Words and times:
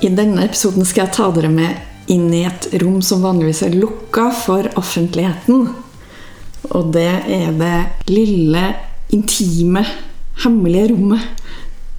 I 0.00 0.08
denne 0.08 0.46
episoden 0.46 0.86
skal 0.88 1.06
jeg 1.06 1.14
ta 1.16 1.26
dere 1.36 1.50
med 1.52 2.10
inn 2.10 2.30
i 2.32 2.46
et 2.48 2.70
rom 2.80 3.02
som 3.04 3.20
vanligvis 3.24 3.62
er 3.66 3.76
lukka 3.76 4.30
for 4.32 4.68
offentligheten. 4.80 5.66
Og 6.70 6.92
det 6.94 7.10
er 7.28 7.52
det 7.58 7.76
lille, 8.08 8.62
intime, 9.12 9.84
hemmelige 10.44 10.92
rommet 10.94 11.26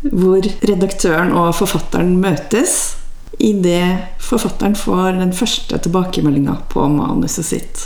hvor 0.02 0.42
redaktøren 0.66 1.34
og 1.38 1.52
forfatteren 1.54 2.16
møtes 2.24 2.96
idet 3.38 4.18
forfatteren 4.22 4.74
får 4.78 5.20
den 5.20 5.34
første 5.38 5.78
tilbakemeldinga 5.86 6.56
på 6.72 6.88
manuset 6.90 7.46
sitt. 7.46 7.84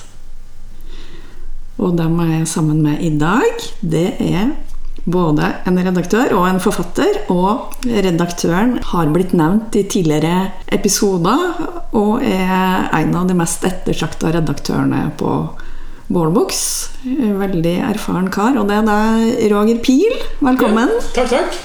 Og 1.76 1.98
dem 2.00 2.16
er 2.24 2.38
jeg 2.38 2.48
sammen 2.48 2.80
med 2.86 3.04
i 3.04 3.12
dag. 3.20 3.68
Det 3.82 4.08
er 4.24 4.54
både 5.06 5.52
en 5.70 5.78
redaktør 5.86 6.34
og 6.36 6.48
en 6.50 6.62
forfatter. 6.62 7.22
Og 7.34 7.76
redaktøren 7.86 8.80
har 8.92 9.12
blitt 9.14 9.36
nevnt 9.38 9.78
i 9.78 9.86
tidligere 9.90 10.50
episoder 10.76 11.94
og 11.96 12.26
er 12.26 12.90
en 13.00 13.16
av 13.16 13.30
de 13.30 13.38
mest 13.38 13.66
ettertrakta 13.68 14.34
redaktørene 14.36 15.08
på 15.20 15.38
Bålbuks. 16.08 16.66
Veldig 17.06 17.78
erfaren 17.92 18.28
kar. 18.34 18.58
Og 18.60 18.68
det 18.70 18.82
er 18.82 18.90
deg, 18.90 19.40
Roger 19.54 19.80
Pil. 19.86 20.20
Velkommen. 20.42 20.92
Ja, 21.00 21.08
takk, 21.22 21.32
takk. 21.38 21.64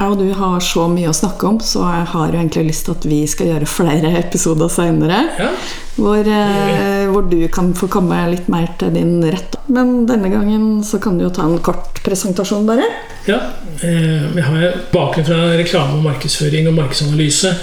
Jeg 0.00 0.08
og 0.08 0.16
du 0.16 0.30
har 0.32 0.62
så 0.64 0.86
mye 0.88 1.10
å 1.10 1.16
snakke 1.16 1.44
om, 1.44 1.58
så 1.60 1.82
jeg 1.84 2.06
har 2.14 2.30
jo 2.32 2.38
egentlig 2.38 2.70
lyst 2.70 2.86
til 2.86 2.94
at 2.96 3.02
vi 3.04 3.18
skal 3.28 3.50
gjøre 3.50 3.66
flere 3.68 4.14
episoder 4.22 4.70
seinere. 4.72 5.18
Ja. 5.36 5.50
Hvor, 5.98 6.24
eh, 6.24 6.99
hvor, 7.14 7.26
du 7.30 7.38
kan 7.52 7.72
få 7.76 7.88
komme 7.92 8.18
litt 8.32 8.48
mer 8.52 8.68
til 8.80 8.94
din 8.94 9.18
rett. 9.24 9.58
Men 9.70 10.04
denne 10.08 10.30
gangen 10.32 10.84
så 10.86 11.00
kan 11.02 11.18
du 11.18 11.26
jo 11.26 11.32
ta 11.34 11.46
en 11.46 11.60
kort 11.64 12.02
presentasjon, 12.04 12.68
bare. 12.68 12.86
Ja. 13.28 13.40
vi 13.80 14.40
jeg 14.40 14.46
har 14.46 14.78
bakgrunn 14.92 15.28
fra 15.28 15.42
reklame 15.60 15.98
og 15.98 16.06
markedsføring 16.08 16.70
og 16.70 16.78
markedsanalyse 16.78 17.54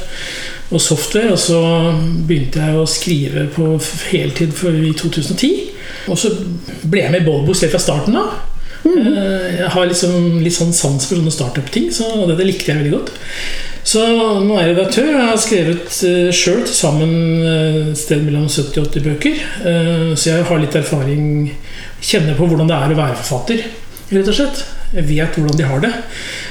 og 0.69 0.83
software. 0.83 1.33
Og 1.33 1.41
så 1.41 1.61
begynte 2.27 2.63
jeg 2.63 2.77
å 2.77 2.89
skrive 2.89 3.47
på 3.55 3.73
heltid 4.11 4.53
i 4.53 4.93
2010. 4.97 5.55
Og 6.11 6.19
så 6.19 6.31
ble 6.87 7.03
jeg 7.03 7.13
med 7.13 7.23
i 7.23 7.27
Bolbos 7.27 7.63
helt 7.63 7.75
fra 7.75 7.83
starten 7.83 8.19
av. 8.19 8.35
Mm. 8.87 9.07
Jeg 9.57 9.71
har 9.73 9.89
liksom, 9.89 10.37
litt 10.43 10.55
sånn 10.55 10.75
sans 10.75 11.07
for 11.07 11.19
sånne 11.19 11.33
startup-ting, 11.33 11.89
så 11.91 12.07
det, 12.27 12.37
det, 12.39 12.47
likte 12.47 12.71
jeg 12.71 12.79
veldig 12.79 12.93
godt. 12.93 13.11
Så 13.87 14.03
nå 14.43 14.57
er 14.57 14.65
jeg 14.65 14.73
redaktør, 14.75 15.13
og 15.13 15.21
jeg 15.21 15.29
har 15.29 15.39
skrevet 15.39 15.99
uh, 16.03 16.31
sjøl 16.35 16.63
til 16.65 16.75
sammen 16.75 17.13
et 17.47 17.99
sted 17.99 18.25
mellom 18.25 18.49
70 18.51 18.81
og 18.81 18.89
80 18.91 19.05
bøker. 19.05 19.39
Uh, 19.63 20.11
så 20.11 20.33
jeg 20.33 20.47
har 20.49 20.59
litt 20.59 20.75
erfaring, 20.75 21.29
kjenner 22.03 22.35
på 22.35 22.49
hvordan 22.49 22.67
det 22.67 22.75
er 22.75 22.95
å 22.95 22.99
være 22.99 23.21
forfatter, 23.21 23.63
rett 24.11 24.33
og 24.33 24.35
slett. 24.35 24.65
Jeg 24.91 25.07
vet 25.07 25.39
hvordan 25.39 25.59
de 25.59 25.71
har 25.71 25.81
det. 25.83 25.93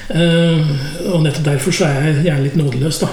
Uh, 0.08 0.72
og 1.12 1.22
nettopp 1.26 1.46
derfor 1.52 1.76
så 1.76 1.90
er 1.90 2.08
jeg 2.08 2.26
gjerne 2.30 2.48
litt 2.48 2.58
nådeløs, 2.62 3.04
da. 3.04 3.12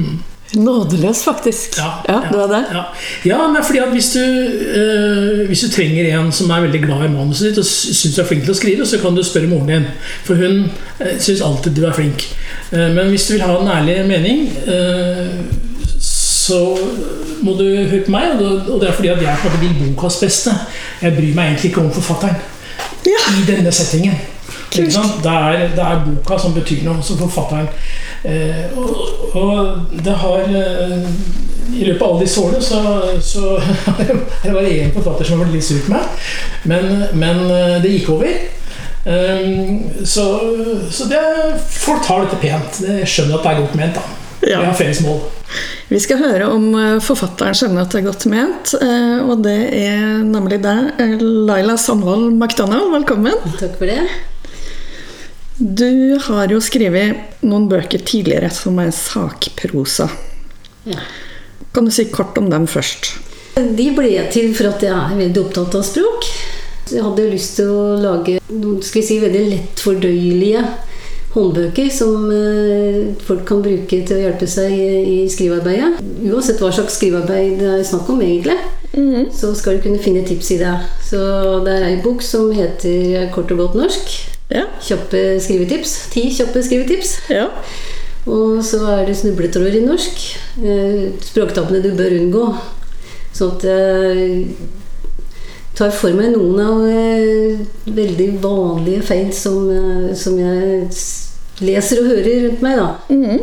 Mm. 0.00 0.18
Nådeløs, 0.56 1.24
faktisk. 1.24 1.76
Ja, 1.76 2.04
ja, 2.08 2.22
ja, 2.32 2.46
det? 2.46 2.64
Ja, 2.72 2.84
ja 3.22 3.48
men 3.48 3.64
fordi 3.64 3.78
at 3.78 3.88
hvis 3.92 4.12
du, 4.12 4.20
øh, 4.20 5.46
hvis 5.46 5.60
du 5.60 5.68
trenger 5.68 6.08
en 6.18 6.32
som 6.32 6.50
er 6.50 6.60
veldig 6.64 6.80
glad 6.86 7.04
i 7.04 7.10
manuset 7.12 7.50
ditt 7.50 7.60
og 7.60 7.66
syns 7.68 8.16
du 8.16 8.22
er 8.22 8.28
flink 8.30 8.46
til 8.46 8.54
å 8.54 8.56
skrive, 8.56 8.86
så 8.88 9.00
kan 9.02 9.16
du 9.16 9.20
spørre 9.26 9.50
moren 9.50 9.68
din. 9.68 9.84
For 10.24 10.40
hun 10.40 10.70
øh, 11.04 11.18
syns 11.20 11.44
alltid 11.44 11.76
du 11.76 11.84
er 11.84 11.92
flink. 11.92 12.24
Uh, 12.72 12.88
men 12.94 13.08
hvis 13.12 13.26
du 13.28 13.32
vil 13.32 13.46
ha 13.46 13.56
en 13.58 13.72
ærlig 13.78 13.96
mening, 14.08 14.48
øh, 14.66 15.26
så 16.48 16.78
må 17.42 17.52
du 17.52 17.64
høre 17.64 18.04
på 18.04 18.10
meg. 18.10 18.40
Og 18.68 18.80
det 18.80 18.88
er 18.88 18.92
fordi 18.92 19.08
at 19.08 19.22
jeg 19.22 19.34
hadde 19.42 19.60
vil 19.60 19.94
bokas 19.94 20.16
beste. 20.20 20.54
Jeg 21.02 21.14
bryr 21.16 21.34
meg 21.34 21.52
egentlig 21.52 21.70
ikke 21.70 21.84
om 21.84 21.92
forfatteren 21.92 22.36
ja. 23.06 23.20
i 23.36 23.46
denne 23.46 23.72
settingen. 23.72 24.14
Det 24.72 24.84
er, 25.32 25.68
det 25.76 25.84
er, 25.84 26.04
boka 26.04 26.38
som 26.38 26.54
betyr 26.54 26.84
noe, 26.84 27.02
som 27.02 27.18
forfatteren. 27.20 27.68
Eh, 28.24 28.64
og, 28.76 29.36
og, 29.36 29.80
det 30.04 30.14
har 30.20 30.40
eh, 30.44 31.04
I 31.78 31.84
løpet 31.86 32.02
av 32.02 32.08
alle 32.08 32.24
disse 32.24 32.40
årene 32.42 32.62
så, 32.64 32.80
så 33.22 33.52
det 34.42 34.52
var 34.52 34.66
én 34.66 34.90
forfatter 34.92 35.28
som 35.28 35.38
har 35.38 35.46
vært 35.46 35.54
litt 35.54 35.66
sur 35.68 35.84
på 35.84 35.92
meg, 35.92 36.24
men, 36.66 36.88
men, 37.20 37.44
eh, 37.46 37.76
det 37.84 37.92
gikk 37.94 38.10
over. 38.16 38.34
Um, 39.08 40.04
så, 40.04 40.24
så 40.92 41.08
det, 41.08 41.20
folk 41.72 42.04
tar 42.04 42.26
dette 42.26 42.40
pent. 42.42 42.80
Jeg 42.84 43.08
skjønner 43.08 43.38
at 43.38 43.46
det 43.46 43.52
er 43.54 43.62
godt 43.62 43.76
ment. 43.78 43.96
da 43.96 44.48
ja. 44.48 44.60
Vi 44.60 44.66
har 44.68 44.74
felles 44.78 45.00
mål. 45.02 45.22
Vi 45.88 45.98
skal 46.04 46.20
høre 46.20 46.46
om 46.52 46.66
eh, 46.76 46.98
forfatteren 47.02 47.56
skjønner 47.56 47.86
at 47.86 47.94
det 47.94 48.02
er 48.02 48.04
godt 48.06 48.26
ment, 48.30 48.74
og 49.24 49.40
det 49.42 49.56
er 49.80 50.20
nemlig 50.22 50.60
deg, 50.62 51.00
Laila 51.48 51.78
Sandvold 51.80 52.28
McDonald. 52.36 52.92
Velkommen. 52.92 53.34
Takk 53.58 53.78
for 53.80 53.88
det. 53.88 54.04
Du 55.58 56.18
har 56.28 56.52
jo 56.52 56.60
skrevet 56.62 57.42
noen 57.42 57.66
bøker 57.70 58.04
tidligere 58.06 58.52
som 58.54 58.76
er 58.78 58.92
sakprosa. 58.94 60.06
Ja. 60.86 61.00
Kan 61.74 61.88
du 61.88 61.94
si 61.94 62.06
kort 62.12 62.38
om 62.38 62.46
dem 62.52 62.68
først? 62.70 63.16
De 63.56 63.88
ble 63.96 64.12
til 64.30 64.52
for 64.54 64.70
at 64.70 64.84
jeg 64.86 64.94
er 64.94 65.18
veldig 65.18 65.42
opptatt 65.48 65.74
av 65.80 65.82
språk. 65.88 66.28
Jeg 66.94 67.04
hadde 67.04 67.30
lyst 67.32 67.58
til 67.58 67.72
å 67.72 67.96
lage 68.00 68.38
noen 68.48 68.82
skal 68.84 69.02
vi 69.02 69.06
si, 69.06 69.18
veldig 69.22 69.42
lett 69.50 69.82
fordøyelige 69.84 70.62
håndbøker 71.34 71.90
som 71.92 72.30
eh, 72.32 73.10
folk 73.26 73.44
kan 73.48 73.60
bruke 73.64 74.00
til 74.08 74.16
å 74.16 74.22
hjelpe 74.22 74.48
seg 74.48 74.72
i 74.72 75.18
skrivearbeidet. 75.30 76.00
Uansett 76.30 76.62
hva 76.62 76.70
slags 76.74 76.96
skrivearbeid 76.98 77.60
det 77.60 77.74
er 77.74 77.84
snakk 77.86 78.08
om, 78.14 78.22
egentlig, 78.24 78.56
mm. 78.94 79.28
så 79.36 79.52
skal 79.58 79.76
du 79.76 79.84
kunne 79.84 80.02
finne 80.02 80.24
tips 80.26 80.54
i 80.56 80.60
det. 80.62 80.72
Så 81.10 81.20
det 81.66 81.76
er 81.76 81.86
ei 81.90 82.00
bok 82.04 82.24
som 82.24 82.48
heter 82.54 83.28
Kort 83.34 83.52
og 83.54 83.62
godt 83.64 83.78
norsk. 83.82 84.16
Ja. 84.48 84.64
Kjappe 84.80 85.22
skrivetips. 85.44 85.94
Ti 86.14 86.24
kjappe 86.38 86.64
skrivetips. 86.64 87.14
Ja. 87.28 87.50
Og 88.28 88.60
så 88.64 88.80
er 88.96 89.06
det 89.08 89.16
snubletråder 89.16 89.76
i 89.78 89.84
norsk. 89.84 90.18
Språktapene 90.56 91.24
språktappene 91.24 91.84
du 91.84 91.92
bør 91.96 92.16
unngå. 92.16 92.44
Sånn 93.36 93.54
at 93.56 93.66
tar 95.78 95.94
for 95.94 96.14
meg 96.16 96.34
noen 96.34 96.58
av 96.62 96.82
eh, 96.90 97.60
veldig 97.94 98.28
vanlige 98.42 99.04
feil 99.06 99.30
som, 99.36 99.68
eh, 99.70 100.10
som, 100.18 100.34
jeg 100.40 100.88
leser 101.62 102.02
og 102.02 102.10
hører 102.12 102.44
rundt 102.46 102.64
meg. 102.64 102.80
da. 102.80 102.88
Mm. 103.14 103.42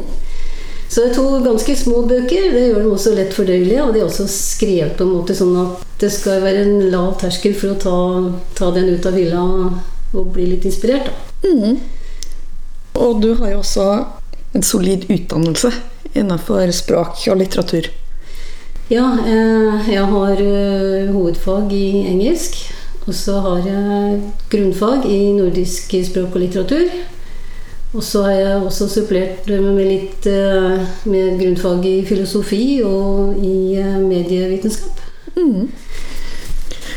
Så 0.89 1.01
det 1.01 1.09
er 1.09 1.15
to 1.15 1.25
ganske 1.43 1.75
små 1.79 2.03
bøker. 2.07 2.51
Det 2.53 2.67
gjør 2.67 2.81
dem 2.83 2.91
også 2.93 3.15
lett 3.15 3.33
fordøyelige. 3.35 3.83
Og 3.83 3.95
de 3.95 4.01
er 4.01 4.05
også 4.05 4.27
skrevet 4.31 4.95
på 4.99 5.07
en 5.07 5.15
måte 5.15 5.35
sånn 5.35 5.55
at 5.63 5.83
det 5.99 6.11
skal 6.13 6.43
være 6.43 6.63
en 6.63 6.85
lav 6.93 7.15
terskel 7.19 7.55
for 7.57 7.73
å 7.73 7.79
ta, 7.81 7.97
ta 8.55 8.71
den 8.75 8.93
ut 8.93 9.07
av 9.09 9.17
hylla 9.17 9.43
og 10.15 10.31
bli 10.35 10.51
litt 10.53 10.67
inspirert. 10.67 11.09
Mm. 11.43 11.79
Og 13.01 13.19
du 13.23 13.33
har 13.41 13.55
jo 13.55 13.63
også 13.63 13.89
en 14.55 14.63
solid 14.63 15.07
utdannelse 15.11 15.73
innenfor 16.15 16.71
språk 16.75 17.25
og 17.31 17.41
litteratur. 17.41 17.89
Ja, 18.87 19.17
eh, 19.25 19.87
jeg 19.89 20.05
har 20.05 20.41
eh, 20.41 21.07
hovedfag 21.09 21.71
i 21.73 22.05
engelsk. 22.05 22.59
Og 23.07 23.13
så 23.17 23.39
har 23.41 23.65
jeg 23.65 24.19
grunnfag 24.49 25.07
i 25.09 25.31
nordisk 25.33 25.95
språk 26.05 26.37
og 26.37 26.43
litteratur. 26.43 26.93
Og 27.95 28.03
så 28.03 28.21
har 28.27 28.35
jeg 28.35 28.61
også 28.61 28.87
supplert 28.89 29.49
med 29.49 29.81
litt 29.89 30.29
eh, 30.29 30.85
med 31.09 31.41
grunnfag 31.41 31.85
i 31.89 31.95
filosofi 32.05 32.83
og 32.85 33.41
i 33.41 33.81
medievitenskap. 34.05 35.01
Mm. 35.33 35.71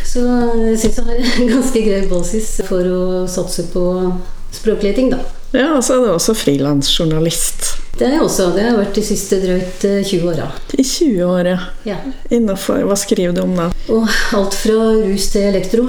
Så 0.04 0.26
jeg 0.60 0.78
syns 0.84 1.00
jeg 1.00 1.08
har 1.08 1.24
en 1.24 1.52
ganske 1.56 1.84
grei 1.88 2.04
basis 2.12 2.54
for 2.68 2.84
å 2.84 3.02
satse 3.32 3.64
på 3.72 3.88
språkleting, 4.52 5.12
da. 5.16 5.24
Ja, 5.56 5.70
og 5.78 5.84
så 5.84 5.96
er 5.96 6.04
du 6.04 6.12
også 6.12 6.36
frilansjournalist. 6.36 7.77
Det 7.98 8.06
har 8.06 8.12
jeg 8.14 8.22
også. 8.22 8.44
Det 8.54 8.62
har 8.62 8.76
vært 8.78 8.94
de 8.94 9.02
siste 9.02 9.40
drøyt 9.42 9.82
20 9.82 10.20
eh, 10.20 10.26
åra. 10.30 10.44
I 10.70 10.84
20 10.86 11.24
år, 11.26 11.48
ja. 11.50 11.58
ja. 11.88 11.96
Innenfor, 12.30 12.84
Hva 12.86 12.94
skriver 12.98 13.34
du 13.34 13.40
om 13.42 13.56
da? 13.58 13.72
Og 13.90 14.06
alt 14.38 14.54
fra 14.54 14.76
rus 15.00 15.26
til 15.32 15.48
elektro. 15.48 15.88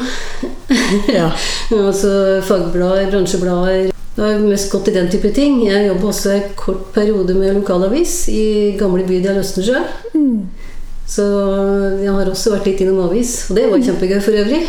ja. 1.20 1.28
altså 1.78 2.40
fagblader, 2.48 3.12
bransjeblader. 3.12 3.92
Det 4.16 4.26
har 4.26 4.42
mest 4.42 4.72
gått 4.74 4.90
i 4.90 4.96
den 4.96 5.12
type 5.14 5.30
ting. 5.38 5.62
Jeg 5.68 5.86
jobber 5.92 6.10
også 6.10 6.34
en 6.34 6.48
kort 6.58 6.90
periode 6.96 7.36
med 7.38 7.60
lokalavis 7.60 8.24
i 8.34 8.46
gamle 8.80 9.06
bydel 9.06 9.38
Østensjø. 9.44 9.84
Mm. 10.16 10.50
Så 11.10 11.26
jeg 12.02 12.14
har 12.14 12.30
også 12.30 12.56
vært 12.56 12.68
litt 12.70 12.82
innom 12.84 13.04
avis, 13.06 13.36
og 13.50 13.58
det 13.58 13.68
var 13.70 13.82
kjempegøy 13.86 14.20
for 14.22 14.42
øvrig. 14.42 14.64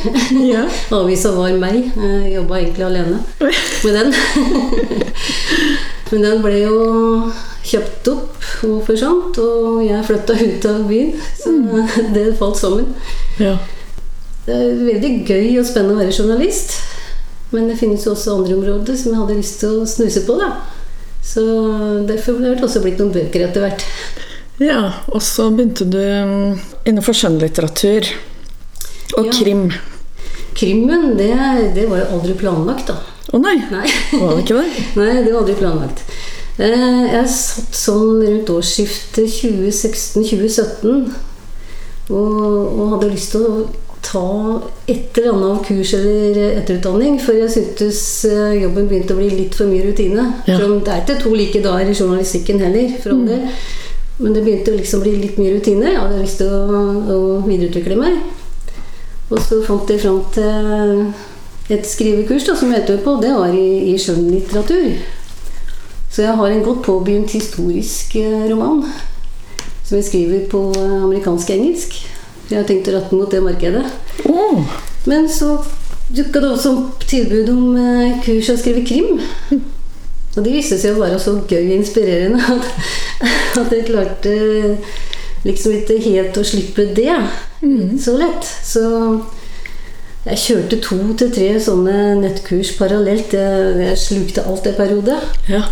Ja. 0.44 0.66
Avisa 1.00 1.32
var 1.36 1.56
meg. 1.60 1.88
Jobba 2.34 2.60
egentlig 2.60 2.86
alene 2.86 3.24
med 3.40 3.96
den. 3.96 4.12
Men 6.10 6.24
den 6.26 6.40
ble 6.42 6.56
jo 6.64 6.78
kjøpt 7.70 8.08
opp 8.10 8.46
og 8.66 8.80
forsvant, 8.88 9.38
og 9.38 9.82
jeg 9.86 10.06
flytta 10.08 10.34
ut 10.40 10.64
av 10.70 10.80
byen. 10.88 11.12
Så 11.38 11.52
det 12.16 12.24
falt 12.40 12.58
sammen. 12.58 12.88
Ja. 13.38 13.56
Det 14.46 14.56
er 14.56 14.80
veldig 14.86 15.12
gøy 15.28 15.58
og 15.60 15.68
spennende 15.68 15.98
å 15.98 16.00
være 16.00 16.16
journalist. 16.16 16.78
Men 17.52 17.66
det 17.70 17.78
finnes 17.80 18.04
jo 18.06 18.12
også 18.14 18.36
andre 18.38 18.54
områder 18.56 18.96
som 18.98 19.12
jeg 19.12 19.20
hadde 19.20 19.38
lyst 19.38 19.60
til 19.62 19.80
å 19.82 19.86
snuse 19.90 20.24
på. 20.26 20.36
da. 20.40 20.50
Så 21.22 21.42
derfor 22.08 22.38
har 22.42 22.56
det 22.56 22.64
også 22.66 22.82
blitt 22.82 22.98
noen 23.02 23.12
bøker 23.14 23.46
etter 23.48 23.64
hvert. 23.66 23.84
ja. 24.62 24.80
Og 25.12 25.22
så 25.22 25.50
begynte 25.54 25.86
du 25.90 25.98
mm, 26.00 26.58
innenfor 26.88 27.14
skjønnlitteratur 27.16 28.08
og 29.18 29.26
Ja. 29.26 29.32
krim. 29.34 29.64
Krimmen, 30.54 31.16
det, 31.18 31.30
det 31.76 31.86
var 31.90 32.02
jo 32.02 32.08
aldri 32.18 32.34
planlagt, 32.38 32.90
da. 32.90 32.96
Å 33.30 33.38
nei, 33.38 33.56
Nei. 33.70 33.86
var 34.18 34.34
det 34.34 34.42
ikke 34.44 34.58
det? 34.58 34.84
Nei, 34.98 35.12
det 35.22 35.30
var 35.32 35.40
aldri 35.44 35.54
planlagt. 35.60 36.00
Eh, 36.60 37.04
Jeg 37.14 37.28
satt 37.30 37.76
sånn 37.78 38.18
rundt 38.24 38.50
årsskiftet 38.52 39.30
2016-2017 39.40 41.12
og, 42.10 42.40
og 42.74 42.82
hadde 42.96 43.12
lyst 43.12 43.30
til 43.36 43.44
å 43.46 43.52
ta 44.02 44.24
et 44.90 45.18
eller 45.20 45.34
annet 45.36 45.66
kurs 45.68 45.92
eller 45.94 46.38
etterutdanning, 46.58 47.18
for 47.22 47.36
jeg 47.38 47.52
syntes 47.54 48.00
eh, 48.26 48.56
jobben 48.64 48.88
begynte 48.90 49.14
å 49.14 49.20
bli 49.20 49.28
litt 49.30 49.54
for 49.54 49.70
mye 49.70 49.84
rutine. 49.86 50.24
Ja. 50.48 50.56
For 50.58 50.80
Det 50.80 50.90
er 50.96 51.04
ikke 51.04 51.18
to 51.22 51.34
like 51.36 51.60
dager 51.62 51.86
i 51.92 51.94
journalistikken 51.94 52.58
heller, 52.64 52.96
for 53.02 53.14
all 53.14 53.26
del. 53.28 53.44
Men 54.20 54.34
det 54.36 54.42
begynte 54.44 54.72
å 54.74 54.78
liksom 54.80 55.04
bli 55.04 55.14
litt 55.20 55.38
mye 55.40 55.54
rutine. 55.54 55.92
Jeg 55.94 56.00
hadde 56.00 56.18
lyst 56.24 56.40
til 56.42 56.50
å, 56.50 56.80
å 57.14 57.18
videreutvikle 57.46 57.96
meg. 58.00 58.18
Og 59.30 59.38
så 59.46 59.60
fant 59.68 59.88
jeg 59.92 60.02
fram 60.02 60.18
til 60.34 60.96
et 61.70 61.86
skrivekurs 61.86 62.48
da, 62.48 62.56
som 62.58 62.72
jeg 62.74 63.00
på. 63.04 63.16
Det 63.22 63.30
var 63.34 63.54
i, 63.54 63.92
i 63.92 63.96
skjønnlitteratur. 64.00 65.00
Så 66.10 66.24
jeg 66.24 66.36
har 66.36 66.50
en 66.50 66.64
godt 66.66 66.82
påbegynt 66.82 67.30
historisk 67.30 68.16
eh, 68.18 68.48
roman 68.50 68.82
som 69.86 69.96
jeg 69.98 70.06
skriver 70.08 70.46
på 70.50 70.62
eh, 70.78 70.96
amerikansk-engelsk. 71.04 71.94
Jeg 72.50 72.58
har 72.58 72.66
tenkt 72.66 72.90
å 72.90 72.96
rette 72.96 73.14
mot 73.14 73.30
det 73.30 73.42
markedet. 73.44 73.84
Oh. 74.26 74.64
Men 75.06 75.28
så 75.30 75.56
dukka 76.10 76.42
det 76.42 76.50
også 76.50 76.74
opp 76.74 77.06
tilbud 77.10 77.52
om 77.54 77.78
eh, 77.78 78.18
kurs 78.26 78.50
å 78.50 78.58
skrive 78.58 78.82
krim. 78.86 79.22
Og 80.34 80.42
det 80.42 80.54
viste 80.54 80.78
seg 80.78 80.94
å 80.94 81.02
være 81.04 81.18
så 81.22 81.36
gøy 81.42 81.62
og 81.62 81.76
inspirerende 81.78 82.42
at, 82.54 82.68
at 83.62 83.74
jeg 83.74 83.86
klarte 83.86 84.34
liksom 85.46 85.78
ikke 85.78 86.02
helt 86.04 86.38
å 86.38 86.46
slippe 86.46 86.90
det 86.94 87.14
så 88.02 88.14
lett. 88.18 88.46
Så 88.46 88.82
jeg 90.26 90.38
kjørte 90.44 90.80
to 90.84 90.98
til 91.16 91.30
tre 91.32 91.46
sånne 91.64 91.94
nettkurs 92.20 92.74
parallelt. 92.78 93.32
Jeg, 93.32 93.96
slukte 93.98 94.44
alt 94.46 94.64
det 94.68 94.76
periode. 94.76 95.16
ja. 95.48 95.62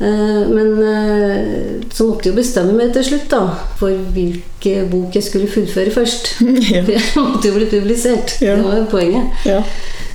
Eh, 0.00 0.44
Men 0.46 0.76
eh, 0.78 1.80
så 1.90 2.04
måtte 2.06 2.28
jeg 2.28 2.30
jo 2.30 2.36
bestemme 2.38 2.72
meg 2.78 2.92
til 2.94 3.02
slutt 3.02 3.24
da, 3.32 3.40
for 3.80 3.90
hvilke 4.14 4.84
bok 4.92 5.16
jeg 5.18 5.24
skulle 5.26 5.50
fullføre 5.50 5.90
først. 5.90 6.36
Ja. 6.70 6.84
For 6.84 6.92
jeg 6.94 7.02
måtte 7.16 7.48
jo 7.50 7.56
bli 7.56 7.66
publisert. 7.72 8.36
Ja. 8.40 8.54
Det 8.54 8.64
var 8.64 8.76
jo 8.78 8.84
poenget. 8.92 9.42
ja. 9.48 9.62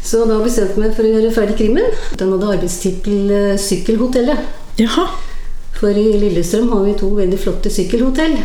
Så 0.04 0.26
da 0.28 0.36
bestemte 0.44 0.76
jeg 0.76 0.84
meg 0.84 0.96
for 0.96 1.08
å 1.08 1.12
gjøre 1.14 1.30
ferdig 1.36 1.54
krimmen. 1.60 1.86
Den 2.20 2.32
hadde 2.32 2.50
arbeidstittel 2.56 3.30
eh, 3.32 3.54
'Sykkelhotellet'. 3.60 4.50
Jaha. 4.80 5.06
For 5.76 5.92
i 6.00 6.08
Lillestrøm 6.20 6.70
har 6.72 6.84
vi 6.88 6.96
to 7.00 7.10
veldig 7.20 7.40
flotte 7.40 7.70
sykkelhotell. 7.72 8.36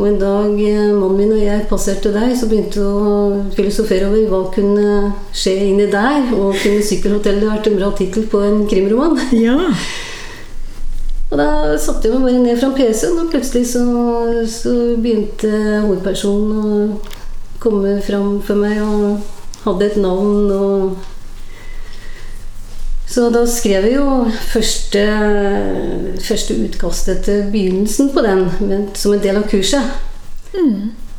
Og 0.00 0.06
en 0.08 0.16
dag 0.16 0.60
eh, 0.64 0.94
mannen 0.96 1.18
min 1.18 1.32
og 1.36 1.42
jeg 1.42 1.66
passerte 1.68 2.08
deg, 2.14 2.30
så 2.32 2.46
begynte 2.48 2.80
vi 2.80 2.86
å 2.88 3.40
filosofere 3.52 4.06
over 4.08 4.30
hva 4.30 4.38
kunne 4.54 5.10
skje 5.36 5.52
inni 5.66 5.90
der. 5.92 6.30
Og 6.38 6.56
kunne 6.56 6.80
'Sykkelhotellet' 6.80 7.50
vært 7.50 7.68
en 7.68 7.76
bra 7.76 7.90
tittel 7.98 8.24
på 8.32 8.40
en 8.40 8.64
krimroman? 8.70 9.20
Ja. 9.46 9.58
Og 11.30 11.36
da 11.38 11.76
satte 11.78 12.08
jeg 12.08 12.16
meg 12.16 12.24
bare 12.26 12.40
ned 12.42 12.56
fra 12.58 12.72
PC-en, 12.74 13.20
og 13.20 13.28
plutselig 13.30 13.68
så, 13.70 13.84
så 14.50 14.72
begynte 14.98 15.52
hovedpersonen 15.84 16.56
å 16.58 16.80
komme 17.62 18.00
fram 18.02 18.40
for 18.42 18.58
meg 18.58 18.80
og 18.82 19.20
hadde 19.66 19.86
et 19.86 20.00
navn 20.00 20.48
og 20.56 20.96
Så 23.10 23.26
da 23.34 23.42
skrev 23.50 23.88
jeg 23.88 23.96
jo 23.96 24.28
første, 24.52 25.02
første 26.22 26.56
utkastet 26.62 27.24
til 27.26 27.48
begynnelsen 27.50 28.12
på 28.14 28.22
den 28.22 28.44
men, 28.62 28.84
som 28.94 29.16
en 29.16 29.22
del 29.24 29.40
av 29.40 29.48
kurset. 29.50 29.82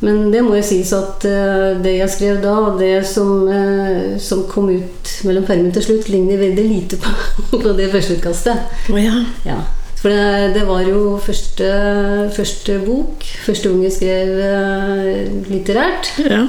Men 0.02 0.32
det 0.32 0.40
må 0.42 0.56
jo 0.56 0.64
sies 0.66 0.90
at 0.96 1.22
eh, 1.28 1.76
det 1.82 1.92
jeg 1.94 2.10
skrev 2.10 2.40
da, 2.42 2.56
og 2.66 2.80
det 2.80 3.04
som, 3.06 3.44
eh, 3.46 4.16
som 4.18 4.42
kom 4.50 4.72
ut 4.72 5.12
mellom 5.28 5.46
permen 5.46 5.70
til 5.74 5.84
slutt, 5.86 6.08
ligner 6.10 6.40
veldig 6.40 6.64
lite 6.66 6.98
på, 7.02 7.12
på 7.62 7.76
det 7.78 7.86
første 7.92 8.16
utkastet. 8.18 8.74
Oh, 8.90 8.98
ja. 8.98 9.20
Ja, 9.46 9.60
for 10.00 10.10
det, 10.10 10.56
det 10.56 10.66
var 10.66 10.82
jo 10.88 11.20
første, 11.22 11.68
første 12.34 12.80
bok. 12.82 13.22
Første 13.44 13.70
gang 13.70 13.84
jeg 13.86 13.96
skrev 14.00 14.32
eh, 14.48 15.42
litterært. 15.52 16.14
Ja. 16.26 16.46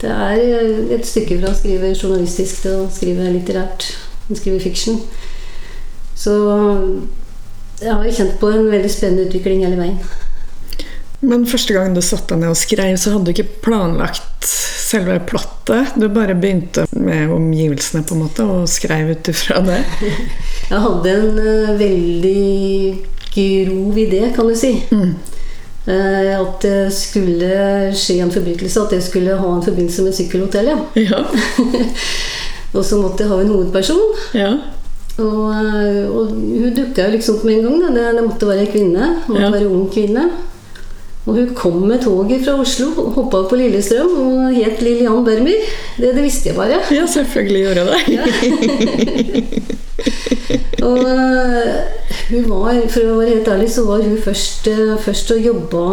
Det 0.00 0.14
er 0.14 0.94
et 0.96 1.04
stykke 1.04 1.36
fra 1.42 1.50
å 1.52 1.58
skrive 1.58 1.92
journalistisk 1.92 2.62
til 2.64 2.86
å 2.86 2.88
skrive 2.94 3.28
litterært. 3.34 3.90
Å 4.30 4.38
skriver 4.38 4.62
fiction. 4.62 5.00
Så 6.14 6.32
jeg 7.80 7.92
har 7.94 8.04
jo 8.04 8.16
kjent 8.16 8.36
på 8.40 8.50
en 8.52 8.68
veldig 8.70 8.90
spennende 8.92 9.28
utvikling 9.28 9.64
hele 9.64 9.78
veien. 9.80 10.00
Men 11.20 11.44
første 11.48 11.74
gang 11.76 11.92
du 11.92 12.00
satte 12.04 12.32
deg 12.32 12.44
ned 12.44 12.54
og 12.54 12.58
skrev, 12.60 12.94
så 12.96 13.12
hadde 13.12 13.28
du 13.28 13.34
ikke 13.34 13.62
planlagt 13.66 14.46
selve 14.46 15.18
plottet. 15.28 15.96
Du 16.00 16.06
bare 16.12 16.36
begynte 16.38 16.86
med 16.96 17.32
omgivelsene 17.34 18.04
på 18.08 18.16
en 18.16 18.22
måte 18.24 18.46
og 18.48 18.70
skrev 18.70 19.12
ut 19.12 19.32
ifra 19.32 19.60
det. 19.64 19.82
Jeg 20.70 20.84
hadde 20.86 21.12
en 21.16 21.40
uh, 21.40 21.74
veldig 21.80 22.46
grov 23.34 24.00
idé, 24.00 24.22
kan 24.34 24.48
du 24.48 24.56
si. 24.58 24.72
Eh, 25.90 26.32
at 26.36 26.60
det 26.62 26.90
skulle 26.92 27.92
skje 27.96 28.18
en 28.20 28.32
forbrytelse. 28.32 28.82
At 28.82 28.92
det 28.94 29.02
skulle 29.04 29.38
ha 29.38 29.52
en 29.54 29.64
forbindelse 29.64 30.04
med 30.06 30.16
sykkelhotellet. 30.16 30.98
Ja. 31.00 31.24
Og 32.74 32.84
så 32.86 33.00
måtte 33.00 33.24
jeg 33.24 33.32
ha 33.32 33.40
en 33.42 33.48
hovedperson. 33.54 34.04
ja. 34.34 34.52
Og, 35.20 35.50
eh, 35.52 36.06
og 36.08 36.30
hun 36.32 36.70
dukka 36.72 37.04
jo 37.04 37.12
liksom 37.12 37.34
opp 37.36 37.42
med 37.44 37.58
en 37.58 37.64
gang. 37.66 37.80
Da. 37.82 37.88
Det, 37.96 38.04
det 38.16 38.22
måtte 38.24 38.46
være 38.48 38.60
en 38.64 38.70
kvinne. 38.72 39.08
Det 39.26 39.28
måtte 39.28 39.42
Ja. 39.42 39.50
være 39.50 39.66
en 39.66 39.74
ung 39.76 39.90
kvinne. 39.92 40.22
Og 41.26 41.34
hun 41.36 41.50
kom 41.54 41.74
med 41.86 42.00
toget 42.00 42.44
fra 42.46 42.54
Oslo 42.62 42.86
hoppa 43.12 43.42
på 43.50 43.56
Lillestrøm 43.60 44.14
og 44.22 44.54
het 44.56 44.80
Lillian 44.80 45.20
Bermer. 45.26 45.60
Det, 45.98 46.14
det 46.16 46.22
visste 46.24 46.48
jeg 46.48 46.56
bare. 46.56 46.78
Ja, 46.90 47.04
selvfølgelig 47.06 47.62
gjorde 47.66 47.80
jeg 47.80 47.86
det. 47.90 48.00
Ja. 48.16 48.24
og 50.88 50.98
eh, 51.04 51.74
hun 52.30 52.48
var, 52.48 52.80
for 52.88 53.04
å 53.04 53.18
være 53.20 53.34
helt 53.34 53.48
ærlig, 53.52 53.68
så 53.74 53.84
var 53.90 54.00
hun 54.06 54.16
først, 54.24 54.66
eh, 54.72 54.96
først 55.04 55.34
og 55.36 55.44
jobba 55.44 55.84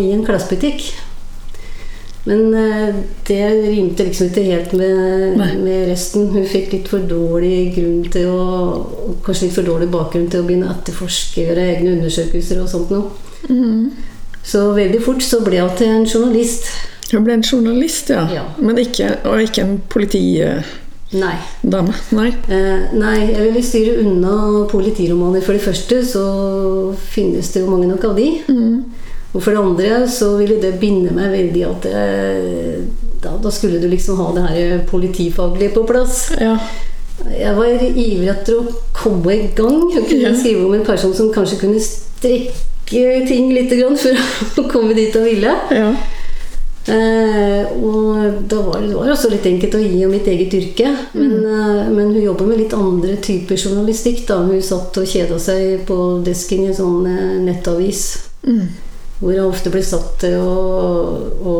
i 0.00 0.10
en 0.16 0.24
klesbutikk. 0.26 0.88
Men 2.24 2.54
eh, 2.54 2.94
det 3.26 3.40
rimte 3.66 4.04
liksom 4.06 4.28
ikke 4.30 4.44
helt 4.46 4.72
med, 4.78 5.38
med 5.64 5.88
resten. 5.90 6.28
Hun 6.30 6.46
fikk 6.46 6.70
litt 6.76 6.90
for 6.90 7.02
dårlig 7.10 7.72
grunn 7.76 8.04
til 8.14 8.30
å 8.30 8.44
Kanskje 9.22 9.48
litt 9.48 9.56
for 9.56 9.66
dårlig 9.66 9.86
bakgrunn 9.90 10.30
til 10.30 10.42
å 10.42 10.46
begynne 10.46 10.66
å 10.66 10.72
etterforske, 10.74 11.44
gjøre 11.44 11.66
egne 11.76 11.92
undersøkelser 11.96 12.62
og 12.62 12.70
sånt 12.70 12.90
noe. 12.90 13.12
Så 14.42 14.64
veldig 14.74 14.98
fort 15.02 15.22
så 15.22 15.38
ble 15.44 15.60
hun 15.62 15.76
til 15.78 15.92
en 15.92 16.06
journalist. 16.08 16.66
Hun 17.12 17.26
ble 17.26 17.36
en 17.36 17.44
journalist, 17.46 18.10
ja. 18.10 18.24
Ja. 18.34 18.42
Men 18.58 18.80
ikke, 18.82 19.12
og 19.28 19.42
ikke 19.44 19.62
en 19.62 19.76
politidame. 19.92 20.64
Nei. 22.16 22.32
Eh, 22.48 22.88
nei, 22.98 23.16
jeg 23.28 23.44
ville 23.44 23.62
styre 23.66 23.98
unna 24.02 24.34
politiromaner. 24.72 25.44
For 25.44 25.54
det 25.54 25.62
første 25.66 26.00
så 26.08 26.24
finnes 27.12 27.52
det 27.54 27.62
jo 27.62 27.70
mange 27.70 27.90
nok 27.90 28.10
av 28.10 28.18
de. 28.18 28.30
Og 29.32 29.40
for 29.40 29.50
det 29.52 29.62
andre 29.62 30.08
så 30.12 30.34
ville 30.36 30.60
det 30.60 30.76
binde 30.80 31.12
meg 31.16 31.32
veldig 31.32 31.62
at 31.68 31.86
det, 31.86 32.00
da, 33.22 33.36
da 33.40 33.52
skulle 33.54 33.80
du 33.80 33.88
liksom 33.88 34.18
ha 34.20 34.30
det 34.36 34.46
her 34.50 34.82
politifaglige 34.90 35.72
på 35.76 35.86
plass. 35.88 36.26
Ja. 36.40 36.56
Jeg 37.30 37.54
var 37.56 37.70
ivrig 37.86 38.28
etter 38.32 38.58
å 38.58 38.80
komme 38.96 39.36
i 39.36 39.50
gang. 39.56 39.86
Jeg 39.94 40.08
kunne 40.10 40.34
skrive 40.36 40.66
om 40.66 40.74
en 40.76 40.86
person 40.86 41.14
som 41.16 41.30
kanskje 41.32 41.60
kunne 41.62 41.80
strekke 41.82 43.22
ting 43.28 43.52
litt 43.54 43.72
grann 43.72 43.96
for 44.00 44.18
å 44.64 44.66
komme 44.72 44.96
dit 44.98 45.14
jeg 45.14 45.28
ville. 45.28 45.54
ja. 45.72 45.92
Eh, 46.82 47.66
og 47.78 48.40
da 48.50 48.56
var 48.66 48.80
det, 48.80 48.88
det 48.90 48.96
var 48.96 49.10
også 49.12 49.28
litt 49.30 49.44
enkelt 49.46 49.76
å 49.78 49.82
gi 49.82 50.00
om 50.02 50.10
mitt 50.10 50.26
eget 50.26 50.54
yrke. 50.58 50.88
Men, 51.14 51.36
eh, 51.46 51.90
men 51.94 52.10
hun 52.10 52.22
jobber 52.24 52.48
med 52.50 52.58
litt 52.58 52.74
andre 52.74 53.16
typer 53.22 53.56
journalistikk. 53.56 54.24
da. 54.26 54.40
Hun 54.42 54.62
satt 54.62 54.98
og 54.98 55.06
kjeda 55.06 55.38
seg 55.38 55.86
på 55.86 55.98
desken 56.26 56.64
i 56.64 56.72
en 56.72 56.80
sånn 56.80 57.06
eh, 57.06 57.36
nettavis. 57.46 58.02
Hvor 59.22 59.30
jeg 59.30 59.46
ofte 59.46 59.70
ble 59.70 59.82
satt 59.86 60.16
til 60.24 60.40
å, 60.42 61.56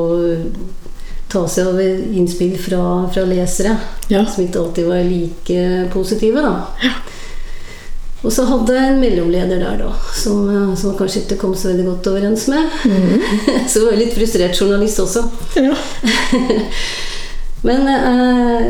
ta 1.33 1.47
seg 1.49 1.71
over 1.71 2.01
innspill 2.13 2.59
fra, 2.61 2.83
fra 3.15 3.23
lesere. 3.25 3.77
Ja. 4.13 4.27
Som 4.29 4.45
ikke 4.45 4.61
alltid 4.61 4.91
var 4.91 5.07
like 5.07 5.87
positive. 5.95 6.43
da. 6.45 6.91
Og 8.23 8.31
så 8.31 8.45
hadde 8.47 8.75
jeg 8.77 8.91
en 8.91 9.01
mellomleder 9.03 9.63
der, 9.63 9.81
da, 9.81 9.89
som, 10.15 10.45
som 10.79 10.93
kanskje 10.99 11.25
ikke 11.25 11.41
kom 11.41 11.57
så 11.59 11.73
veldig 11.73 11.87
godt 11.89 12.11
overens 12.13 12.45
med. 12.53 12.69
så 13.71 13.81
jeg 13.81 13.89
var 13.89 13.99
litt 13.99 14.15
frustrert 14.15 14.61
journalist 14.61 15.03
også. 15.03 15.25
ja. 15.59 15.75
Men 17.63 17.87
eh, 17.87 18.63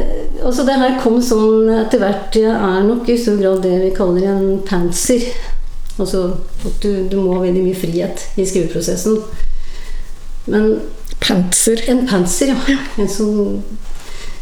altså 0.45 0.67
det 0.69 0.77
her 0.77 0.99
kom 1.01 1.17
sånn 1.25 1.71
etter 1.81 2.01
hvert. 2.03 2.37
Jeg 2.37 2.53
er 2.53 2.83
nok 2.85 3.09
i 3.09 3.17
stor 3.17 3.39
grad 3.41 3.63
det 3.65 3.79
vi 3.87 3.93
kaller 3.97 4.27
en 4.35 4.59
pantser. 4.69 5.31
Altså 6.01 6.23
at 6.65 6.83
du, 6.83 7.09
du 7.11 7.19
må 7.21 7.37
ha 7.37 7.43
veldig 7.45 7.65
mye 7.67 7.79
frihet 7.79 8.27
i 8.41 8.47
skriveprosessen. 8.49 9.19
Men 10.53 10.77
Panser. 11.23 11.83
en 11.91 12.07
panser, 12.09 12.55
ja. 12.67 12.79
En 12.99 13.09
som 13.09 13.61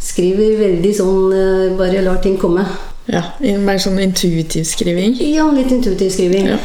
skriver 0.01 0.55
veldig 0.61 0.93
sånn 0.97 1.35
eh, 1.37 1.65
Bare 1.77 2.01
lar 2.07 2.23
ting 2.25 2.39
komme. 2.41 2.65
Ja, 3.11 3.25
Mer 3.41 3.81
sånn 3.83 3.99
intuitiv 4.01 4.65
skriving. 4.71 5.17
Ja, 5.21 5.49
litt 5.53 5.73
intuitiv 5.75 6.13
skriving. 6.15 6.53
Ja. 6.55 6.61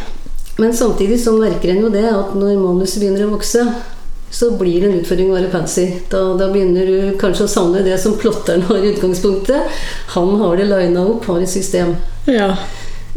Men 0.62 0.72
samtidig 0.78 1.18
så 1.24 1.34
merker 1.36 1.74
en 1.74 1.82
jo 1.84 1.92
det 1.92 2.06
at 2.08 2.36
når 2.38 2.56
manuset 2.62 3.02
begynner 3.02 3.26
å 3.26 3.34
vokse, 3.34 3.66
så 4.32 4.52
blir 4.60 4.82
det 4.84 4.88
en 4.90 4.98
utfordring 5.02 5.32
å 5.32 5.36
være 5.36 5.52
fancy. 5.52 5.86
Da, 6.12 6.22
da 6.40 6.48
begynner 6.52 6.88
du 6.88 7.18
kanskje 7.20 7.48
å 7.48 7.52
savne 7.52 7.84
det 7.86 7.98
som 8.04 8.16
plotteren 8.20 8.64
har 8.70 8.84
i 8.84 8.94
utgangspunktet. 8.94 9.78
Han 10.16 10.36
har 10.42 10.56
det 10.60 10.70
lina 10.70 11.06
opp, 11.08 11.28
har 11.28 11.44
et 11.44 11.52
system. 11.52 11.96
Ja. 12.30 12.54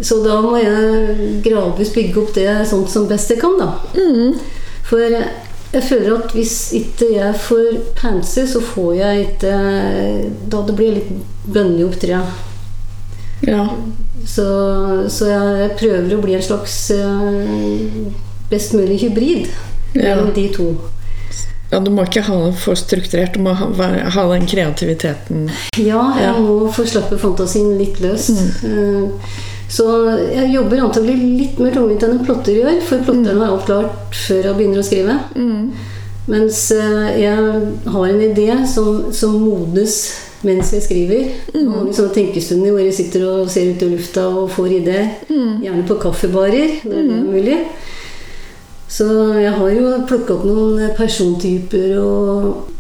Så 0.01 0.21
da 0.23 0.41
må 0.41 0.57
jeg 0.61 1.41
gradvis 1.43 1.91
bygge 1.95 2.21
opp 2.23 2.35
det 2.37 2.47
sånn 2.71 2.85
som 2.89 3.09
best 3.11 3.31
jeg 3.33 3.41
kan, 3.43 3.57
da. 3.59 3.73
Mm. 3.99 4.37
For 4.87 5.03
jeg 5.03 5.83
føler 5.85 6.15
at 6.21 6.31
hvis 6.33 6.53
ikke 6.79 7.09
jeg 7.17 7.35
får 7.45 7.81
pansy, 7.99 8.45
så 8.49 8.61
får 8.65 8.93
jeg 8.97 9.25
ikke 9.27 9.55
Da 10.49 10.63
det 10.69 10.77
blir 10.79 10.95
litt 11.01 11.11
bønnig 11.45 11.85
opp, 11.89 11.99
tror 12.01 12.15
jeg. 12.15 12.25
ja. 13.51 13.65
Så, 14.29 14.45
så 15.15 15.29
jeg 15.31 15.75
prøver 15.79 16.15
å 16.17 16.21
bli 16.23 16.35
en 16.35 16.43
slags 16.43 16.73
eh, 16.91 17.99
best 18.51 18.75
mulig 18.75 18.99
hybrid 19.05 19.47
Ja. 19.95 20.15
mellom 20.17 20.33
de 20.35 20.49
to. 20.53 20.67
ja, 21.71 21.79
du 21.81 21.91
må 21.95 22.03
ikke 22.05 22.23
ha 22.27 22.39
det 22.47 22.57
for 22.61 22.75
strukturert. 22.77 23.35
Du 23.35 23.41
må 23.45 23.55
ha, 23.57 23.69
ha 24.15 24.25
den 24.35 24.47
kreativiteten. 24.47 25.47
Ja, 25.79 26.03
jeg 26.19 26.27
Ja. 26.27 26.33
må 26.39 26.67
få 26.73 26.85
slappe 26.87 27.17
fantasien 27.19 27.79
litt 27.79 28.01
løs. 28.01 28.29
Eh, 28.65 29.09
Så 29.69 29.85
jeg 30.33 30.49
jobber 30.55 30.81
antagelig 30.87 31.17
litt 31.21 31.59
mer 31.61 31.75
tungvint 31.77 32.05
enn 32.07 32.15
en 32.17 32.25
plotter 32.25 32.57
gjør, 32.57 32.79
for 32.89 33.05
plotteren 33.05 33.43
har 33.43 33.53
alt 33.53 33.67
klart 33.69 34.17
før 34.17 34.49
jeg 34.49 34.57
begynner 34.57 34.81
å 34.81 34.87
skrive. 34.87 35.19
Mens 36.29 36.63
eh, 36.77 37.21
jeg 37.23 37.37
har 37.93 38.09
en 38.09 38.25
idé 38.25 38.49
som, 38.69 39.13
som 39.17 39.37
modnes 39.41 39.99
mens 40.47 40.73
jeg 40.73 40.85
skriver. 40.85 41.31
Og 41.55 41.67
Mange 41.67 41.95
sånne 41.97 42.15
tenkestunder 42.15 42.73
hvor 42.73 42.83
jeg 42.85 42.97
sitter 42.97 43.25
og 43.27 43.51
ser 43.53 43.73
ut 43.73 43.85
i 43.85 43.91
lufta 43.93 44.27
og 44.29 44.51
får 44.55 44.75
ideer. 44.81 45.09
Gjerne 45.65 45.87
på 45.89 45.99
kaffebarer, 46.03 46.81
når 46.85 46.99
det 46.99 47.17
er 47.19 47.25
mulig. 47.27 47.59
Så 48.89 49.09
jeg 49.37 49.53
har 49.53 49.73
jo 49.75 49.97
plukka 50.09 50.39
opp 50.39 50.47
noen 50.49 50.95
persontyper 50.97 51.99
og 52.01 52.71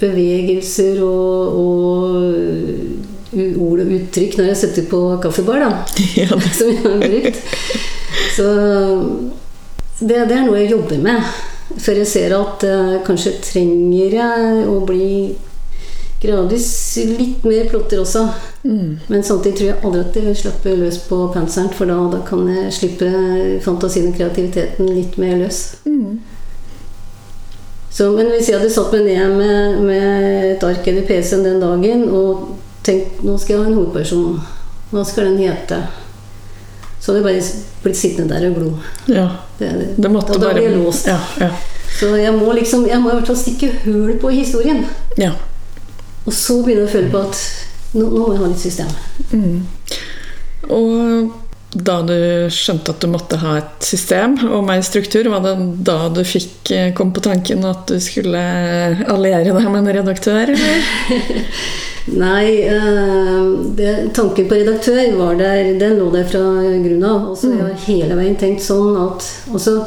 bevegelser 0.00 0.98
og, 1.02 1.60
og 1.62 3.17
ord 3.32 3.82
og 3.82 3.92
uttrykk 3.98 4.38
når 4.38 4.50
jeg 4.50 4.60
setter 4.62 4.86
på 4.90 5.02
kaffebar, 5.22 5.64
da. 5.64 5.70
Ja, 6.20 6.28
Som 6.58 6.72
jeg 6.72 6.80
har 6.84 7.02
brukt. 7.02 7.42
Så 8.36 8.48
det, 9.98 10.24
det 10.30 10.36
er 10.36 10.46
noe 10.46 10.62
jeg 10.62 10.72
jobber 10.72 11.02
med. 11.02 11.36
Før 11.78 12.00
jeg 12.00 12.08
ser 12.08 12.34
at 12.36 12.64
eh, 12.64 12.96
kanskje 13.06 13.36
trenger 13.44 14.14
jeg 14.18 14.64
å 14.70 14.78
bli 14.88 15.10
gradvis 16.22 16.70
litt 17.18 17.44
mer 17.46 17.68
plotter 17.70 18.00
også. 18.02 18.24
Mm. 18.64 18.98
Men 19.06 19.22
samtidig 19.22 19.58
tror 19.58 19.68
jeg 19.68 19.82
aldri 19.82 20.00
at 20.02 20.16
jeg 20.16 20.26
vil 20.26 20.38
slappe 20.40 20.74
løs 20.80 20.98
på 21.06 21.20
panseren, 21.34 21.70
for 21.74 21.90
da, 21.90 21.98
da 22.14 22.22
kan 22.26 22.48
jeg 22.50 22.74
slippe 22.74 23.10
fantasien 23.64 24.10
og 24.10 24.18
kreativiteten 24.18 24.90
litt 24.90 25.18
mer 25.20 25.36
løs. 25.44 25.62
Mm. 25.86 26.18
Så, 27.98 28.10
men 28.14 28.30
hvis 28.30 28.50
jeg 28.50 28.58
hadde 28.58 28.70
satt 28.70 28.92
meg 28.94 29.06
ned 29.08 29.36
med, 29.38 29.78
med 29.88 30.48
et 30.52 30.64
ark 30.66 30.86
eller 30.86 31.06
PC-en 31.08 31.46
den 31.46 31.62
dagen 31.62 32.04
og 32.14 32.57
tenkt 32.86 33.22
nå 33.24 33.38
skal 33.38 33.54
jeg 33.56 33.62
ha 33.64 33.70
en 33.70 33.78
hovedperson, 33.78 34.38
hva 34.90 35.04
skal 35.04 35.30
den 35.30 35.38
hete? 35.42 35.82
Så 37.00 37.12
hadde 37.12 37.20
jeg 37.20 37.26
bare 37.28 37.64
blitt 37.82 37.96
sittende 37.96 38.34
der 38.34 38.48
og 38.50 38.56
glo. 38.58 38.70
ja. 39.08 39.28
Det, 39.58 39.68
Det 39.96 40.10
måtte 40.10 40.32
og 40.36 40.40
da 40.40 40.52
bare 40.52 40.62
jeg 40.62 40.76
låst. 40.76 41.06
Ja, 41.06 41.18
ja. 41.40 41.50
Så 41.98 42.12
jeg 42.16 42.32
må 42.34 42.52
liksom, 42.54 42.84
jeg 42.86 43.00
må 43.02 43.10
i 43.10 43.14
hvert 43.16 43.26
fall 43.26 43.36
stikke 43.38 43.72
hull 43.84 44.12
på 44.20 44.30
historien. 44.30 44.84
ja. 45.18 45.32
Og 46.26 46.34
så 46.36 46.58
begynne 46.62 46.84
å 46.84 46.90
føle 46.92 47.08
på 47.08 47.20
at 47.24 47.38
nå, 47.96 48.04
nå 48.04 48.20
må 48.26 48.32
jeg 48.34 48.40
ha 48.42 48.48
litt 48.50 48.60
system. 48.60 48.88
Mm. 49.32 49.62
Og 50.68 51.30
da 51.72 51.98
du 52.00 52.14
skjønte 52.52 52.94
at 52.94 53.02
du 53.04 53.10
måtte 53.12 53.38
ha 53.42 53.58
et 53.60 53.84
system 53.84 54.38
og 54.48 54.62
mer 54.64 54.80
struktur, 54.86 55.28
var 55.28 55.44
det 55.44 55.56
da 55.84 55.98
du 56.12 56.22
fikk 56.24 56.72
eh, 56.72 56.92
kom 56.96 57.12
på 57.12 57.24
tanken 57.24 57.66
at 57.68 57.90
du 57.90 57.98
skulle 58.00 58.40
alliere 59.04 59.52
deg 59.52 59.68
med 59.68 59.82
en 59.82 59.92
redaktør? 60.00 60.54
Nei, 62.08 62.44
eh, 62.64 63.48
det, 63.76 63.92
tanken 64.16 64.48
på 64.48 64.56
redaktør 64.62 65.12
var 65.18 65.36
der, 65.36 65.74
den 65.80 65.98
lå 66.00 66.08
der 66.14 66.24
fra 66.30 66.40
grunnen 66.40 67.04
av. 67.04 67.26
Altså, 67.34 67.52
Jeg 67.52 67.66
har 67.66 67.84
hele 67.84 68.16
veien 68.16 68.38
tenkt 68.40 68.64
sånn 68.64 68.96
at 69.04 69.28
altså, 69.52 69.82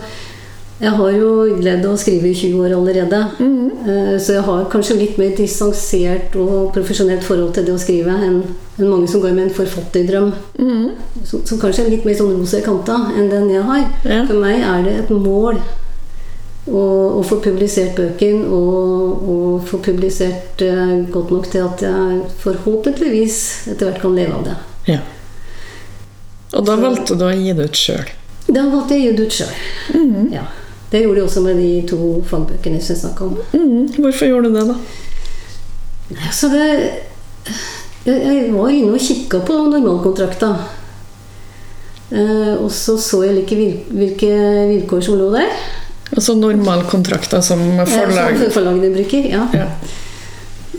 Jeg 0.81 0.91
har 0.97 1.11
jo 1.13 1.31
gledd 1.59 1.83
av 1.85 1.93
å 1.93 1.99
skrive 2.01 2.31
i 2.31 2.33
20 2.33 2.61
år 2.65 2.73
allerede. 2.73 3.17
Eh, 3.41 4.15
Så 4.21 4.33
jeg 4.33 4.41
har 4.47 4.63
kanskje 4.69 4.95
litt 4.97 5.17
mer 5.17 5.35
distansert 5.37 6.35
og 6.41 6.71
profesjonelt 6.73 7.23
forhold 7.25 7.53
til 7.53 7.65
det 7.65 7.73
å 7.75 7.81
skrive 7.81 8.13
enn 8.25 8.39
mange 8.81 9.07
som 9.09 9.21
går 9.21 9.33
med 9.37 9.47
en 9.47 9.53
forfatterdrøm. 9.53 10.31
Mm. 10.57 10.87
Som, 11.25 11.43
som 11.45 11.59
kanskje 11.61 11.85
er 11.85 11.91
litt 11.93 12.05
mer 12.05 12.17
sånn 12.17 12.33
rosa 12.37 12.57
i 12.59 12.65
kanta 12.65 12.97
enn 13.17 13.29
den 13.29 13.49
jeg 13.53 13.61
har. 13.67 13.85
Ja. 14.05 14.23
For 14.29 14.41
meg 14.41 14.61
er 14.65 14.83
det 14.87 14.95
et 15.03 15.09
mål 15.13 15.59
å, 16.69 16.81
å 17.17 17.21
få 17.25 17.37
publisert 17.41 17.95
bøken 17.97 18.43
og, 18.53 19.25
og 19.33 19.67
få 19.69 19.79
publisert 19.85 20.61
eh, 20.65 20.97
godt 21.13 21.31
nok 21.33 21.49
til 21.53 21.65
at 21.65 21.81
jeg 21.85 22.21
forhåpentligvis 22.43 23.39
etter 23.73 23.89
hvert 23.89 24.01
kan 24.01 24.17
leve 24.17 24.33
av 24.39 24.45
det. 24.49 24.57
ja. 24.95 25.01
Og 26.51 26.65
da 26.67 26.73
valgte 26.75 27.15
du 27.15 27.21
å 27.23 27.29
gi 27.31 27.53
det 27.55 27.69
ut 27.69 27.77
sjøl. 27.79 28.09
Da 28.51 28.65
valgte 28.67 28.97
jeg 28.97 29.05
å 29.05 29.05
gi 29.05 29.15
det 29.15 29.27
ut 29.29 29.35
sjøl. 29.37 29.53
Ja. 30.35 30.41
Det 30.91 30.99
gjorde 31.03 31.21
de 31.21 31.23
også 31.23 31.41
med 31.45 31.55
de 31.61 31.69
to 31.87 31.97
fagbøkene 32.27 32.81
som 32.83 32.93
jeg 32.95 33.01
snakka 33.05 33.23
om. 33.29 33.37
Mm. 33.53 33.87
Hvorfor 34.03 34.27
gjorde 34.27 34.49
du 34.51 34.57
det, 34.57 34.67
da? 34.67 34.75
Så 36.35 36.49
det 36.51 36.65
Jeg, 38.05 38.49
var 38.53 38.69
inne 38.73 38.95
og 38.97 38.99
kikka 38.99 39.39
på 39.45 39.53
normalkontrakta. 39.71 40.49
Eh, 42.11 42.55
og 42.57 42.71
så 42.73 42.97
så 42.99 43.21
jeg 43.23 43.43
ikke 43.43 43.59
hvilke 43.93 44.31
vilkår 44.71 45.03
som 45.05 45.19
lå 45.19 45.29
der. 45.31 45.51
Altså 46.11 46.35
normalkontrakter 46.35 47.41
som 47.45 47.61
forlag... 47.87 48.33
Ja, 48.33 48.39
Som 48.41 48.51
forlagene 48.51 48.89
bruker. 48.95 49.29
ja. 49.31 49.45
Ja. 49.53 49.67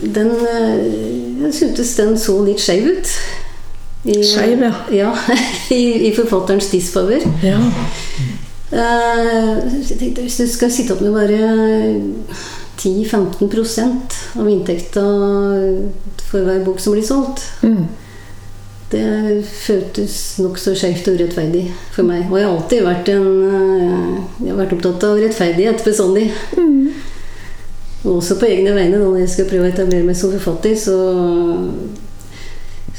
Den 0.03 0.29
eh, 0.29 1.43
Jeg 1.43 1.53
syntes 1.53 1.95
den 1.95 2.17
så 2.19 2.35
litt 2.45 2.61
skeiv 2.61 2.85
ut. 2.91 3.15
I, 4.03 4.19
Skeiv, 4.27 4.59
ja. 4.61 4.73
ja. 4.91 5.11
I, 5.71 6.09
i 6.09 6.13
forfatterens 6.15 6.69
disfavør. 6.69 7.23
ja. 7.41 7.57
Eh, 8.73 9.57
jeg 9.89 9.97
tenkte 9.99 10.23
hvis 10.25 10.39
du 10.41 10.47
skal 10.49 10.71
sitte 10.73 10.95
opp 10.95 11.01
med 11.05 11.13
bare 11.13 11.39
10-15% 12.79 14.15
av 14.41 14.47
inntekta 14.49 15.03
for 16.29 16.39
hver 16.47 16.63
bok 16.65 16.79
som 16.81 16.95
blir 16.95 17.05
solgt, 17.05 17.43
Mm. 17.61 17.85
det 18.91 19.45
føltes 19.45 20.15
nokså 20.41 20.73
skjevt 20.77 21.07
og 21.07 21.19
urettferdig 21.19 21.67
for 21.93 22.03
meg. 22.03 22.25
Og 22.31 22.37
jeg 22.37 22.47
har 22.47 22.55
alltid 22.57 22.83
vært 22.85 23.09
en 23.13 23.27
eh, 23.47 24.19
Jeg 24.43 24.49
har 24.55 24.59
vært 24.65 24.73
opptatt 24.77 25.03
av 25.07 25.17
rettferdighet 25.21 25.83
bestandig. 25.85 26.31
Og 28.03 28.17
også 28.17 28.35
på 28.39 28.45
egne 28.49 28.73
vegne 28.75 28.97
når 28.99 29.19
jeg 29.21 29.29
skal 29.29 29.45
prøve 29.47 29.69
å 29.69 29.71
etablere 29.71 30.03
meg 30.03 30.15
som 30.19 30.31
forfatter. 30.33 30.73
Så, 30.75 30.97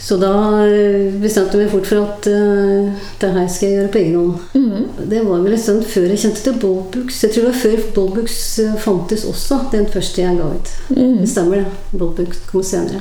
så 0.05 0.17
da 0.21 0.31
eh, 0.69 1.15
bestemte 1.17 1.57
jeg 1.57 1.65
meg 1.65 1.71
fort 1.73 1.87
for 1.89 2.03
at 2.05 2.27
uh, 2.29 3.05
det 3.23 3.29
her 3.33 3.47
skal 3.49 3.71
jeg 3.71 3.77
gjøre 3.79 3.93
på 3.93 4.01
egen 4.03 4.17
hånd. 4.19 4.35
Mm. 4.53 5.07
Det 5.09 5.21
var 5.25 5.45
vel 5.47 5.55
en 5.57 5.63
stund 5.63 5.87
før 5.89 6.11
jeg 6.13 6.21
kjente 6.21 6.43
til 6.45 6.59
Boldbooks. 6.61 7.21
Jeg 7.25 7.33
tror 7.33 7.47
det 7.47 7.53
var 7.55 7.63
før 7.63 7.87
Boldbooks 7.97 8.41
eh, 8.61 8.75
fantes 8.85 9.25
også, 9.31 9.63
den 9.73 9.89
første 9.89 10.21
jeg 10.21 10.37
ga 10.37 10.51
ut. 10.59 10.73
Mm. 10.91 11.15
Det 11.23 11.29
stemmer, 11.33 11.63
det. 11.63 11.97
Boldbooks 11.97 12.43
kom 12.51 12.67
senere. 12.69 13.01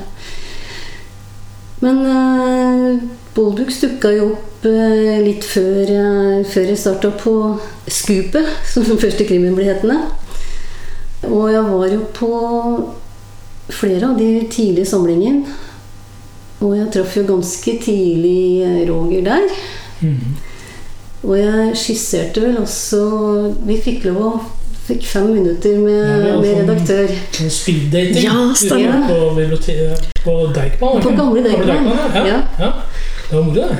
Men 1.84 2.00
uh, 2.08 3.04
Boldbooks 3.36 3.82
dukka 3.84 4.14
jo 4.14 4.30
opp 4.38 4.64
uh, 4.64 5.20
litt 5.26 5.44
før, 5.44 5.82
uh, 5.84 6.40
før 6.54 6.72
jeg 6.72 6.80
starta 6.80 7.12
på 7.20 7.34
Skupet, 7.84 8.48
som 8.72 8.88
den 8.88 9.02
første 9.02 9.28
krimen 9.28 9.52
ble 9.58 9.68
hetende. 9.68 10.00
Og 11.28 11.52
jeg 11.52 11.68
var 11.68 11.92
jo 11.92 12.00
på 12.16 12.32
flere 13.68 14.08
av 14.08 14.16
de 14.16 14.30
tidlige 14.48 14.88
samlingene. 14.88 15.60
Og 16.64 16.72
jeg 16.78 16.90
traff 16.94 17.16
jo 17.18 17.24
ganske 17.28 17.74
tidlig 17.82 18.64
eh, 18.64 18.82
Roger 18.88 19.24
der. 19.26 19.48
Mm. 20.00 20.34
Og 21.24 21.38
jeg 21.38 21.76
skisserte 21.80 22.42
vel 22.44 22.58
også 22.60 22.98
Vi 23.64 23.78
fikk 23.80 24.02
lov 24.10 24.18
å 24.26 24.32
Fikk 24.84 25.06
fem 25.08 25.30
minutter 25.32 25.78
med, 25.80 26.02
Ja, 26.04 26.34
med 26.36 26.44
sånn- 26.44 26.58
redaktør. 26.60 27.12
Sånn 27.32 27.52
Speeddating 27.54 28.26
Ja, 28.26 28.34
stemmer. 28.52 29.06
på, 29.08 29.14
på 30.26 30.34
Deichman. 30.52 31.00
På 31.00 31.14
gamle 31.16 31.40
Deichman, 31.46 31.86
Ja. 31.88 32.04
ja. 32.12 32.24
Ja. 32.26 32.42
ja. 32.58 32.72
Det 33.30 33.38
var 33.38 33.46
moro, 33.46 33.54
det. 33.54 33.78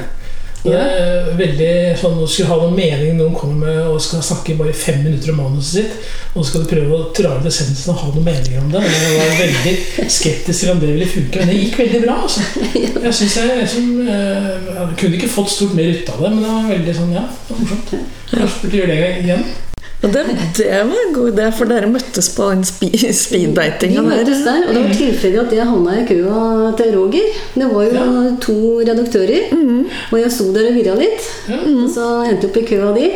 Er 0.65 1.27
veldig 1.37 1.73
sånn, 2.01 2.15
Nå 2.17 2.27
skal 2.31 2.47
du 2.47 2.51
ha 2.53 2.57
noen 2.63 2.77
mening 2.79 3.19
noen 3.19 3.35
kommer 3.37 3.67
med 3.67 3.81
og 3.91 3.99
skal 4.01 4.23
snakke 4.25 4.57
bare 4.57 4.73
fem 4.77 5.03
minutter 5.05 5.35
om 5.35 5.43
manuset 5.43 5.75
sitt, 5.83 6.07
og 6.33 6.39
så 6.41 6.47
skal 6.49 6.65
du 6.65 6.71
prøve 6.71 6.97
å 6.97 7.11
dra 7.17 7.35
ut 7.37 7.49
essensen 7.51 7.93
og 7.93 8.01
ha 8.01 8.13
noen 8.15 8.25
meninger 8.31 8.63
om 8.63 8.71
det. 8.73 8.81
Og 8.81 8.95
jeg 8.95 9.19
var 9.19 9.37
veldig 9.43 10.09
skeptisk 10.17 10.65
til 10.65 10.73
om 10.73 10.81
det 10.81 10.95
ville 10.95 11.11
funke, 11.11 11.43
men 11.43 11.53
det 11.53 11.59
gikk 11.61 11.79
veldig 11.83 12.01
bra. 12.07 12.17
Altså. 12.25 12.47
Jeg 13.05 13.15
synes 13.21 13.37
jeg, 13.37 13.61
liksom, 13.61 13.93
jeg 14.09 14.97
kunne 15.03 15.21
ikke 15.21 15.35
fått 15.35 15.53
stort 15.53 15.77
mer 15.77 15.93
ut 15.93 16.11
av 16.15 16.25
det, 16.25 16.33
men 16.33 16.43
det 16.47 16.57
var 16.57 16.73
veldig 16.73 16.97
sånn, 17.03 17.15
ja, 17.19 17.29
det 17.29 17.53
var 17.53 17.63
morsomt. 17.67 17.95
Kanskje 18.33 18.65
burde 18.65 18.81
gjøre 18.81 18.97
det 18.97 19.15
igjen. 19.27 19.47
Og 20.05 20.13
det, 20.13 20.23
det 20.59 20.67
var 20.71 20.99
en 21.07 21.15
god 21.15 21.31
idé, 21.33 21.47
for 21.57 21.71
dere 21.71 21.89
møttes 21.89 22.29
på 22.37 22.49
den 22.53 22.65
speeddatinga 22.65 24.03
der. 24.05 24.25
der, 24.29 24.67
og 24.69 24.75
det 24.75 24.83
var 24.85 24.95
tilfeldig 24.99 25.41
at 25.41 25.55
jeg 25.57 25.67
havna 25.71 25.95
i 26.01 26.05
køa 26.09 26.73
til 26.77 26.91
Roger. 26.99 27.39
Det 27.55 27.69
var 27.71 27.83
jo 27.87 27.95
Ja. 27.95 28.37
to 28.41 28.57
redaktører, 28.81 29.55
og 30.13 30.19
jeg 30.21 30.33
sto 30.33 30.51
der 30.55 30.69
og 30.69 30.75
virra 30.77 30.99
litt. 30.99 31.25
Mm. 31.49 31.85
Og 31.85 31.89
så 31.95 32.11
endte 32.29 32.45
jeg 32.47 32.51
opp 32.51 32.61
i 32.61 32.67
køa 32.69 32.93
di. 32.99 33.09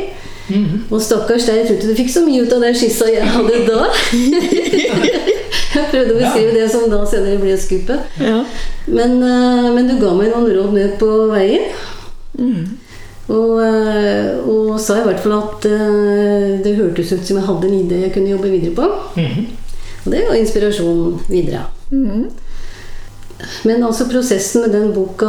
Mhm. 0.49 0.87
Og 0.91 1.03
stakkars 1.05 1.45
deg, 1.45 1.57
jeg 1.59 1.67
tror 1.67 1.77
ikke 1.77 1.89
du 1.91 1.95
fikk 1.99 2.11
så 2.15 2.21
mye 2.25 2.43
ut 2.47 2.53
av 2.57 2.63
den 2.65 2.75
skissa 2.75 3.05
jeg 3.13 3.27
hadde 3.29 3.67
da. 3.69 3.85
jeg 5.77 5.85
prøvde 5.93 6.15
å 6.15 6.21
beskrive 6.23 6.55
det 6.57 6.71
som 6.73 6.87
da 6.89 7.03
senere 7.11 7.37
ble 7.43 7.57
skuppet. 7.61 8.17
Ja. 8.23 8.39
Men, 8.87 9.19
eh, 9.23 9.69
men 9.77 9.91
du 9.91 9.99
ga 10.01 10.15
meg 10.17 10.33
noen 10.33 10.49
råd 10.57 10.73
med 10.73 10.97
på 11.03 11.11
veien. 11.35 11.69
Og, 13.29 13.61
eh, 13.61 14.39
og 14.49 14.79
sa 14.81 14.99
i 14.99 15.05
hvert 15.05 15.21
fall 15.21 15.35
at 15.37 15.67
eh, 15.69 16.59
det 16.65 16.77
hørtes 16.79 17.13
ut 17.13 17.25
som 17.29 17.37
jeg 17.37 17.45
hadde 17.45 17.69
en 17.69 17.81
idé 17.83 18.03
jeg 18.07 18.13
kunne 18.15 18.33
jobbe 18.33 18.53
videre 18.53 18.75
på. 18.77 18.89
Mhm. 19.21 19.49
Og 20.07 20.13
det 20.15 20.23
var 20.29 20.39
inspirasjon 20.39 21.19
videre. 21.29 21.67
Men 23.65 23.83
altså 23.85 24.07
prosessen 24.09 24.65
med 24.65 24.73
den 24.73 24.93
boka 24.95 25.27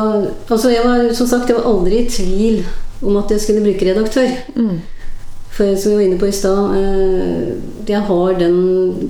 altså 0.50 0.70
jeg 0.72 0.82
var, 0.86 1.14
Som 1.14 1.28
sagt, 1.28 1.50
jeg 1.50 1.58
var 1.58 1.68
aldri 1.68 2.00
i 2.00 2.10
tvil 2.10 2.64
om 3.02 3.18
at 3.18 3.32
jeg 3.32 3.42
skulle 3.42 3.64
bruke 3.64 3.86
redaktør. 3.90 4.30
For 5.50 5.76
som 5.76 5.92
vi 5.92 5.98
var 5.98 6.04
inne 6.06 6.20
på 6.20 6.30
i 6.30 6.32
stad, 6.32 6.76
eh, 6.78 7.50
jeg 7.90 8.02
har 8.08 8.40
den 8.40 8.56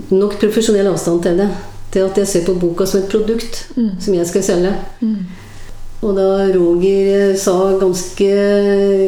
nok 0.09 0.39
profesjonell 0.39 0.87
avstand 0.87 1.21
til 1.23 1.37
det. 1.37 1.49
Til 1.91 1.99
at 1.99 2.17
jeg 2.17 2.27
ser 2.27 2.45
på 2.45 2.57
boka 2.59 2.85
som 2.85 3.03
et 3.03 3.09
produkt 3.09 3.67
som 3.99 4.13
jeg 4.13 4.27
skal 4.27 4.43
selge. 4.43 4.73
Og 5.99 6.15
da 6.15 6.27
Roger 6.53 7.33
sa 7.35 7.55
ganske 7.79 8.27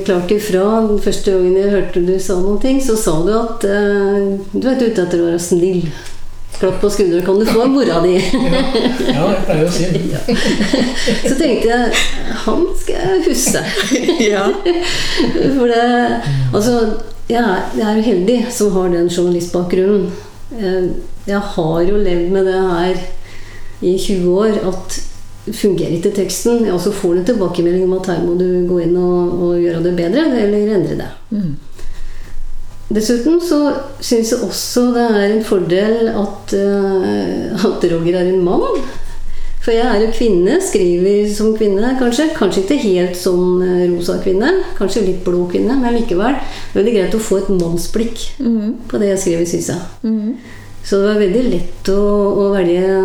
klart 0.04 0.32
ifra 0.36 0.64
den 0.90 0.98
første 1.00 1.32
gangen 1.32 1.56
jeg 1.56 1.72
hørte 1.72 2.02
du 2.04 2.18
sa 2.20 2.36
noen 2.42 2.60
ting, 2.60 2.82
så 2.84 2.98
sa 3.00 3.14
du 3.24 3.32
at 3.32 3.64
eh, 3.64 4.34
du 4.52 4.66
er 4.68 4.82
ute 4.82 5.06
etter 5.06 5.22
å 5.22 5.30
være 5.30 5.40
snill. 5.40 5.86
Klapp 6.62 6.82
på 6.82 6.90
skulderen 6.94 7.24
kan 7.26 7.40
du 7.40 7.46
få 7.48 7.64
mora 7.72 8.02
di. 8.04 8.18
Ja, 9.08 9.30
jeg 9.32 9.46
pleier 9.48 9.64
å 9.66 9.72
si 9.72 9.88
det. 10.12 10.36
Så 11.24 11.38
tenkte 11.40 11.70
jeg 11.72 12.04
han 12.44 12.66
skal 12.82 13.00
jeg 13.00 13.24
huske. 13.30 13.64
ja. 14.34 14.44
For 15.56 15.72
det 15.72 15.86
Altså, 16.52 16.76
jeg 17.32 17.40
er, 17.40 17.64
jeg 17.80 17.88
er 17.88 18.04
heldig 18.06 18.38
som 18.54 18.76
har 18.76 18.92
den 18.92 19.08
journalistbakgrunnen. 19.08 20.12
Jeg, 20.60 20.92
jeg 21.32 21.40
har 21.56 21.80
jo 21.88 22.04
levd 22.04 22.36
med 22.36 22.52
det 22.52 22.60
her 22.60 23.02
i 23.82 23.96
20 23.96 24.28
år 24.44 24.60
at 24.74 25.00
fungerer 25.50 25.98
ikke 25.98 26.14
teksten, 26.14 26.68
og 26.70 26.80
så 26.84 26.94
får 26.94 27.14
du 27.14 27.20
en 27.22 27.28
tilbakemelding 27.32 27.88
om 27.88 27.98
at 27.98 28.12
her 28.14 28.24
må 28.24 28.38
du 28.38 28.48
gå 28.70 28.80
inn 28.84 28.96
og, 29.00 29.36
og 29.42 29.60
gjøre 29.62 29.84
det 29.88 29.94
bedre, 29.98 30.26
eller 30.44 30.74
endre 30.78 30.98
det. 31.00 31.12
Dessuten 32.92 33.40
så 33.40 33.60
syns 34.04 34.34
jeg 34.34 34.44
også 34.44 34.90
det 34.96 35.06
er 35.06 35.30
en 35.30 35.46
fordel 35.48 36.10
at, 36.12 36.54
uh, 36.58 37.70
at 37.70 37.86
Roger 37.94 38.20
er 38.20 38.34
en 38.34 38.44
mann. 38.44 38.82
For 39.62 39.72
jeg 39.76 39.86
er 39.86 40.02
jo 40.02 40.14
kvinne, 40.16 40.56
skriver 40.66 41.28
som 41.30 41.52
kvinne, 41.58 41.94
kanskje. 42.00 42.32
Kanskje 42.34 42.64
ikke 42.64 42.80
helt 42.82 43.20
sånn 43.20 43.62
eh, 43.62 43.84
rosa 43.92 44.16
kvinne. 44.24 44.50
Kanskje 44.74 45.04
litt 45.06 45.20
blå 45.22 45.44
kvinne, 45.52 45.76
men 45.78 45.94
likevel. 46.00 46.34
Det 46.34 46.74
er 46.74 46.80
veldig 46.80 46.96
greit 46.96 47.14
å 47.14 47.22
få 47.22 47.38
et 47.44 47.52
mannsblikk 47.54 48.24
på 48.90 49.02
det 49.04 49.12
jeg 49.12 49.22
skriver, 49.22 49.46
syns 49.52 49.70
jeg. 49.70 49.84
Så 50.84 50.98
det 50.98 51.08
var 51.12 51.20
veldig 51.22 51.44
lett 51.52 51.90
å, 51.94 52.00
å 52.42 52.48
velge 52.56 52.96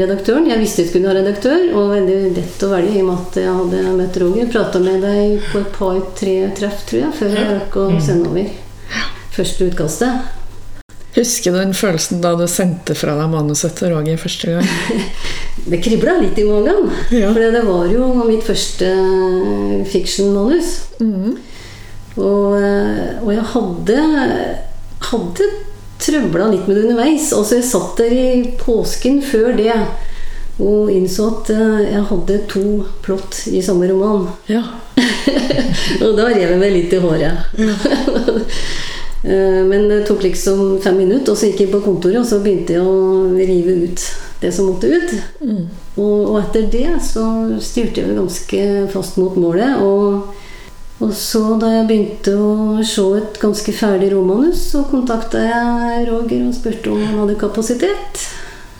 redaktøren. 0.00 0.48
Jeg 0.50 0.60
visste 0.60 0.82
jeg 0.82 0.90
skulle 0.90 1.12
ha 1.12 1.14
redaktør, 1.14 1.62
og 1.78 1.92
veldig 1.94 2.16
lett 2.36 2.64
å 2.66 2.72
velge 2.72 2.96
i 2.96 3.04
og 3.04 3.06
med 3.06 3.20
at 3.20 3.38
jeg 3.38 3.54
hadde 3.60 3.94
møtt 4.00 4.18
Roger. 4.22 4.50
Prata 4.50 4.82
med 4.82 5.06
deg 5.06 5.46
på 5.52 5.62
et 5.62 5.70
par-tre 5.76 6.34
treff, 6.58 6.82
tror 6.90 7.04
jeg, 7.04 7.14
før 7.20 7.38
jeg 7.38 7.48
rakk 7.54 7.78
å 7.78 7.86
sende 8.02 8.32
over 8.32 8.50
første 9.36 9.70
utkastet. 9.70 10.36
Husker 11.14 11.54
du 11.54 11.58
den 11.58 11.72
følelsen 11.74 12.20
da 12.22 12.36
du 12.38 12.44
sendte 12.50 12.94
fra 12.98 13.16
deg 13.18 13.30
manuset 13.32 13.74
til 13.78 13.94
Roger 13.94 14.18
første 14.20 14.58
gang? 14.58 14.74
Det 15.70 15.80
kribla 15.84 16.14
litt 16.22 16.38
i 16.40 16.46
magen. 16.46 16.86
Ja. 17.12 17.32
For 17.34 17.42
det 17.52 17.62
var 17.66 17.88
jo 17.90 18.06
mitt 18.24 18.46
første 18.46 18.86
fiction-manus. 19.90 20.70
Og, 22.16 22.54
eh, 22.56 23.18
og 23.20 23.28
jeg 23.34 23.44
hadde, 23.52 23.98
hadde 25.10 25.48
trøbla 26.02 26.50
litt 26.50 26.68
med 26.68 26.76
det 26.76 26.84
underveis. 26.88 27.32
Altså 27.36 27.58
Jeg 27.60 27.68
satt 27.70 28.00
der 28.00 28.14
i 28.16 28.54
påsken 28.60 29.20
før 29.24 29.52
det 29.58 29.74
og 30.60 30.90
innså 30.92 31.26
at 31.30 31.50
eh, 31.54 31.86
jeg 31.94 32.04
hadde 32.10 32.38
to 32.50 32.62
plott 33.04 33.46
i 33.48 33.62
samme 33.64 33.88
roman. 33.88 34.26
Ja. 34.50 34.60
og 36.04 36.16
da 36.18 36.28
rev 36.28 36.52
jeg 36.52 36.60
meg 36.60 36.74
litt 36.76 36.96
i 36.96 37.02
håret. 37.02 37.36
Eh, 39.20 39.64
Men 39.68 39.82
det 39.90 40.06
tok 40.08 40.22
liksom 40.24 40.78
fem 40.80 40.96
minutter, 40.96 41.34
og 41.34 41.36
så 41.36 41.50
gikk 41.50 41.58
jeg 41.60 41.72
på 41.74 41.82
kontoret 41.84 42.22
og 42.22 42.24
så 42.24 42.38
begynte 42.40 42.78
jeg 42.78 42.86
å 42.88 43.34
rive 43.36 43.74
ut 43.82 44.04
det 44.40 44.48
som 44.56 44.70
måtte 44.70 44.88
ut. 44.88 45.12
Og, 46.00 46.14
og 46.30 46.38
etter 46.40 46.70
det 46.72 46.94
så 47.04 47.26
styrte 47.60 48.00
jeg 48.00 48.08
vel 48.08 48.22
ganske 48.22 48.62
fast 48.94 49.18
mot 49.20 49.36
målet. 49.36 49.76
Og, 49.84 50.32
og 51.00 51.12
så 51.16 51.40
da 51.60 51.70
jeg 51.72 51.86
begynte 51.88 52.34
å 52.36 52.82
se 52.84 53.04
et 53.16 53.38
ganske 53.40 53.72
ferdig 53.72 54.10
romanus, 54.12 54.60
så 54.72 54.82
kontakta 54.90 55.40
jeg 55.46 56.08
Roger 56.10 56.42
og 56.46 56.56
spurte 56.56 56.92
om 56.92 57.00
han 57.06 57.22
hadde 57.22 57.38
kapasitet. 57.40 58.24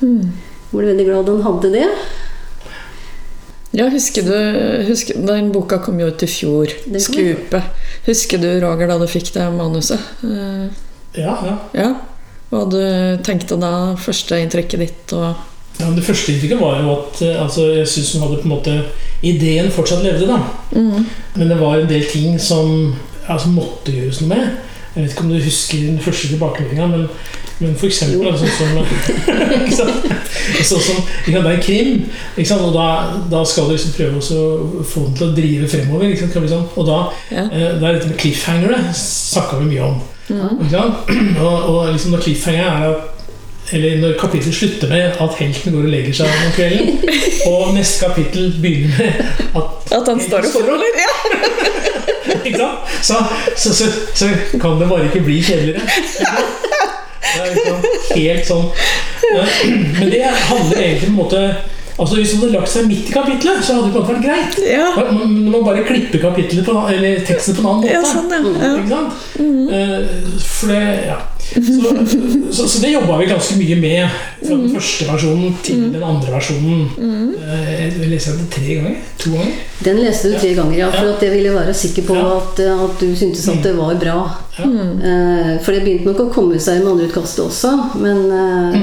Ble 0.00 0.90
veldig 0.90 1.06
glad 1.08 1.30
han 1.32 1.40
hadde 1.46 1.72
det. 1.74 1.86
Ja, 3.72 3.86
husker 3.88 4.26
du 4.26 4.34
husker, 4.88 5.14
Den 5.26 5.52
boka 5.54 5.78
kom 5.78 6.00
jo 6.02 6.08
ut 6.10 6.24
fjor. 6.26 6.66
I 6.66 6.90
fjor. 6.90 7.00
Skupet. 7.06 7.62
Husker 8.06 8.40
du, 8.42 8.48
Roger, 8.64 8.90
da 8.90 8.98
du 8.98 9.06
fikk 9.10 9.32
det 9.36 9.46
manuset? 9.54 10.00
Eh, 10.26 10.68
Ja, 11.18 11.34
ja. 11.42 11.56
Ja. 11.74 11.88
Hva 12.50 12.64
du 12.70 12.80
tenkte 13.26 13.56
da? 13.58 13.94
Førsteinntrykket 13.98 14.82
ditt 14.82 15.12
og 15.14 15.38
Ja, 15.80 15.90
det 15.96 16.04
første 16.04 16.32
inntrykket 16.32 16.60
var 16.60 16.80
jo 16.82 16.92
at 16.98 17.22
eh, 17.26 17.42
altså, 17.42 17.66
jeg 17.74 17.88
syns 17.88 18.12
hun 18.14 18.22
hadde 18.26 18.40
på 18.42 18.48
en 18.48 18.54
måte 18.56 18.78
Ideen 19.22 19.66
fortsatt 19.72 20.00
levde, 20.04 20.26
da. 20.30 20.38
Men 21.36 21.50
det 21.50 21.58
var 21.60 21.76
en 21.82 21.88
del 21.90 22.04
ting 22.08 22.38
som 22.40 22.94
altså, 23.28 23.48
måtte 23.52 23.92
gjøres 23.92 24.20
noe 24.22 24.30
med. 24.32 24.46
Jeg 24.94 25.02
vet 25.04 25.12
ikke 25.12 25.22
om 25.26 25.28
du 25.30 25.36
husker 25.44 25.82
den 25.86 25.98
første 26.02 26.28
tilbakemeldinga, 26.32 26.86
men, 26.90 27.04
men 27.60 27.76
for 27.78 27.86
eksempel 27.86 28.26
altså, 28.32 28.48
sånn 28.56 28.72
som? 28.80 29.84
Sånn 30.70 30.80
som 30.82 30.96
ja, 31.30 31.40
Det 31.44 31.50
er 31.50 31.58
en 31.58 31.62
krim, 31.62 31.92
og 32.56 32.72
da, 32.74 32.86
da 33.30 33.42
skal 33.46 33.68
du 33.68 33.74
liksom 33.76 33.92
prøve 33.94 34.18
å 34.20 34.82
få 34.88 35.04
den 35.06 35.14
til 35.18 35.28
å 35.28 35.36
drive 35.36 35.68
fremover. 35.70 36.16
Sånn? 36.50 36.66
Og 36.80 36.88
da 36.88 36.98
Ja. 37.30 37.44
eh, 37.44 37.76
det 37.78 37.84
er 37.84 37.98
dette 37.98 38.08
med 38.10 38.18
cliffhangere 38.18 38.80
snakka 38.96 39.60
vi 39.60 39.70
mye 39.74 39.84
om. 39.92 40.00
Sant? 40.70 41.10
Og, 41.44 41.56
og 41.70 41.92
liksom 41.92 42.12
da 42.16 42.20
cliffhanger 42.22 42.66
er 42.66 42.88
at 42.90 43.09
eller 43.72 44.00
når 44.02 44.16
kapittelet 44.20 44.56
slutter 44.56 44.88
med 44.90 45.20
at 45.24 45.36
helten 45.38 45.74
går 45.76 45.86
og 45.86 45.92
legger 45.94 46.16
seg 46.20 46.26
om 46.34 46.52
kvelden, 46.56 46.88
og 47.50 47.74
neste 47.76 48.06
kapittel 48.06 48.52
begynner 48.62 48.98
med 48.98 49.60
at 49.60 49.92
At 50.00 50.12
han 50.12 50.20
står 50.22 50.48
og 50.48 50.54
forholder? 50.54 51.00
Ja. 51.04 51.12
Ikke 52.44 52.58
sant? 52.58 52.94
Så, 53.02 53.14
så, 53.56 53.74
så, 53.74 53.90
så 54.14 54.28
kan 54.60 54.80
det 54.80 54.88
bare 54.90 55.08
ikke 55.10 55.24
bli 55.26 55.40
kjedeligere. 55.42 55.80
Det 57.20 57.40
er 57.40 57.50
liksom 57.54 57.82
helt 58.16 58.46
sånn 58.48 58.70
Men 60.00 60.08
det 60.10 60.22
handler 60.24 60.80
egentlig 60.80 61.04
på 61.04 61.10
en 61.12 61.18
måte 61.18 61.42
Altså 62.00 62.16
Hvis 62.16 62.32
man 62.34 62.46
hadde 62.46 62.54
lagt 62.54 62.70
seg 62.72 62.86
midt 62.88 63.10
i 63.10 63.12
kapittelet, 63.12 63.64
så 63.64 63.74
hadde 63.76 63.90
det 63.90 63.92
på 63.92 64.02
vært 64.08 64.22
greit. 64.24 64.54
Ja. 64.64 64.86
Man, 64.96 65.18
man 65.20 65.50
må 65.52 65.58
bare 65.66 65.82
klippe 65.84 66.16
kapittelet 66.22 66.64
på, 66.64 66.76
eller 66.94 67.20
teksten 67.28 67.58
på 67.58 67.60
en 67.60 67.68
annen 67.68 67.82
måte. 67.84 67.92
Ja, 67.92 68.00
sånn, 68.08 68.30
ja. 68.32 68.70
Ikke 68.78 68.94
sant? 68.94 69.12
Eh, 69.76 70.38
For 70.46 70.72
det, 70.72 70.80
ja. 71.10 71.18
Så, 71.50 71.90
så, 72.52 72.68
så 72.68 72.80
det 72.82 72.92
jobba 72.92 73.16
vi 73.18 73.26
ganske 73.30 73.56
mye 73.58 73.76
med. 73.80 74.18
Fra 74.40 74.54
den 74.56 74.70
første 74.74 75.06
versjonen 75.08 75.56
til 75.66 75.80
den 75.94 76.02
andre 76.06 76.32
versjonen. 76.36 76.84
Eh, 77.00 77.98
Jeg 78.00 78.10
leste 78.12 78.36
den 78.38 78.46
tre 78.52 78.76
ganger. 78.78 78.94
To 79.18 79.32
ganger. 79.34 79.58
Den 79.84 79.98
leste 80.04 80.30
du 80.32 80.38
tre 80.38 80.52
ganger, 80.54 80.76
ja, 80.78 80.90
for 80.94 81.10
at 81.16 81.22
jeg 81.26 81.32
ville 81.34 81.54
være 81.56 81.74
sikker 81.74 82.06
på 82.06 82.18
at, 82.36 82.60
at 82.60 83.00
du 83.00 83.08
syntes 83.16 83.48
at 83.48 83.62
det 83.64 83.74
var 83.78 83.94
bra. 84.00 84.18
Eh, 84.64 85.50
For 85.64 85.74
det 85.74 85.82
begynte 85.84 86.10
nok 86.10 86.24
å 86.26 86.30
komme 86.34 86.60
seg 86.62 86.82
med 86.84 86.94
andreutkastet 86.94 87.44
også, 87.44 87.74
men 88.00 88.24
eh, 88.30 88.80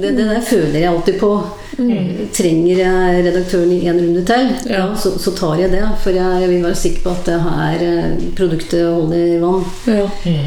det, 0.00 0.14
det 0.16 0.30
der 0.30 0.42
føler 0.44 0.80
jeg 0.80 0.90
alltid 0.92 1.20
på. 1.22 1.34
Trenger 1.74 2.78
jeg 2.78 3.22
redaktøren 3.26 3.70
i 3.74 3.80
en 3.90 3.96
runde 3.98 4.20
til, 4.28 4.50
ja. 4.70 4.84
Så, 4.94 5.16
så 5.18 5.32
tar 5.34 5.56
jeg 5.58 5.72
det. 5.72 5.82
For 6.04 6.14
jeg, 6.14 6.42
jeg 6.44 6.50
vil 6.52 6.62
være 6.62 6.78
sikker 6.78 7.02
på 7.02 7.14
at 7.16 7.24
det 7.26 7.38
her 7.42 7.82
eh, 7.88 8.12
produktet 8.38 8.84
holder 8.86 9.32
vann. 9.42 9.64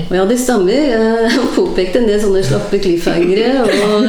Og 0.07 0.15
ja, 0.15 0.23
det 0.29 0.37
stemmer. 0.39 0.71
Jeg 0.71 1.41
påpekte 1.57 1.99
en 1.99 2.07
del 2.07 2.21
sånne 2.23 2.45
slappe 2.47 2.79
cliffhangere. 2.83 3.65
Og, 3.65 4.07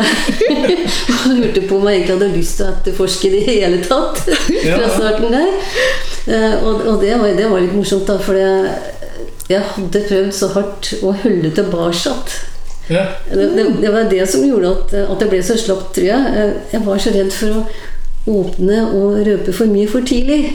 og 1.24 1.35
lurte 1.40 1.64
på 1.66 1.81
om 1.81 1.90
jeg 1.90 2.04
egentlig 2.04 2.14
hadde 2.14 2.31
lyst 2.37 2.61
til 2.61 2.68
å 2.68 2.76
etterforske 2.76 3.33
det 3.35 3.42
i 3.42 3.57
hele 3.57 3.83
tatt. 3.83 4.22
Fra 4.76 4.92
starten 4.94 5.35
der. 5.35 5.50
Og 6.62 6.87
og 6.88 7.02
det, 7.02 7.14
var, 7.18 7.35
det 7.35 7.50
var 7.50 7.62
litt 7.64 7.74
morsomt, 7.74 8.07
da, 8.07 8.18
for 8.22 8.37
jeg, 8.38 8.88
jeg 9.48 9.64
hadde 9.74 10.04
prøvd 10.08 10.32
så 10.37 10.48
hardt 10.54 10.90
å 11.02 11.12
holde 11.22 11.50
tilbake. 11.56 12.14
Ja. 12.88 13.04
Det, 13.28 13.46
det, 13.56 13.66
det 13.82 13.92
var 13.92 14.08
det 14.11 14.24
som 14.28 14.44
gjorde 14.48 14.70
at, 14.74 14.94
at 15.12 15.22
jeg 15.24 15.30
ble 15.34 15.42
så 15.44 15.56
slapp, 15.61 15.90
tror 15.96 16.08
jeg. 16.08 16.34
Eh, 16.40 16.52
Jeg 16.72 16.84
var 16.87 17.00
så 17.04 17.12
redd 17.14 17.32
for 17.37 17.61
å 17.61 17.62
åpne 18.28 18.82
og 18.92 19.22
røpe 19.24 19.52
for 19.56 19.70
mye 19.72 19.88
for 19.88 20.04
tidlig. 20.04 20.50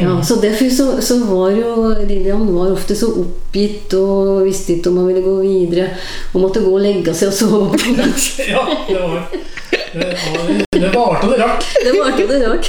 Ja, 0.00 0.14
så 0.24 0.38
derfor 0.40 0.70
så, 0.72 0.86
så 1.04 1.18
var 1.28 1.50
jo 1.52 1.90
Lillian 2.08 2.46
var 2.54 2.72
ofte 2.72 2.96
så 2.96 3.10
oppgitt 3.20 3.92
og 3.98 4.46
visste 4.46 4.78
ikke 4.78 4.88
om 4.92 5.02
han 5.02 5.10
ville 5.10 5.24
gå 5.24 5.34
videre. 5.42 5.90
Og 6.32 6.40
måtte 6.46 6.64
gå 6.64 6.72
og 6.72 6.80
legge 6.84 7.12
seg 7.16 7.32
og 7.32 7.36
sove. 7.36 7.80
ja, 8.48 8.64
det 8.88 8.96
var 9.02 9.28
Det, 9.92 10.06
var- 10.22 10.64
det 10.80 10.90
varte 10.94 11.26
og 11.26 11.30
det 11.32 11.38
rakk. 11.40 11.66
Det 11.84 11.92
varte 11.96 12.24
og 12.24 12.30
det 12.30 12.40
rart. 12.46 12.66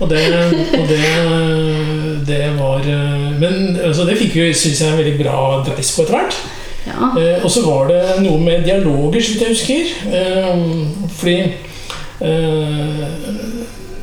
Og 0.00 0.08
det, 0.10 0.22
og 0.78 0.88
det, 0.88 1.00
det 2.28 2.40
var 2.58 2.86
Men 3.40 3.76
altså, 3.84 4.04
det 4.08 4.16
fikk 4.18 4.34
vi, 4.40 4.48
syns 4.56 4.80
jeg, 4.80 4.90
en 4.94 4.98
veldig 5.00 5.18
bra 5.20 5.42
dreis 5.66 5.92
på 5.96 6.02
etter 6.06 6.16
hvert. 6.18 6.38
Ja. 6.86 7.10
Eh, 7.20 7.44
og 7.44 7.50
så 7.52 7.60
var 7.66 7.90
det 7.92 8.00
noe 8.24 8.40
med 8.40 8.64
dialoger, 8.64 9.20
så 9.20 9.34
vidt 9.34 9.42
jeg 9.44 9.54
husker. 9.54 9.82
Eh, 10.16 10.62
fordi 11.20 11.38
eh, 12.24 13.02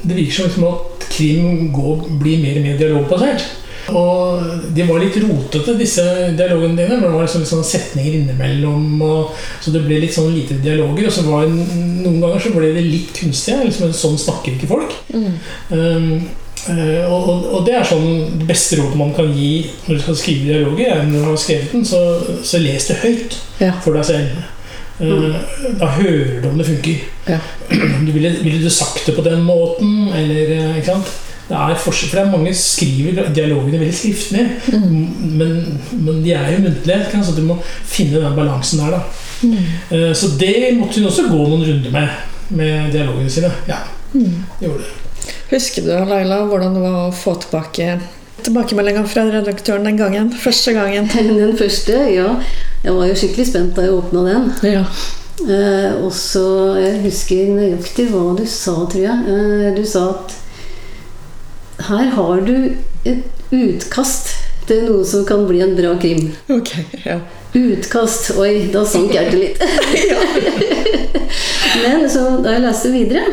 det 0.08 0.16
virker 0.16 0.34
som 0.38 0.46
liksom 0.48 0.68
at 0.70 1.08
krim 1.12 1.72
går, 1.74 2.06
blir 2.22 2.42
mer 2.44 2.60
og 2.62 2.68
mer 2.68 2.78
dialogbasert. 2.80 3.48
Og 3.96 4.72
de 4.76 4.88
var 4.88 5.00
litt 5.00 5.20
rotete, 5.24 5.78
disse 5.80 6.04
dialogene 6.38 6.76
dine. 6.76 6.98
for 6.98 7.08
Det 7.08 7.14
var 7.14 7.28
liksom 7.28 7.44
litt 7.46 7.52
sånn 7.54 7.70
setninger 7.70 8.18
innimellom. 8.22 8.90
Og, 9.06 9.38
så 9.64 9.72
det 9.76 9.84
ble 9.86 10.02
litt 10.04 10.16
sånn 10.18 10.34
lite 10.36 10.60
dialoger. 10.64 11.08
Og 11.08 11.16
så 11.16 11.24
var 11.28 11.48
noen 11.48 12.20
ganger 12.24 12.44
så 12.44 12.52
ble 12.56 12.74
det 12.76 12.84
litt 12.88 13.14
kunstig. 13.16 13.56
Liksom, 13.70 13.94
sånn 13.96 14.20
snakker 14.28 14.58
ikke 14.58 14.74
folk. 14.74 15.00
Um, 15.72 16.28
Uh, 16.68 17.06
og, 17.14 17.28
og, 17.54 17.60
det 17.68 17.76
er 17.78 17.86
sånn 17.88 18.40
det 18.42 18.48
beste 18.50 18.76
rådet 18.80 18.98
man 19.00 19.14
kan 19.16 19.30
gi 19.32 19.70
når 19.86 20.00
du 20.00 20.02
skal 20.04 20.18
skrive 20.20 20.48
dialoger, 20.50 20.90
er 20.90 21.06
når 21.08 21.22
du 21.22 21.30
har 21.30 21.38
skrevet 21.40 21.72
den, 21.72 21.86
så, 21.88 22.02
så 22.44 22.60
les 22.60 22.90
det 22.90 22.98
høyt 23.06 23.38
Ja. 23.62 23.70
for 23.86 23.96
deg 23.96 24.08
selv. 24.10 24.42
Eh, 25.00 25.36
Da 25.80 25.92
hører 26.00 26.42
du 26.42 26.50
om 26.50 26.58
det 26.58 26.66
funker. 26.68 27.06
Ja. 27.30 27.38
Ville, 28.16 28.34
vil 28.42 28.64
du 28.64 28.70
sagt 28.74 29.06
det 29.06 29.16
på 29.16 29.24
den 29.26 29.46
måten, 29.46 30.10
eller 30.18 30.54
eh, 30.58 30.78
ikke 30.82 30.96
sant? 30.98 31.14
Det 31.48 31.56
er 31.56 31.78
forskjell, 31.80 32.10
for 32.12 32.20
det 32.20 32.24
er 32.26 32.32
mange 32.34 32.54
skriver 32.60 33.30
dialogene 33.36 33.80
veldig 33.80 33.96
skriftlig, 33.96 34.42
men, 35.40 35.54
men 35.96 36.18
de 36.26 36.34
er 36.36 36.50
jo 36.52 36.64
muntlige, 36.66 37.22
så 37.24 37.36
du 37.38 37.44
må 37.48 37.56
finne 37.88 38.20
den 38.20 38.36
balansen 38.36 38.82
der. 38.84 38.98
da. 38.98 39.02
Eh, 39.96 40.12
Så 40.18 40.34
det 40.40 40.74
måtte 40.76 41.00
hun 41.00 41.08
også 41.08 41.30
gå 41.30 41.40
noen 41.48 41.64
runder 41.64 41.94
med, 41.94 42.08
med 42.50 42.92
dialogene 42.92 43.32
sine. 43.32 43.52
Ja, 43.70 43.80
det 44.14 44.68
gjorde 44.68 44.84
det. 44.84 44.94
Husker 45.52 45.86
du 45.88 45.92
Laila, 46.10 46.42
hvordan 46.50 46.76
det 46.76 46.84
var 46.84 46.98
å 47.08 47.14
få 47.16 47.38
tilbake 47.44 47.98
tilbakemeldinga 48.44 49.06
fra 49.10 49.24
redaktøren 49.32 49.88
den 49.88 49.98
gangen? 50.00 50.28
Første 50.36 50.74
gangen. 50.76 51.08
Den 51.40 51.56
første, 51.58 51.96
ja. 52.14 52.34
Jeg 52.84 52.94
var 52.94 53.08
jo 53.10 53.16
skikkelig 53.18 53.48
spent 53.50 53.76
da 53.76 53.88
jeg 53.88 53.96
åpna 53.96 54.24
den. 54.28 54.52
Ja. 54.68 54.84
Eh, 55.48 55.96
og 56.04 56.12
så 56.16 56.44
Jeg 56.82 57.02
husker 57.06 57.50
nøyaktig 57.56 58.08
hva 58.12 58.36
du 58.38 58.44
sa, 58.50 58.76
tror 58.92 59.04
jeg. 59.04 59.18
Eh, 59.32 59.72
du 59.78 59.84
sa 59.88 60.06
at 60.14 60.37
her 61.78 62.06
har 62.16 62.42
du 62.42 62.54
et 63.06 63.52
utkast 63.54 64.34
til 64.68 64.84
noe 64.90 65.06
som 65.08 65.24
kan 65.28 65.46
bli 65.48 65.62
en 65.64 65.76
bra 65.78 65.94
krim. 66.02 66.32
Ok. 66.52 66.74
Ja. 67.06 67.20
Utkast. 67.56 68.34
Oi, 68.38 68.68
da 68.74 68.82
sank 68.86 69.14
hjertet 69.16 69.40
litt. 69.40 69.62
Men 71.84 72.10
så 72.12 72.26
da 72.44 72.58
jeg 72.58 72.66
leste 72.66 72.92
videre, 72.94 73.24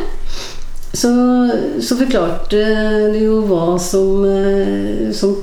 så, 0.94 1.10
så 1.82 1.96
forklarte 1.98 2.60
du 3.14 3.18
jo 3.24 3.40
hva 3.48 3.74
som, 3.82 4.22
eh, 4.28 5.08
som 5.16 5.34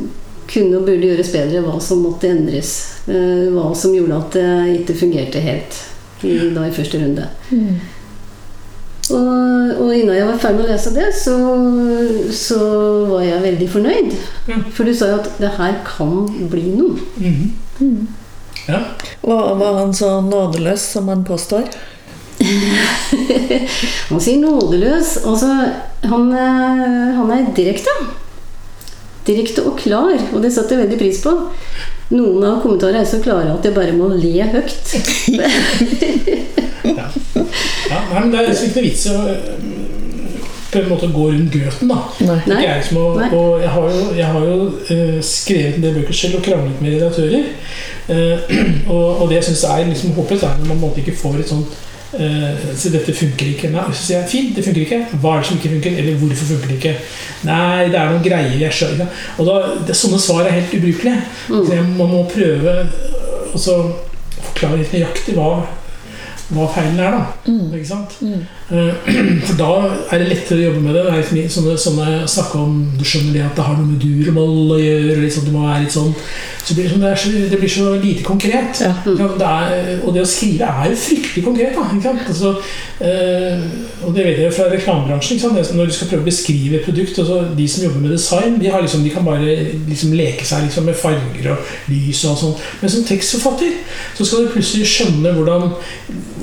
kunne 0.51 0.79
og 0.79 0.85
burde 0.87 1.09
gjøres 1.09 1.31
bedre, 1.33 1.61
hva 1.65 1.77
som 1.83 2.03
måtte 2.05 2.29
endres. 2.31 2.71
eh, 3.11 3.49
Hva 3.51 3.71
som 3.75 3.93
gjorde 3.95 4.19
at 4.21 4.37
det 4.37 4.79
ikke 4.81 4.95
fungerte 5.05 5.43
helt 5.43 5.81
i, 6.23 6.37
da 6.55 6.67
i 6.69 6.75
første 6.75 7.01
runde. 7.01 7.27
Og, 9.11 9.81
og 9.81 9.91
innen 9.95 10.15
jeg 10.15 10.27
var 10.27 10.39
ferdig 10.41 10.61
med 10.61 10.69
å 10.69 10.71
lese 10.71 10.93
det, 10.95 11.07
så, 11.17 11.35
så 12.35 12.59
var 13.09 13.25
jeg 13.25 13.43
veldig 13.45 13.69
fornøyd. 13.75 14.11
Mm. 14.47 14.65
For 14.75 14.87
du 14.87 14.93
sa 14.95 15.11
jo 15.11 15.19
at 15.21 15.29
det 15.41 15.53
her 15.57 15.79
kan 15.87 16.25
bli 16.51 16.71
noe. 16.77 16.97
Mhm. 17.19 18.01
Ja. 18.67 18.79
Var, 19.25 19.55
var 19.57 19.79
han 19.79 19.93
så 19.93 20.19
nådeløs 20.21 20.83
som 20.93 21.07
han 21.09 21.23
påstår? 21.25 21.65
Han 24.09 24.21
sier 24.21 24.39
nådeløs. 24.41 25.15
Altså, 25.29 25.47
han, 26.01 26.31
eh, 26.33 27.09
han 27.17 27.33
er 27.33 27.51
direkte. 27.57 27.93
Direkte 29.27 29.65
og 29.69 29.77
klar, 29.77 30.15
og 30.33 30.41
det 30.41 30.53
satte 30.53 30.73
jeg 30.75 30.85
veldig 30.85 30.99
pris 31.01 31.21
på. 31.21 31.35
Noen 32.11 32.43
av 32.47 32.61
kommentarene 32.63 33.03
er 33.03 33.09
så 33.09 33.21
klare 33.23 33.53
at 33.53 33.65
jeg 33.65 33.75
bare 33.77 33.93
må 33.95 34.09
le 34.13 34.47
høyt. 34.55 34.95
Nei, 38.11 38.23
men 38.25 38.33
det 38.33 38.41
er 38.41 38.51
ikke 38.51 38.73
noe 38.75 38.85
vits 38.87 39.05
i 39.07 39.13
å 39.15 39.21
øh, 39.31 39.81
på 40.71 40.79
en 40.79 40.87
måte 40.87 41.07
gå 41.11 41.27
rundt 41.27 41.51
grøten, 41.51 41.89
da. 41.91 41.97
Nei. 42.47 42.61
Jeg, 42.63 42.83
å, 42.95 43.05
og 43.27 43.59
jeg 43.59 43.71
har 43.73 43.87
jo, 43.91 44.03
jeg 44.15 44.27
har 44.33 44.45
jo 44.47 44.57
uh, 44.71 45.17
skrevet 45.25 45.77
en 45.77 45.83
del 45.83 45.97
bøker 45.99 46.15
selv 46.15 46.39
og 46.39 46.45
kranglet 46.45 46.83
med 46.83 46.95
redaktører. 46.95 47.47
Uh, 48.07 48.53
og, 48.93 49.07
og 49.21 49.25
det 49.29 49.41
jeg 49.41 49.49
syns 49.49 49.65
er 49.67 49.89
liksom 49.89 50.13
håpløst, 50.15 50.47
er 50.47 50.61
når 50.63 50.79
man 50.79 51.01
ikke 51.03 51.17
får 51.23 51.41
et 51.43 51.55
sånt 51.55 51.79
Uh, 52.11 52.57
så 52.75 52.89
dette 52.91 53.13
funker 53.15 53.53
ikke. 53.53 53.69
Nei, 53.71 53.85
så 53.95 54.01
sier 54.01 54.17
jeg 54.17 54.27
fint, 54.27 54.49
det 54.57 54.65
funker 54.65 54.81
ikke. 54.83 54.97
Hva 55.23 55.37
er 55.37 55.43
det 55.43 55.47
som 55.47 55.59
ikke 55.61 55.69
funker? 55.71 55.93
Eller 56.01 56.17
hvorfor 56.19 56.49
funker 56.49 56.67
det 56.67 56.75
ikke? 56.81 56.91
Nei, 57.47 57.85
det 57.87 57.99
er 58.01 58.09
noen 58.11 58.25
greier 58.25 58.57
jeg 58.65 58.75
skjønner. 58.75 59.21
Og 59.39 59.47
da, 59.47 59.53
det, 59.87 59.95
sånne 59.95 60.19
svar 60.19 60.43
er 60.43 60.57
helt 60.57 60.75
ubrukelige. 60.75 61.21
Så 61.47 61.61
jeg, 61.71 61.85
man 61.95 62.11
må 62.11 62.25
prøve 62.27 62.73
å 63.55 63.61
forklare 63.61 64.81
litt 64.81 64.91
nøyaktig 64.97 65.37
hva, 65.37 65.53
hva 66.51 66.67
feilen 66.75 66.99
er, 66.99 67.15
da. 67.15 67.53
Ikke 67.77 67.87
sant? 67.87 68.17
Mm. 68.21 68.41
For 69.47 69.57
da 69.59 69.71
er 70.11 70.21
det 70.21 70.29
lettere 70.29 70.59
å 70.59 70.65
jobbe 70.69 70.83
med 70.85 70.95
det. 70.95 71.03
Det 71.05 71.11
er 71.11 71.35
liksom 71.35 71.65
sånne, 71.65 71.77
sånne 71.85 72.31
snakke 72.31 72.61
om 72.61 72.77
Du 72.97 73.03
skjønner 73.07 73.37
det 73.37 73.45
at 73.45 73.57
det 73.59 73.67
har 73.67 73.77
noe 73.79 73.89
med 73.89 74.03
dur 74.03 74.31
og 74.31 74.37
moll 74.39 74.75
å 74.77 74.81
gjøre. 74.81 75.31
Sånn, 75.31 75.47
du 75.47 75.53
må 75.55 75.65
være 75.67 75.85
litt 75.85 75.95
sånn 75.95 76.13
så 76.61 76.75
det, 76.77 76.83
sånn, 76.91 77.01
det, 77.01 77.11
så, 77.17 77.31
det 77.49 77.57
blir 77.57 77.71
så 77.73 77.91
lite 77.97 78.23
konkret. 78.25 78.81
Ja. 78.83 78.91
Ja, 79.17 79.29
det 79.39 79.47
er, 79.47 80.03
og 80.05 80.13
det 80.13 80.21
å 80.21 80.29
skrive 80.29 80.67
er 80.69 80.91
jo 80.91 80.99
fryktelig 81.01 81.43
konkret. 81.47 81.73
Da, 81.73 81.87
ikke 81.89 82.05
sant? 82.05 82.27
Altså, 82.29 82.51
øh, 83.07 83.63
og 84.05 84.13
det 84.15 84.25
vet 84.27 84.41
jeg 84.43 84.53
fra 84.53 84.67
reklamebransjen. 84.69 85.39
Ikke 85.39 85.47
sant? 85.47 85.57
Det 85.57 85.65
er 85.65 85.79
Når 85.79 85.89
du 85.89 85.95
skal 85.95 86.11
prøve 86.11 86.21
å 86.21 86.29
beskrive 86.29 86.77
et 86.77 86.85
produkt 86.85 87.17
altså, 87.23 87.39
De 87.57 87.67
som 87.67 87.85
jobber 87.87 88.05
med 88.05 88.13
design, 88.13 88.59
de, 88.61 88.69
har 88.69 88.85
liksom, 88.85 89.03
de 89.03 89.13
kan 89.13 89.25
bare 89.25 89.55
liksom 89.89 90.13
leke 90.17 90.45
seg 90.45 90.67
liksom, 90.67 90.85
med 90.85 90.99
farger 91.01 91.49
og 91.55 91.73
lys 91.89 92.21
og 92.29 92.37
sånn. 92.43 92.55
Men 92.83 92.93
som 92.93 93.07
tekstforfatter 93.09 93.79
så 94.19 94.27
skal 94.27 94.45
du 94.45 94.53
plutselig 94.53 94.89
skjønne 94.91 95.33
hvordan, 95.37 95.71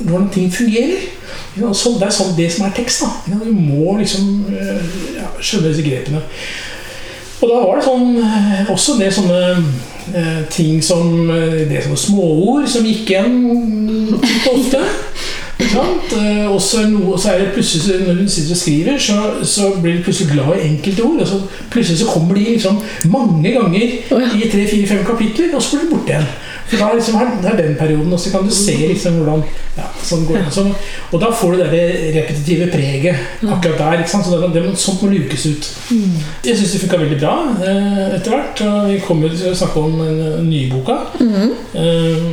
hvordan 0.04 0.28
ting 0.32 0.52
fungerer. 0.52 1.06
Det 1.54 1.64
er 1.66 1.74
sånn 1.74 2.36
det 2.36 2.50
som 2.52 2.66
er 2.66 2.74
tekst. 2.76 3.04
da. 3.04 3.36
Du 3.44 3.52
må 3.52 3.98
liksom 3.98 4.46
eh, 4.52 4.98
ja, 5.18 5.28
skjønne 5.40 5.72
disse 5.72 5.86
grepene. 5.86 6.22
Og 7.38 7.50
da 7.50 7.58
var 7.62 7.78
det 7.78 7.86
sånn 7.86 8.08
eh, 8.18 8.70
også 8.74 8.96
det 8.98 9.12
sånne 9.14 9.42
eh, 10.14 10.40
ting 10.50 10.80
som 10.82 11.28
Det 11.28 11.84
sånne 11.84 12.00
småord 12.02 12.70
som 12.70 12.86
gikk 12.86 13.12
igjen 13.12 13.36
ofte. 14.54 14.82
og 16.48 16.60
så 16.62 17.30
er 17.32 17.38
det 17.38 17.52
plutselig 17.54 18.06
Når 18.06 18.14
hun 18.14 18.28
sitter 18.28 18.54
og 18.54 18.56
skriver, 18.56 18.98
så, 18.98 19.18
så 19.42 19.72
blir 19.82 19.98
du 19.98 20.02
plutselig 20.02 20.32
glad 20.32 20.56
i 20.56 20.68
enkelte 20.68 21.02
ord. 21.02 21.20
Og 21.20 21.26
så 21.26 21.40
plutselig 21.70 21.98
så 21.98 22.06
kommer 22.06 22.34
de 22.34 22.44
liksom 22.54 22.78
mange 23.10 23.52
ganger 23.52 23.82
i 23.82 24.50
tre-fire-fem 24.50 25.04
kapitler, 25.06 25.27
og 25.54 25.62
så 25.62 25.76
blir 25.76 25.88
du 25.88 25.94
borte 25.96 26.14
igjen. 26.14 26.28
For 26.68 26.82
da 26.82 26.88
liksom 26.92 27.16
er 27.16 27.28
er 27.48 27.56
den 27.56 27.76
perioden, 27.78 28.12
og 28.12 28.20
så 28.20 28.30
kan 28.30 28.44
du 28.44 28.52
se 28.54 28.74
liksom 28.76 29.20
hvordan 29.22 29.42
ja, 29.78 29.86
sånn 30.04 30.24
går 30.28 30.42
det. 30.42 30.52
Så, 30.52 30.64
Og 31.12 31.20
da 31.22 31.30
får 31.32 31.54
du 31.54 31.62
det 31.62 31.84
repetitive 32.16 32.66
preget 32.72 33.16
akkurat 33.46 33.78
der. 33.78 34.02
Så 34.10 34.20
det, 34.28 34.50
det, 34.56 34.64
sånt 34.78 35.02
må 35.02 35.10
lukes 35.12 35.46
ut. 35.46 35.68
Jeg 36.44 36.58
syns 36.58 36.74
det 36.74 36.82
funka 36.82 37.00
veldig 37.04 37.20
bra 37.22 37.36
eh, 37.64 38.02
etter 38.18 38.34
hvert. 38.34 38.64
Og 38.66 38.90
vi 38.90 38.98
kommer 39.06 39.32
til 39.32 39.52
å 39.52 39.58
snakke 39.62 39.84
om 39.86 40.02
eh, 40.04 40.40
nye 40.44 40.68
boka. 40.72 40.98
Eh, 41.22 42.26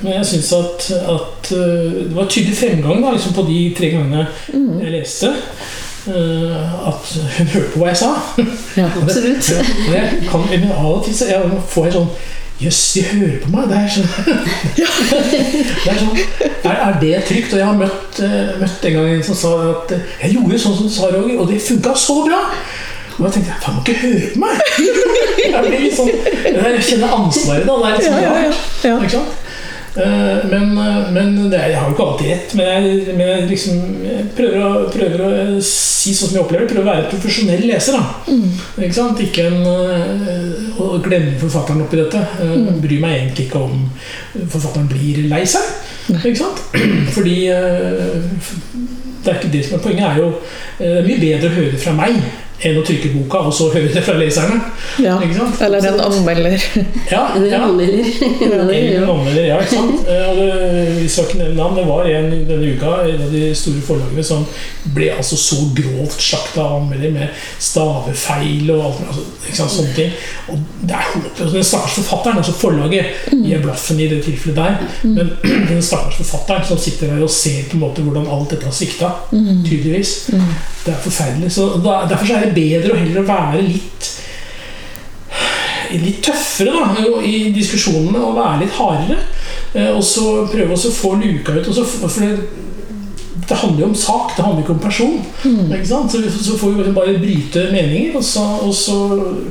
men 0.00 0.16
jeg 0.16 0.30
syns 0.32 0.54
at, 0.56 0.88
at 1.12 1.52
det 1.52 2.14
var 2.16 2.30
tydelig 2.30 2.56
fremgang 2.56 3.04
da, 3.04 3.12
liksom 3.12 3.36
på 3.36 3.44
de 3.50 3.60
tre 3.76 3.92
gangene 3.92 4.26
jeg 4.80 4.94
leste. 4.96 5.34
Eh, 6.10 6.88
at 6.90 7.14
hun 7.38 7.48
hørte 7.54 7.70
på 7.72 7.80
hva 7.82 7.88
jeg 7.92 8.00
sa. 8.02 8.10
Ja. 8.80 8.90
Absolutt. 9.02 9.48
Ja, 9.54 9.62
og 9.88 9.94
jeg 9.94 10.28
kan, 10.30 10.44
men 10.50 10.70
av 10.72 10.92
og 10.92 11.04
til 11.06 11.16
så 11.16 11.30
jeg 11.30 11.64
får 11.72 11.88
jeg 11.88 11.98
sånn 11.98 12.12
Jøss, 12.60 12.78
de 12.92 13.02
hører 13.08 13.38
på 13.40 13.50
meg! 13.54 13.70
Det 13.70 13.76
er 13.78 13.92
sånn, 13.94 14.08
det 14.76 14.84
er, 14.84 15.96
sånn 15.96 16.18
er, 16.44 16.74
er 16.74 16.98
det 17.00 17.12
trygt? 17.24 17.54
Og 17.54 17.62
jeg 17.62 17.64
har 17.64 17.78
møtt, 17.78 18.20
eh, 18.20 18.50
møtt 18.60 18.84
en 18.84 18.96
gang 18.98 19.08
en 19.14 19.22
som 19.24 19.38
sa 19.40 19.52
at 19.70 19.94
jeg 19.96 20.34
gjorde 20.34 20.58
sånn 20.60 20.76
som 20.76 20.90
du 20.90 20.92
sa, 20.92 21.08
Roger, 21.14 21.38
og 21.40 21.48
det 21.48 21.56
funka 21.64 21.94
så 21.96 22.18
bra! 22.26 22.42
Og 23.16 23.22
da 23.24 23.30
tenkte 23.32 23.54
jeg 23.54 23.62
faen, 23.64 23.78
må 23.78 23.84
ikke 23.86 23.96
høre 24.02 24.28
på 24.34 24.42
meg! 24.44 24.60
Jeg, 25.40 25.62
blir 25.64 25.86
litt 25.86 25.96
sånn, 25.96 26.12
jeg 26.12 26.84
kjenner 26.90 27.16
ansvaret, 27.16 27.64
da. 27.64 27.78
Det 27.80 27.88
er 27.88 27.96
litt 27.96 28.10
sånn 28.10 28.20
Ja, 28.26 28.34
ja, 28.36 28.50
ja. 28.50 28.98
Ja. 29.16 29.24
Eh, 29.96 30.50
Men, 30.50 30.78
eh, 30.78 31.12
men 31.12 31.50
det 31.50 31.58
er, 31.58 31.68
jeg 31.72 31.78
har 31.80 31.88
jo 31.88 31.94
ikke 31.96 32.06
alltid 32.06 32.30
rett. 32.30 32.54
Men 32.54 32.66
jeg, 32.66 33.14
men 33.16 33.26
jeg 33.26 33.48
liksom 33.50 33.78
jeg 34.04 34.26
prøver, 34.36 34.58
å, 34.62 34.84
prøver 34.92 35.24
å 35.24 35.30
eh, 35.34 35.56
si 35.66 36.14
sånn 36.14 36.30
som 36.30 36.36
jeg 36.38 36.44
opplever 36.44 36.66
det. 36.66 36.74
Prøver 36.74 36.86
å 36.86 36.90
være 36.92 37.10
profesjonell 37.10 37.64
leser. 37.66 37.98
da 37.98 38.04
Ikke? 38.86 39.08
Ikke 39.26 39.48
en 39.50 39.60
Å 40.80 40.98
glemme 41.04 41.34
forfatteren 41.40 41.82
oppi 41.84 41.98
dette. 42.00 42.20
Mm. 42.40 42.78
Bryr 42.82 43.02
meg 43.02 43.16
egentlig 43.18 43.48
ikke 43.48 43.64
om 43.66 43.82
forfatteren 44.52 44.88
blir 44.90 45.24
lei 45.30 45.42
seg. 45.48 45.66
Fordi 47.16 47.36
det 49.20 49.28
er 49.28 49.36
ikke 49.36 49.52
det 49.52 49.64
som 49.66 49.76
er 49.76 49.82
poenget. 49.84 50.06
er 50.06 50.22
jo 50.22 50.30
Det 50.78 50.94
er 51.02 51.10
mye 51.10 51.20
bedre 51.26 51.50
å 51.50 51.58
høre 51.58 51.74
det 51.74 51.82
fra 51.82 51.96
meg 51.98 52.22
enn 52.60 52.76
å 52.76 52.82
trykke 52.84 53.10
boka 53.14 53.40
og 53.48 53.54
så 53.56 53.70
høre 53.72 53.88
det 53.94 54.02
fra 54.04 54.16
leserne. 54.20 54.58
Ja. 55.00 55.14
Ikke 55.24 55.38
sant? 55.38 55.60
Eller 55.64 55.86
en 55.88 56.00
anmelder. 56.04 56.56
Ja, 57.08 57.22
Eller 57.36 57.54
ja. 57.54 57.60
anmelder. 57.64 58.10
Eller 58.44 58.72
en 59.00 59.06
anmelder, 59.14 59.46
ja, 59.48 59.60
ikke 59.64 59.78
sant? 59.78 59.96
Eh, 60.10 60.30
det, 60.34 60.46
vi 60.96 61.08
skal 61.08 61.28
ikke 61.28 61.38
nevne 61.38 61.56
navn. 61.56 61.76
Det 61.78 61.84
var 61.86 62.08
en 62.10 62.30
denne 62.48 62.70
uka, 62.74 62.94
en 63.06 63.22
av 63.24 63.32
de 63.32 63.42
store 63.56 63.82
forlagene 63.84 64.24
som 64.26 64.42
ble 64.96 65.10
altså 65.14 65.38
så 65.38 65.58
grovt 65.76 66.16
slakta 66.20 66.64
av 66.64 66.80
anmelder 66.80 67.12
med 67.14 67.42
stavefeil 67.62 68.72
og 68.74 68.82
alt 68.88 69.02
altså, 69.06 69.24
ikke 69.44 69.58
sant, 69.60 69.74
sånne 69.76 69.94
ting. 69.96 70.14
Og 70.50 70.64
det 70.82 70.96
er 70.98 71.08
håpløst. 71.12 71.54
Den 71.54 71.68
stakkars 71.70 71.96
forfatteren, 72.00 72.42
altså 72.42 72.56
forlaget, 72.58 73.22
gir 73.30 73.62
blaffen 73.64 74.02
i 74.02 74.08
det 74.10 74.20
tilfellet 74.26 74.58
der. 74.58 74.80
Men 75.06 75.32
den 75.70 75.84
stakkars 75.84 76.18
forfatteren 76.20 76.66
som 76.72 76.80
sitter 76.82 77.14
der 77.14 77.24
og 77.24 77.32
ser 77.32 77.62
på 77.70 77.78
en 77.78 77.84
måte 77.86 78.04
hvordan 78.04 78.28
alt 78.28 78.56
dette 78.56 78.68
har 78.68 78.76
svikta, 78.76 79.14
tydeligvis. 79.30 80.16
Det 80.84 80.94
er 80.94 81.02
forferdelig. 81.04 81.52
Så 81.52 81.66
da, 81.84 81.98
Derfor 82.08 82.26
så 82.26 82.38
er 82.38 82.48
det 82.48 82.54
bedre 82.56 82.94
å 82.94 83.00
heller 83.02 83.26
være 83.28 83.62
litt 83.66 84.10
litt 85.90 86.20
tøffere 86.22 86.70
da, 86.70 87.20
i 87.26 87.50
diskusjonene 87.54 88.20
og 88.22 88.36
være 88.36 88.60
litt 88.64 88.74
hardere. 88.78 89.16
eh, 89.74 89.88
Og 89.96 90.02
så 90.06 90.46
prøve 90.50 90.76
å 90.76 90.92
få 90.94 91.14
luka 91.18 91.52
ut. 91.56 91.66
Og 91.68 91.74
så, 91.74 91.84
for 91.84 92.20
det, 92.20 92.36
det 93.48 93.56
handler 93.58 93.80
jo 93.82 93.88
om 93.90 93.94
sak, 93.98 94.36
det 94.36 94.44
handler 94.44 94.62
ikke 94.62 94.76
om 94.76 94.82
person. 94.84 95.16
Ikke 95.74 95.86
sant? 95.90 96.12
Så, 96.14 96.20
så 96.30 96.58
får 96.60 96.70
vi 96.70 96.78
liksom 96.82 96.94
bare 96.94 97.16
bryte 97.18 97.64
meninger. 97.72 98.14
Og 98.20 98.24
så, 98.24 98.44
og 98.62 98.74
så, 98.74 98.98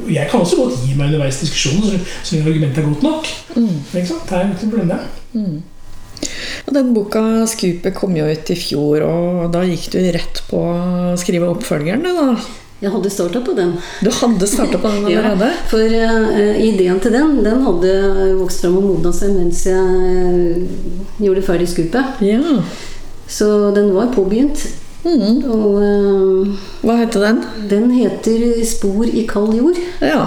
jeg 0.10 0.30
kan 0.32 0.40
også 0.46 0.62
godt 0.62 0.80
gi 0.86 0.96
meg 0.96 1.10
underveis 1.12 1.42
i 1.42 1.46
diskusjonen 1.46 1.84
så, 1.90 2.00
så 2.24 2.36
lenge 2.38 2.54
argumentet 2.54 2.84
er 2.84 2.88
godt 2.88 3.04
nok. 3.04 3.28
Ikke 3.92 4.08
sant? 4.14 4.24
Det 4.30 4.38
er 4.40 4.46
jo 4.48 4.54
ikke 4.56 4.70
noe 4.70 4.78
problem, 4.78 4.94
det. 4.96 5.02
Og 6.68 6.74
den 6.74 6.94
boka 6.94 7.20
'Skupet' 7.46 7.94
kom 7.96 8.16
jo 8.18 8.26
ut 8.30 8.50
i 8.50 8.56
fjor, 8.56 9.04
og 9.06 9.52
da 9.54 9.64
gikk 9.68 9.92
du 9.94 10.00
rett 10.12 10.42
på 10.50 10.58
å 10.58 11.14
skrive 11.20 11.50
oppfølgeren, 11.54 12.04
du 12.04 12.12
da? 12.14 12.34
Jeg 12.80 12.94
hadde 12.94 13.10
starta 13.12 13.42
på 13.44 13.54
den. 13.58 13.74
Du 14.00 14.08
hadde 14.14 14.48
starta 14.48 14.80
på 14.80 14.88
den 14.88 15.08
Ja, 15.12 15.20
allerede? 15.20 15.50
for 15.68 15.84
uh, 15.84 16.56
ideen 16.64 17.00
til 17.04 17.12
den 17.12 17.42
den 17.44 17.66
hadde 17.66 17.96
vokst 18.40 18.64
fram 18.64 18.78
og 18.80 18.86
modna 18.88 19.12
seg 19.16 19.34
mens 19.36 19.66
jeg 19.68 19.76
uh, 19.76 20.62
gjorde 21.20 21.44
ferdig 21.44 21.68
skupet. 21.68 22.22
Ja. 22.24 22.40
Så 23.28 23.50
den 23.76 23.92
var 23.94 24.14
påbegynt. 24.16 24.64
Mm. 25.04 25.44
Og 25.48 25.76
uh, 25.80 26.56
Hva 26.84 26.96
heter 27.02 27.26
den? 27.28 27.44
den 27.70 27.92
heter 27.92 28.64
'Spor 28.64 29.04
i 29.08 29.26
kald 29.28 29.60
jord'. 29.60 29.80
Ja. 30.00 30.24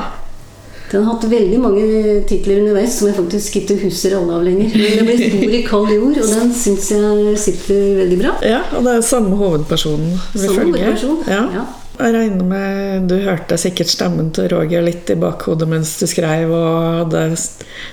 Den 0.93 1.05
har 1.05 1.15
hatt 1.15 1.25
veldig 1.31 1.59
mange 1.61 1.85
titler 2.29 2.61
underveis 2.61 2.99
som 2.99 3.09
jeg 3.09 3.17
faktisk 3.17 3.57
ikke 3.63 3.79
husker 3.87 4.17
alle 4.19 4.35
av 4.37 4.43
lenger. 4.45 4.75
Men 4.77 4.99
det 4.99 5.05
blir 5.09 5.23
'Spor 5.31 5.55
i 5.59 5.63
kald 5.67 5.89
jord', 5.95 6.19
og 6.21 6.29
den 6.37 6.53
syns 6.53 6.91
jeg 6.93 7.39
sitter 7.39 7.95
veldig 8.03 8.19
bra. 8.21 8.33
ja. 8.45 8.61
Og 8.77 8.85
det 8.85 8.97
er 8.97 9.01
samme 9.01 9.37
hovedpersonen 9.37 10.13
vi 10.35 10.39
Samme 10.39 10.59
følger. 10.59 10.85
hovedperson. 10.85 11.19
Ja. 11.29 11.45
Ja. 11.59 11.65
Jeg 12.01 12.15
regner 12.15 12.45
med 12.45 13.09
Du 13.09 13.17
hørte 13.21 13.59
sikkert 13.59 13.89
stemmen 13.89 14.31
til 14.33 14.49
Roger 14.49 14.83
litt 14.83 15.11
i 15.11 15.15
bakhodet 15.15 15.69
mens 15.69 15.99
du 16.01 16.07
skrev, 16.07 16.51
og 16.51 17.13
hadde 17.13 17.37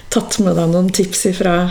tatt 0.10 0.40
med 0.40 0.56
deg 0.56 0.70
noen 0.72 0.90
tips 0.90 1.28
fra 1.38 1.70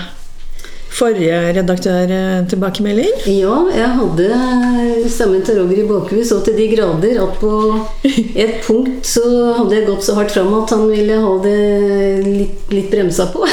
forrige 0.98 1.36
redaktør-tilbakemelding? 1.56 3.20
Ja, 3.30 3.54
jeg 3.74 3.90
hadde 3.98 4.28
stemmen 5.12 5.44
til 5.46 5.60
Roger 5.60 5.82
i 5.82 5.86
bakhuet 5.88 6.26
så 6.28 6.40
til 6.44 6.56
de 6.58 6.66
grader 6.72 7.20
at 7.22 7.38
på 7.40 7.52
et 8.34 8.58
punkt 8.66 9.06
så 9.06 9.22
hadde 9.60 9.76
jeg 9.76 9.86
gått 9.88 10.06
så 10.06 10.16
hardt 10.18 10.34
fram 10.34 10.50
at 10.58 10.74
han 10.74 10.84
ville 10.90 11.20
ha 11.22 11.34
det 11.44 11.58
litt, 12.26 12.72
litt 12.74 12.90
bremsa 12.92 13.28
på. 13.32 13.46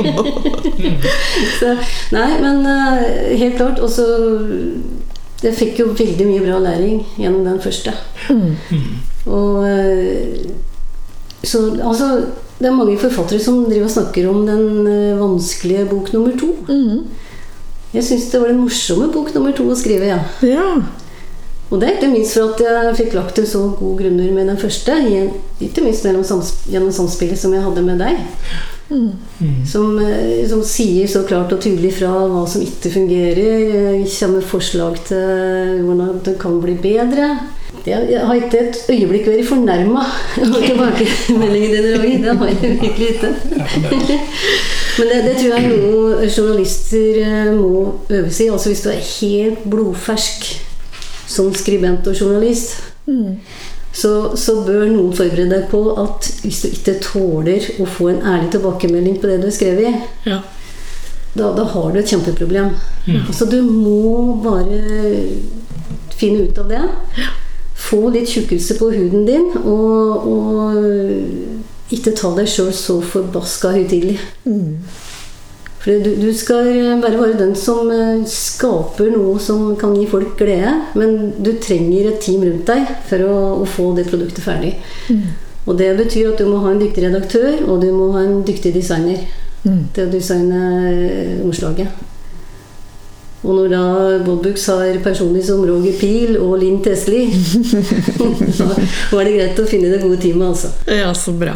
så, 1.60 1.74
nei, 2.16 2.30
men 2.42 2.66
eh, 2.66 3.36
helt 3.40 3.58
klart. 3.60 3.80
Og 3.80 3.90
så 3.90 4.06
Jeg 5.40 5.56
fikk 5.56 5.78
jo 5.80 5.86
veldig 5.96 6.26
mye 6.28 6.42
bra 6.44 6.58
læring 6.60 6.98
gjennom 7.16 7.46
den 7.46 7.60
første. 7.64 7.94
Og 9.24 9.62
eh, 9.64 10.50
Så 11.40 11.62
altså 11.80 12.10
Det 12.60 12.68
er 12.68 12.76
mange 12.76 12.98
forfattere 13.00 13.40
som 13.40 13.62
driver 13.64 13.88
og 13.88 13.92
snakker 13.94 14.26
om 14.28 14.42
den 14.44 14.86
eh, 14.86 15.16
vanskelige 15.16 15.86
bok 15.88 16.12
nummer 16.12 16.34
to. 16.36 16.52
Mm. 16.68 17.06
Jeg 17.94 18.06
syns 18.06 18.28
det 18.30 18.40
var 18.42 18.52
den 18.52 18.60
morsomme 18.60 19.08
bok 19.12 19.32
nummer 19.34 19.54
to 19.56 19.64
å 19.72 19.76
skrive. 19.78 20.10
ja. 20.12 20.20
Ja. 20.44 20.66
Og 21.70 21.78
det 21.78 21.86
er 21.86 21.96
ikke 21.96 22.10
minst 22.10 22.34
for 22.34 22.50
at 22.50 22.60
jeg 22.66 22.96
fikk 22.98 23.12
lagt 23.14 23.38
en 23.38 23.46
så 23.46 23.60
god 23.78 24.00
grunner 24.02 24.32
med 24.34 24.48
den 24.50 24.58
første. 24.58 24.96
Ikke 25.62 25.84
minst 25.84 26.04
gjennom, 26.04 26.42
gjennom 26.66 26.92
samspillet 26.92 27.38
som 27.38 27.54
jeg 27.54 27.62
hadde 27.62 27.84
med 27.86 28.02
deg. 28.02 28.18
Som, 29.70 29.98
eh, 30.02 30.42
som 30.50 30.64
sier 30.66 31.06
så 31.06 31.22
klart 31.22 31.52
og 31.54 31.62
tydelig 31.62 31.92
fra 32.00 32.10
hva 32.10 32.42
som 32.50 32.64
ikke 32.64 32.90
fungerer. 32.90 34.02
Kommer 34.02 34.40
med 34.40 34.48
forslag 34.50 34.98
til 35.06 35.78
hvordan 35.86 36.20
det 36.26 36.36
kan 36.42 36.58
bli 36.60 36.74
bedre. 36.74 37.30
Jeg 37.86 38.20
har 38.26 38.34
ikke 38.34 38.58
et 38.58 38.76
øyeblikk 38.92 39.26
vært 39.30 39.48
fornærma 39.48 40.02
over 40.42 40.66
tilbakemeldingen 40.66 41.70
din, 41.76 41.86
Roger. 42.00 42.18
Det 42.24 42.36
har 42.38 42.46
jeg 42.46 42.78
virkelig 42.82 43.08
ikke. 43.08 43.30
Men 44.98 45.08
det, 45.08 45.20
det 45.24 45.34
tror 45.38 45.54
jeg 45.54 45.70
noen 45.70 46.30
journalister 46.36 47.20
eh, 47.24 47.52
må 47.56 47.94
øve 48.10 48.30
seg 48.30 48.46
i. 48.46 48.50
Altså 48.52 48.72
hvis 48.72 48.84
du 48.84 48.90
er 48.92 49.08
helt 49.20 49.64
blodfersk 49.70 50.48
som 51.30 51.52
skribent 51.54 52.08
og 52.10 52.20
journalist, 52.20 52.82
så, 53.92 54.36
så 54.36 54.54
bør 54.66 54.86
noen 54.90 55.14
forberede 55.16 55.50
deg 55.50 55.68
på 55.70 55.80
at 55.98 56.28
hvis 56.44 56.62
du 56.62 56.68
ikke 56.70 56.98
tåler 57.02 57.66
å 57.82 57.86
få 57.88 58.10
en 58.12 58.22
ærlig 58.34 58.52
tilbakemelding 58.54 59.18
på 59.22 59.30
det 59.30 59.40
du 59.40 59.48
har 59.48 59.54
skrevet, 59.54 60.08
ja. 60.28 60.40
da, 61.34 61.50
da 61.56 61.66
har 61.72 61.90
du 61.90 62.00
et 62.02 62.12
kjempeproblem. 62.12 62.74
Altså 63.26 63.48
du 63.50 63.60
må 63.66 64.36
bare 64.44 64.82
finne 66.20 66.46
ut 66.46 66.58
av 66.60 66.70
det. 66.70 66.82
Få 67.90 68.08
litt 68.14 68.30
tjukkelse 68.30 68.78
på 68.78 68.90
huden 68.94 69.26
din, 69.26 69.48
og, 69.66 70.26
og 70.30 71.94
ikke 71.94 72.14
ta 72.14 72.30
deg 72.36 72.48
sjøl 72.50 72.70
så 72.76 73.00
forbaska 73.02 73.74
høytidelig. 73.74 74.20
For 75.80 75.96
du, 76.04 76.10
du 76.20 76.28
skal 76.36 76.66
bare 77.00 77.16
være 77.16 77.38
den 77.38 77.54
som 77.56 77.88
eh, 77.94 78.20
skaper 78.28 79.14
noe 79.14 79.38
som 79.40 79.70
kan 79.80 79.94
gi 79.96 80.04
folk 80.10 80.34
glede. 80.38 80.74
Men 81.00 81.32
du 81.40 81.54
trenger 81.62 82.10
et 82.10 82.20
team 82.20 82.44
rundt 82.44 82.68
deg 82.68 82.90
for 83.08 83.24
å, 83.24 83.38
å 83.62 83.68
få 83.68 83.90
det 83.96 84.04
produktet 84.10 84.44
ferdig. 84.44 84.74
Og 85.66 85.78
det 85.80 85.94
betyr 85.96 86.34
at 86.34 86.40
du 86.40 86.50
må 86.50 86.60
ha 86.64 86.74
en 86.74 86.82
dyktig 86.82 87.06
redaktør, 87.06 87.64
og 87.64 87.80
du 87.82 87.90
må 87.96 88.10
ha 88.16 88.26
en 88.26 88.42
dyktig 88.44 88.74
designer 88.76 89.24
til 89.64 90.06
å 90.06 90.12
designe 90.12 90.60
eh, 90.90 91.40
omslaget. 91.44 92.09
Og 93.40 93.54
når 93.56 93.70
da 93.72 93.82
Bobbux 94.26 94.66
har 94.68 94.98
personlig 95.04 95.46
som 95.46 95.62
Roger 95.64 95.94
Pil 95.96 96.34
og 96.36 96.58
Linn 96.60 96.82
Tesli, 96.84 97.22
da 98.58 98.66
var 99.16 99.24
det 99.24 99.32
greit 99.38 99.60
å 99.62 99.68
finne 99.70 99.88
det 99.94 100.02
gode 100.02 100.18
teamet, 100.20 100.50
altså. 100.52 100.68
Ja, 100.92 101.08
så 101.16 101.32
bra. 101.40 101.54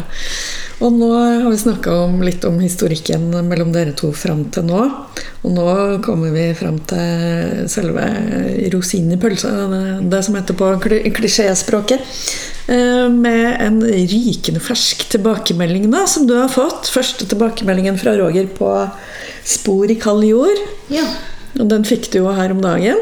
Og 0.83 0.91
nå 0.91 1.07
har 1.15 1.45
vi 1.47 1.57
snakka 1.61 1.93
litt 2.25 2.43
om 2.49 2.57
historikken 2.59 3.29
mellom 3.47 3.69
dere 3.71 3.93
to 3.95 4.09
fram 4.17 4.41
til 4.51 4.65
nå. 4.67 4.81
Og 5.45 5.53
nå 5.55 5.67
kommer 6.03 6.33
vi 6.35 6.49
fram 6.57 6.81
til 6.89 7.69
selve 7.71 8.03
rosinen 8.73 9.13
i 9.15 9.19
pølsa, 9.21 9.53
det- 10.03 10.23
som 10.25 10.35
heter 10.35 10.57
på 10.59 10.71
kli- 10.83 11.13
klisjéspråket. 11.15 12.01
eh, 12.67 13.07
Med 13.07 13.61
en 13.61 13.79
rykende 13.85 14.59
fersk 14.59 15.05
tilbakemelding 15.13 15.89
da, 15.91 16.05
som 16.07 16.25
du 16.27 16.33
har 16.33 16.49
fått. 16.49 16.89
Første 16.91 17.25
tilbakemeldingen 17.29 17.97
fra 17.97 18.17
Roger 18.17 18.47
på 18.47 18.73
Spor 19.45 19.85
i 19.89 19.95
kald 19.95 20.25
jord. 20.25 20.57
Ja, 20.89 21.05
Og 21.59 21.69
den 21.71 21.85
fikk 21.87 22.09
du 22.11 22.19
jo 22.19 22.33
her 22.35 22.51
om 22.51 22.61
dagen. 22.63 22.99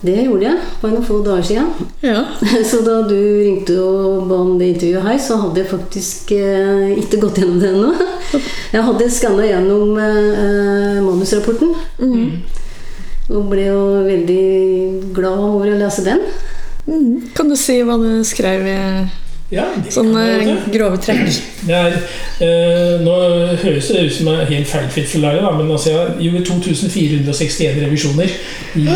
det 0.00 0.14
gjorde 0.24 0.46
jeg 0.46 0.68
for 0.80 0.88
noen 0.88 1.04
få 1.04 1.18
dager 1.24 1.44
siden. 1.44 1.88
Ja. 2.00 2.22
Så 2.70 2.80
da 2.86 3.00
du 3.08 3.16
ringte 3.16 3.76
og 3.82 4.28
ba 4.30 4.38
om 4.40 4.54
det 4.60 4.70
intervjuet 4.74 5.04
her, 5.04 5.18
så 5.20 5.36
hadde 5.42 5.60
jeg 5.60 5.68
faktisk 5.68 6.32
eh, 6.36 6.94
ikke 7.02 7.20
gått 7.20 7.42
gjennom 7.42 7.58
det 7.60 7.72
ennå. 7.74 7.90
Jeg 8.74 8.86
hadde 8.86 9.10
skanna 9.12 9.44
gjennom 9.48 9.98
eh, 9.98 11.00
manusrapporten. 11.04 11.74
Og 13.30 13.50
ble 13.50 13.66
jo 13.66 13.82
veldig 14.06 14.44
glad 15.14 15.42
over 15.50 15.68
å 15.70 15.80
lese 15.82 16.06
den. 16.06 16.22
Mm. 16.86 17.30
Kan 17.36 17.50
du 17.50 17.58
si 17.58 17.76
hva 17.84 17.98
du 18.00 18.22
skrev 18.26 18.64
i 18.66 18.78
Ja, 19.50 19.64
sånne 19.90 20.24
ja. 20.46 20.52
grove 20.70 20.98
trekk? 21.02 21.40
Er, 21.66 21.96
eh, 22.38 23.00
nå 23.02 23.14
høres 23.64 23.88
det 23.90 24.04
ut 24.06 24.14
som 24.14 24.28
en 24.30 24.44
helt 24.46 24.68
feilfritt 24.70 25.10
for 25.10 25.24
men 25.58 25.72
altså 25.74 25.90
jeg 25.90 26.28
gjorde 26.28 26.44
2461 26.46 27.80
revisjoner 27.82 28.30
i, 28.78 28.86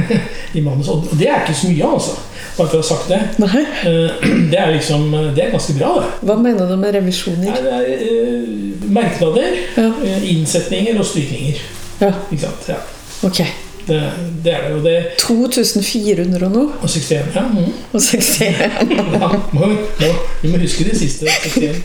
i 0.60 0.62
manus. 0.62 0.92
Og 0.94 1.08
det 1.18 1.26
er 1.32 1.42
ikke 1.42 1.56
så 1.58 1.72
mye, 1.72 1.90
altså. 1.96 2.14
Bare 2.54 2.70
for 2.70 2.78
å 2.78 2.84
ha 2.84 2.86
sagt 2.86 3.10
det. 3.10 3.20
Nei. 3.42 3.64
Eh, 3.90 4.30
Det 4.54 4.60
er 4.60 4.70
liksom 4.76 5.08
Det 5.34 5.48
er 5.48 5.52
ganske 5.56 5.74
bra, 5.80 5.90
det. 6.04 6.12
Hva 6.28 6.38
mener 6.38 6.70
du 6.70 6.76
med 6.78 6.94
revisjoner? 6.94 7.50
Nei, 7.50 7.60
Det 7.66 7.74
er 7.74 8.06
eh, 8.06 8.88
merknader, 8.94 9.60
Ja. 9.74 9.90
eh, 10.06 10.30
innsetninger 10.36 10.98
og 11.02 11.10
strykninger. 11.10 11.62
ja. 12.04 12.14
Ikke 12.30 12.44
sant? 12.46 12.68
Ja. 12.70 12.78
Ok. 13.26 13.42
Det, 13.86 14.00
det 14.44 14.52
er 14.54 14.62
det. 14.62 14.70
jo. 14.72 14.82
det 14.84 14.96
2400 15.18 16.46
og 16.46 16.52
noe? 16.52 16.68
og 16.82 16.90
61. 16.90 17.34
Ja. 17.34 17.42
Mm. 17.42 17.72
Og 17.92 18.00
61. 18.00 18.54
Ja, 19.20 19.28
må, 19.52 19.66
må, 19.66 20.10
vi 20.42 20.50
må 20.52 20.58
huske 20.58 20.84
de 20.84 20.98
siste 20.98 21.26
61. 21.26 21.82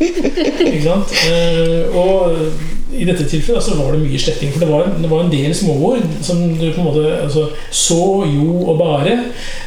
Ikke 0.65 0.83
sant? 0.83 1.15
Eh, 1.29 1.95
og 1.95 2.35
i 2.95 3.05
dette 3.05 3.27
tilfellet 3.29 3.63
så 3.63 3.75
var 3.77 3.93
det 3.93 4.03
mye 4.03 4.19
sletting. 4.19 4.53
For 4.53 4.63
det 4.63 4.69
var, 4.71 4.88
det 5.01 5.12
var 5.12 5.25
en 5.25 5.33
del 5.33 5.55
småord 5.55 6.05
som 6.25 6.41
du 6.55 6.65
på 6.71 6.81
en 6.81 6.88
måte 6.88 7.05
altså, 7.19 7.49
Så, 7.71 7.99
jo 8.31 8.63
og 8.63 8.79
bare, 8.79 9.17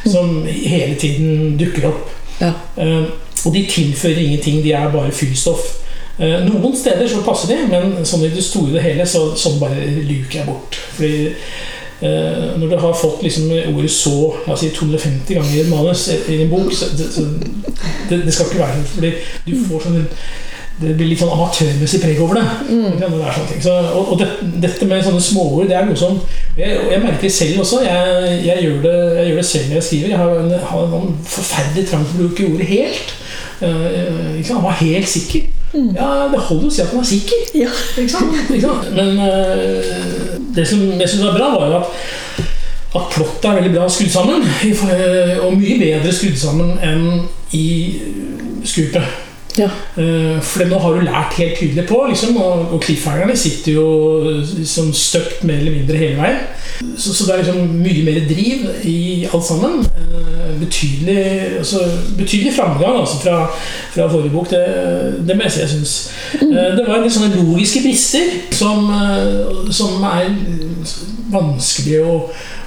som 0.05 0.43
hele 0.47 0.95
tiden 0.99 1.57
dukker 1.59 1.87
opp. 1.91 2.09
Ja. 2.41 2.53
Eh, 2.77 3.05
og 3.45 3.53
de 3.53 3.65
tilfører 3.69 4.17
ingenting, 4.17 4.63
de 4.63 4.71
er 4.71 4.91
bare 4.91 5.11
fyllstoff. 5.11 5.83
Eh, 6.19 6.43
noen 6.45 6.75
steder 6.77 7.07
så 7.09 7.23
passer 7.25 7.49
de, 7.49 7.61
men 7.71 8.05
sånn 8.05 8.25
i 8.27 8.31
det 8.33 8.43
store 8.45 8.77
og 8.77 8.85
hele 8.85 9.05
så, 9.09 9.31
sånn 9.39 9.59
bare 9.61 9.87
luker 10.05 10.41
jeg 10.41 10.49
bort. 10.49 10.77
Fordi 10.97 11.31
eh, 12.03 12.47
når 12.59 12.73
du 12.73 12.77
har 12.83 12.95
fått 13.01 13.23
liksom 13.23 13.51
ordet 13.73 13.91
'så' 13.91 14.33
jeg 14.45 14.53
oss 14.53 14.59
si 14.59 14.69
250 14.69 15.33
ganger 15.33 15.53
i 15.55 15.61
et 15.61 15.69
manus 15.69 16.07
i 16.29 16.41
en 16.41 16.49
bok, 16.49 16.73
så, 16.73 16.85
så, 16.97 17.11
så 17.11 17.27
det, 18.09 18.25
det 18.25 18.33
skal 18.33 18.45
ikke 18.45 18.63
være 18.63 18.79
sånn. 18.79 18.89
Fordi 18.95 19.13
du 19.47 19.53
får 19.67 19.87
sånn 19.87 20.05
det 20.81 20.95
blir 20.97 21.11
litt 21.11 21.21
sånn 21.21 21.31
amatørmessig 21.35 21.99
preg 22.01 22.19
over 22.23 22.39
det. 22.39 22.45
Mm. 22.73 22.95
det 22.97 23.05
er 23.05 23.35
sånne 23.35 23.49
ting. 23.51 23.61
Så, 23.61 23.73
og 23.93 24.13
og 24.13 24.21
det, 24.21 24.29
dette 24.63 24.87
med 24.89 25.03
sånne 25.05 25.21
småord, 25.21 25.67
det 25.69 25.77
er 25.77 25.85
noe 25.85 25.99
som 25.99 26.17
Jeg, 26.57 26.77
jeg 26.91 27.01
merker 27.01 27.27
det 27.27 27.33
selv 27.33 27.61
også. 27.63 27.81
Jeg, 27.85 28.39
jeg, 28.45 28.63
gjør 28.65 28.79
det, 28.83 28.95
jeg 29.17 29.27
gjør 29.29 29.39
det 29.39 29.45
selv 29.49 29.67
når 29.69 29.77
jeg 29.79 29.87
skriver. 29.87 30.09
Jeg 30.09 30.21
har 30.21 30.39
en, 30.41 30.55
har 30.71 30.97
en 30.99 31.13
forferdelig 31.35 31.85
trang 31.89 32.07
til 32.09 32.15
å 32.15 32.23
bruke 32.23 32.49
ordet 32.53 32.69
'helt'. 32.73 33.13
Ikke 33.63 34.47
sant? 34.47 34.57
Han 34.59 34.67
var 34.67 34.79
helt 34.81 35.09
sikker. 35.09 35.51
Ja, 35.73 36.09
det 36.29 36.41
holder 36.49 36.67
å 36.69 36.73
si 36.73 36.83
at 36.83 36.91
han 36.93 37.01
er 37.01 37.09
sikker. 37.09 37.45
Ja. 37.57 37.69
Ikke 37.97 38.13
sant? 38.13 38.35
Ikke 38.45 38.67
sant? 38.67 38.91
Men 38.93 39.15
uh, 39.17 40.35
det 40.53 40.67
som 40.69 40.83
jeg 40.99 41.09
syns 41.09 41.25
var 41.25 41.37
bra, 41.39 41.49
var 41.57 41.71
jo 41.71 41.79
at, 41.81 42.45
at 42.93 43.09
plottet 43.15 43.49
er 43.49 43.59
veldig 43.61 43.73
bra 43.73 43.89
skrudd 43.89 44.13
sammen. 44.13 44.45
Og 45.47 45.57
mye 45.57 45.79
bedre 45.81 46.13
skrudd 46.13 46.37
sammen 46.39 46.75
enn 46.85 47.07
i 47.57 47.67
Skupet. 48.63 49.03
Ja. 49.57 49.67
Eh, 50.01 50.39
For 50.41 50.65
nå 50.65 50.79
har 50.81 50.95
du 50.95 51.05
lært 51.05 51.35
helt 51.37 51.59
tydelig 51.59 51.85
på, 51.89 51.99
liksom, 52.09 52.37
og, 52.41 52.71
og 52.73 52.81
cliffhangerne 52.81 53.35
sitter 53.37 53.75
jo 53.75 53.87
liksom 54.57 54.93
støpt 54.97 55.43
mer 55.45 55.61
eller 55.61 55.75
mindre 55.75 55.99
hele 55.99 56.17
veien. 56.17 56.39
Så, 56.97 57.13
så 57.13 57.27
det 57.27 57.35
er 57.35 57.43
liksom 57.43 57.75
mye 57.83 58.05
mer 58.07 58.23
driv 58.29 58.63
i 58.89 58.97
alt 59.29 59.45
sammen. 59.45 59.83
Betydelig, 60.59 61.57
altså, 61.57 61.79
betydelig 62.17 62.53
framgang 62.55 62.99
altså, 62.99 63.19
fra, 63.23 63.37
fra 63.93 64.07
forrige 64.11 64.31
bok. 64.33 64.49
Det, 64.49 64.63
det 65.27 65.35
må 65.37 65.43
jeg 65.47 65.51
si 65.51 65.59
jeg 65.63 65.69
syns. 65.69 65.93
Eh, 66.41 66.71
Det 66.77 66.87
var 66.87 66.97
en 66.97 67.05
del 67.07 67.11
sånne 67.11 67.35
logiske 67.43 67.81
brister 67.85 68.33
som, 68.51 68.89
eh, 68.93 69.71
som 69.71 70.03
er 70.03 70.29
vanskelig 71.33 72.01
å 72.05 72.17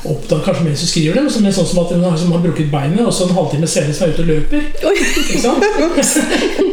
oppdage 0.07 0.45
kanskje 0.47 0.65
mens 0.65 0.81
du 0.83 0.87
skriver 0.87 1.15
dem. 1.21 1.31
Som 1.31 1.47
er 1.47 1.55
sånn 1.55 1.67
som 1.67 1.81
at 1.85 1.93
hun 1.95 2.05
har, 2.07 2.17
som 2.19 2.33
har 2.35 2.43
brukket 2.45 2.71
beinet, 2.73 3.03
og 3.07 3.13
så 3.15 3.27
en 3.29 3.35
halvtime 3.39 3.67
senere 3.71 3.95
som 3.95 4.07
er 4.09 4.15
ute 4.15 4.23
og 4.27 4.31
løper. 4.33 4.63
Ikke 4.93 5.41
sant? 5.43 5.63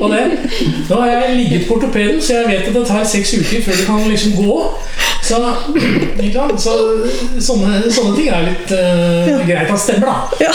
Og 0.02 0.12
det, 0.12 0.24
nå 0.90 1.00
har 1.00 1.08
jeg 1.14 1.38
ligget 1.40 1.68
på 1.68 1.78
ortopeden, 1.78 2.22
så 2.22 2.42
jeg 2.42 2.50
vet 2.52 2.68
at 2.70 2.76
det 2.76 2.86
tar 2.90 3.04
seks 3.08 3.34
uker 3.40 3.64
før 3.66 3.80
du 3.80 3.86
kan 3.88 4.10
liksom 4.12 4.36
gå. 4.38 4.58
Så, 5.24 5.38
så 6.60 6.74
sånne, 7.40 7.80
sånne 7.88 8.14
ting 8.18 8.28
er 8.28 8.46
litt 8.50 8.74
eh, 8.76 9.44
greit 9.48 9.72
at 9.72 9.82
stemmer, 9.82 10.12
da. 10.12 10.44
Ja. 10.44 10.52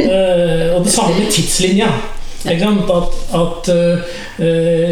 Eh, 0.00 0.66
og 0.76 0.84
det 0.86 0.94
samme 0.94 1.18
med 1.18 1.30
tidslinja. 1.34 1.90
At, 2.40 2.88
at 3.36 3.66
uh, 3.68 4.14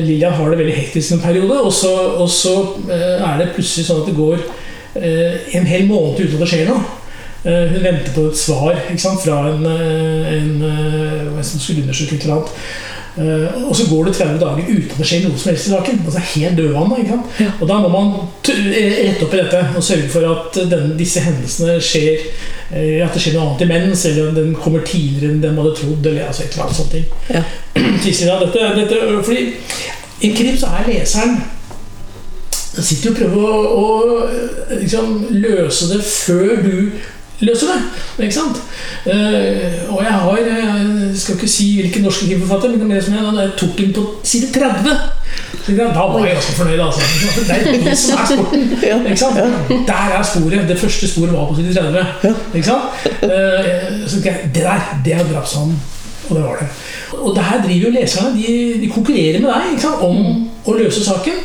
Lilja 0.05 0.35
har 0.37 0.51
det 0.53 0.59
veldig 0.59 0.75
hektisk 0.77 1.14
en 1.14 1.23
periode, 1.23 1.55
og 1.64 1.73
så, 1.73 1.94
og 2.21 2.29
så 2.29 2.53
er 2.92 3.38
det 3.40 3.55
plutselig 3.55 3.87
sånn 3.88 4.03
at 4.03 4.11
det 4.11 4.18
går 4.18 4.42
en 5.57 5.68
hel 5.71 5.87
måned 5.88 6.21
uten 6.21 6.37
at 6.37 6.42
det 6.42 6.51
skjer 6.51 6.68
noe. 6.68 6.99
Hun 7.49 7.81
venter 7.81 8.12
på 8.12 8.27
et 8.29 8.37
svar 8.37 8.77
fra 9.23 9.38
en, 9.53 9.64
en 9.64 10.62
eh, 11.38 11.42
som 11.47 11.61
skulle 11.61 11.87
undersøke 11.87 12.16
et 12.16 12.27
eller 12.27 12.40
annet. 12.40 12.51
Eh, 13.19 13.63
og 13.69 13.77
så 13.77 13.87
går 13.91 14.05
det 14.05 14.15
30 14.15 14.39
dager 14.39 14.69
uten 14.69 14.91
at 14.93 15.01
det 15.01 15.07
skjer 15.11 15.25
noe 15.25 15.41
som 15.41 15.51
helst 15.51 15.67
i 15.67 15.73
saken. 15.73 16.01
Altså 16.05 16.23
helt 16.35 16.61
dødvann. 16.61 16.95
Ikke 17.01 17.17
sant? 17.17 17.41
Ja. 17.43 17.51
Og 17.59 17.71
da 17.71 17.81
må 17.83 17.91
man 17.91 18.15
t 18.47 18.55
rette 18.55 19.27
opp 19.27 19.35
i 19.35 19.41
dette 19.41 19.65
og 19.75 19.87
sørge 19.89 20.13
for 20.13 20.29
at 20.31 20.61
den, 20.71 20.95
disse 21.01 21.25
hendelsene 21.25 21.77
skjer 21.83 22.15
eh, 22.71 23.03
At 23.03 23.17
det 23.17 23.25
skjer 23.25 23.39
noe 23.39 23.49
annet 23.49 23.67
imens, 23.67 24.07
eller 24.07 24.31
om 24.31 24.39
den 24.39 24.55
kommer 24.55 24.87
tidligere 24.87 25.35
enn 25.35 25.43
den 25.43 25.59
man 25.59 25.67
hadde 25.67 25.83
trodd. 25.83 26.07
Eller 26.07 26.31
altså 26.31 26.47
et 26.47 26.55
eller 26.55 26.69
annet 26.69 26.81
sånt 26.81 26.95
ting. 26.95 27.07
Ja. 27.35 27.45
Tidslinja, 28.05 28.41
dette, 28.45 28.73
dette, 28.79 29.23
fordi 29.27 29.47
i 30.19 30.31
en 30.31 30.39
krim 30.39 30.59
så 30.59 30.71
er 30.79 30.93
leseren 30.93 31.39
den 32.79 32.85
sitter 32.87 33.09
jo 33.09 33.13
og 33.13 33.19
prøver 33.19 33.47
å, 33.49 33.61
å 33.75 34.77
liksom, 34.79 35.15
løse 35.35 35.89
det 35.91 35.99
før 36.07 36.61
du 36.63 36.75
løser 37.43 37.73
det. 37.73 37.79
Ikke 38.27 38.37
sant? 38.37 38.61
Eh, 39.09 39.79
og 39.91 40.03
jeg 40.05 40.15
har 40.15 40.51
Jeg 41.19 41.23
skal 41.23 41.35
ikke 41.35 41.49
si 41.51 41.65
hvilken 41.81 42.05
norske 42.07 42.27
krimforfatter, 42.29 42.77
men 42.79 42.91
det 42.95 42.99
som 43.05 43.15
jeg, 43.17 43.23
jeg 43.43 43.55
tok 43.59 43.79
den 43.79 43.89
på 43.97 44.03
side 44.23 44.53
30. 44.55 44.93
Så 45.67 45.73
Da 45.77 46.05
var 46.13 46.27
jeg 46.27 46.37
ganske 46.37 46.53
fornøyd. 46.53 46.81
Altså. 46.85 47.01
Det 47.49 47.57
er 47.57 47.81
det 47.89 47.95
som 47.99 48.19
er 48.19 48.29
sporten. 48.31 48.63
Ikke 49.11 49.17
sant? 49.17 49.35
Der 49.89 50.13
er 50.19 50.23
sporet. 50.23 50.69
Det 50.69 50.79
første 50.79 51.09
sporet 51.09 51.33
var 51.33 51.49
på 51.49 51.57
side 51.59 51.75
30. 51.75 52.07
Ikke 52.55 52.69
sant? 52.69 53.09
Eh, 53.23 54.07
så 54.07 54.23
det 54.23 54.63
der, 54.63 54.87
det 55.05 55.13
er 55.17 55.27
drapsmannen. 55.33 55.81
Og 56.29 56.37
det 56.37 56.45
var 56.45 56.57
det. 56.61 56.69
Og 57.19 57.35
det 57.37 57.45
her 57.45 57.63
driver 57.67 57.89
jo 57.89 57.91
leserne. 57.99 58.31
De, 58.39 58.81
de 58.81 58.91
konkurrerer 58.95 59.41
med 59.41 59.51
deg 59.51 59.73
ikke 59.73 59.87
sant? 59.89 60.07
om 60.07 60.71
å 60.71 60.79
løse 60.79 61.03
saken. 61.05 61.43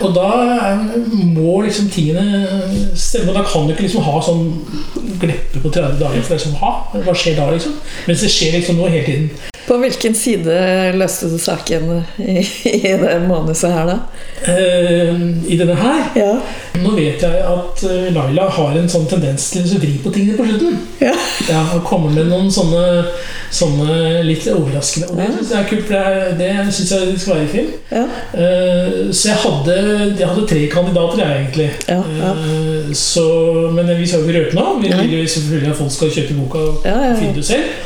Og 0.00 0.14
da 0.16 0.28
må 1.36 1.60
liksom 1.60 1.90
tingene 1.92 2.48
stemme. 2.96 3.34
Da 3.36 3.44
kan 3.46 3.66
du 3.66 3.74
ikke 3.74 3.86
liksom 3.86 4.06
ha 4.06 4.18
sånn 4.24 4.48
gleppe 5.20 5.62
på 5.62 5.70
30 5.70 6.00
dager. 6.00 6.24
For 6.24 6.34
det 6.34 6.42
som 6.42 6.54
sånn, 6.54 6.60
ha, 6.62 7.02
hva 7.04 7.16
skjer 7.16 7.38
da, 7.38 7.50
liksom? 7.52 7.76
Mens 8.08 8.24
det 8.24 8.32
skjer 8.32 8.56
liksom 8.58 8.80
noe 8.80 8.92
hele 8.92 9.06
tiden. 9.06 9.51
På 9.66 9.76
hvilken 9.78 10.14
side 10.18 10.56
løste 10.98 11.28
du 11.30 11.36
saken 11.38 12.04
i, 12.18 12.40
i 12.66 12.80
det 12.98 13.18
manuset 13.28 13.70
her, 13.72 13.86
da? 13.86 13.98
Eh, 14.42 15.12
I 15.52 15.56
denne 15.60 15.76
her 15.78 16.08
Ja. 16.18 16.32
Nå 16.82 16.94
vet 16.96 17.22
jeg 17.22 17.42
at 17.46 17.82
eh, 17.86 18.08
Laila 18.14 18.48
har 18.50 18.74
en 18.80 18.88
sånn 18.90 19.06
tendens 19.10 19.50
til 19.54 19.62
å 19.62 19.78
vri 19.82 19.92
på 20.02 20.10
tingene 20.14 20.34
på 20.38 20.46
slutten. 20.48 20.80
Ja. 21.02 21.12
Ja, 21.48 21.60
og 21.76 21.84
kommer 21.86 22.10
med 22.14 22.26
noen 22.30 22.50
sånne, 22.52 22.82
sånne 23.54 24.22
litt 24.26 24.44
overraskende 24.50 25.08
Og 25.12 25.18
det 25.20 25.28
syns 25.36 25.52
jeg 25.54 25.60
er 25.60 25.68
kult, 25.70 25.86
for 25.88 25.94
det, 25.94 26.36
det 26.40 26.50
syns 26.74 26.92
jeg 26.96 27.16
skal 27.22 27.34
være 27.36 27.46
i 27.46 27.52
film. 27.54 27.72
Ja. 27.92 28.04
Eh, 28.42 28.98
så 29.14 29.30
jeg 29.32 29.40
hadde, 29.44 29.78
jeg 30.18 30.28
hadde 30.32 30.46
tre 30.50 30.62
kandidater, 30.72 31.22
jeg, 31.22 31.42
egentlig. 31.44 31.68
Ja, 31.90 32.00
ja. 32.18 32.32
Eh, 32.34 32.92
så, 32.98 33.26
men 33.76 33.90
vi 33.98 34.06
skal 34.10 34.22
jo 34.24 34.28
ikke 34.28 34.40
røpe 34.40 34.58
noe. 34.58 34.78
Vi 34.82 34.90
vil 34.90 35.20
jo 35.22 35.28
selvfølgelig 35.36 35.70
at 35.74 35.80
folk 35.84 35.94
skal 35.98 36.14
kjøpe 36.18 36.38
boka 36.42 36.66
og 36.66 36.88
Ja, 36.88 36.96
ja, 36.98 37.12
ja. 37.12 37.20
finne 37.22 37.38
det 37.38 37.46
selv. 37.46 37.78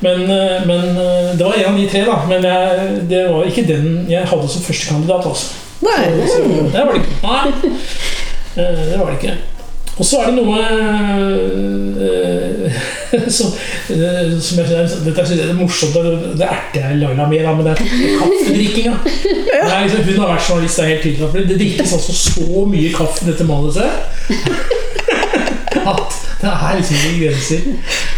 Men, 0.00 0.24
eh, 0.30 0.66
men 0.66 0.96
eh, 0.96 1.30
det 1.38 1.44
var 1.44 1.54
en 1.58 1.70
av 1.72 1.78
de 1.78 1.88
tre, 1.88 2.04
da. 2.08 2.16
Men 2.28 2.44
jeg, 2.44 2.96
det 3.10 3.22
var 3.30 3.46
ikke 3.48 3.68
den 3.68 4.06
jeg 4.10 4.26
hadde 4.30 4.48
som 4.48 4.66
førstekandidat. 4.66 5.28
Altså. 5.30 5.46
Nei. 5.84 6.02
Så, 6.28 6.42
det 6.72 6.82
var 6.86 6.92
det 6.92 7.04
ikke. 7.04 7.20
Nei, 7.22 7.72
Eh, 8.56 8.90
det 8.90 8.98
var 8.98 9.10
det 9.10 9.16
ikke. 9.22 9.34
Og 9.96 10.04
så 10.06 10.18
er 10.20 10.26
det 10.30 10.34
noe 10.42 10.58
eh, 12.02 12.76
som, 13.36 13.50
som 13.50 14.58
jeg 14.60 14.68
synes, 14.68 14.92
Dette 15.04 15.26
synes 15.26 15.40
jeg 15.40 15.48
er 15.48 15.58
morsomt. 15.58 15.94
Det, 16.38 16.46
erter 16.46 16.80
jeg 16.80 17.00
Laila 17.00 17.26
med, 17.30 17.46
men 17.46 17.66
det 17.66 17.72
er 17.72 17.80
kaffedrikkinga. 18.20 18.94
Er 19.64 19.82
Liksom, 19.82 20.04
hun 20.04 20.20
har 20.20 20.32
vært 20.34 20.48
journalist, 20.50 20.82
helt 20.82 21.02
tydelig. 21.02 21.48
Det 21.48 21.58
drikkes 21.58 21.92
altså 21.98 22.12
så 22.14 22.64
mye 22.70 22.94
kaffe 22.94 23.24
i 23.24 23.30
dette 23.30 23.44
manuset 23.48 23.90
at 25.94 26.18
det 26.40 26.50
er 26.50 26.76
liksom 26.78 26.96
ingen 27.00 27.22
grenser. 27.24 27.60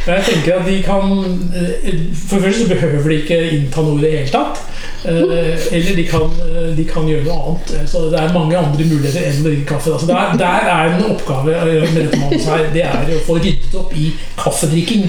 Jeg 0.06 0.22
tenker 0.22 0.60
at 0.60 0.66
de 0.68 0.76
kan 0.86 1.12
eh, 1.58 1.94
For 2.28 2.38
først 2.38 2.60
så 2.62 2.66
behøver 2.70 3.08
de 3.10 3.16
ikke 3.22 3.38
innta 3.56 3.82
noe 3.82 3.98
i 3.98 4.02
det 4.04 4.10
hele 4.12 4.30
tatt. 4.30 4.60
Eh, 5.06 5.64
Eller 5.74 5.96
de 5.98 6.04
kan, 6.06 6.28
eh, 6.46 6.68
de 6.76 6.84
kan 6.86 7.08
gjøre 7.10 7.24
noe 7.26 7.38
annet. 7.50 7.72
Så 7.90 8.04
det 8.12 8.20
er 8.20 8.34
mange 8.34 8.58
andre 8.58 8.86
muligheter 8.86 9.26
enn 9.26 9.40
å 9.40 9.46
drikke 9.48 9.66
kaffe. 9.72 9.90
da. 9.90 9.98
Så 9.98 10.06
der, 10.10 10.36
der 10.38 10.70
er 10.76 10.94
en 10.94 11.08
oppgave 11.10 11.56
med 11.92 11.98
dette 12.04 12.20
manuset 12.22 12.52
her. 12.52 12.68
Det 12.76 12.84
er 12.86 13.12
å 13.16 13.22
få 13.26 13.38
ryddet 13.40 13.74
opp 13.80 13.96
i 13.98 14.12
kaffedrikking. 14.38 15.08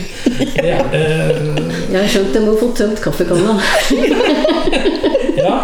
Det 0.58 0.74
er 0.80 0.90
det 0.94 1.04
Jeg 1.06 2.02
har 2.02 2.10
skjønt 2.16 2.40
jeg 2.40 2.48
må 2.48 2.58
få 2.62 2.72
tømt 2.82 3.04
kaffekanna. 3.06 3.58
Ja. 5.38 5.60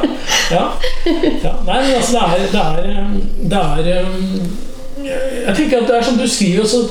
ja, 0.52 0.66
ja. 1.42 1.52
Nei, 1.66 1.78
men 1.82 1.96
altså, 1.98 2.20
det 2.54 2.60
er, 2.62 2.84
det 3.50 3.58
er, 3.58 3.78
det 3.84 3.94
er 3.96 5.08
Jeg 5.48 5.56
tenker 5.58 5.80
at 5.82 5.88
det 5.90 5.96
er 5.98 6.06
som 6.06 6.20
du 6.20 6.28
skriver, 6.30 6.62
og 6.62 6.68
så, 6.70 6.84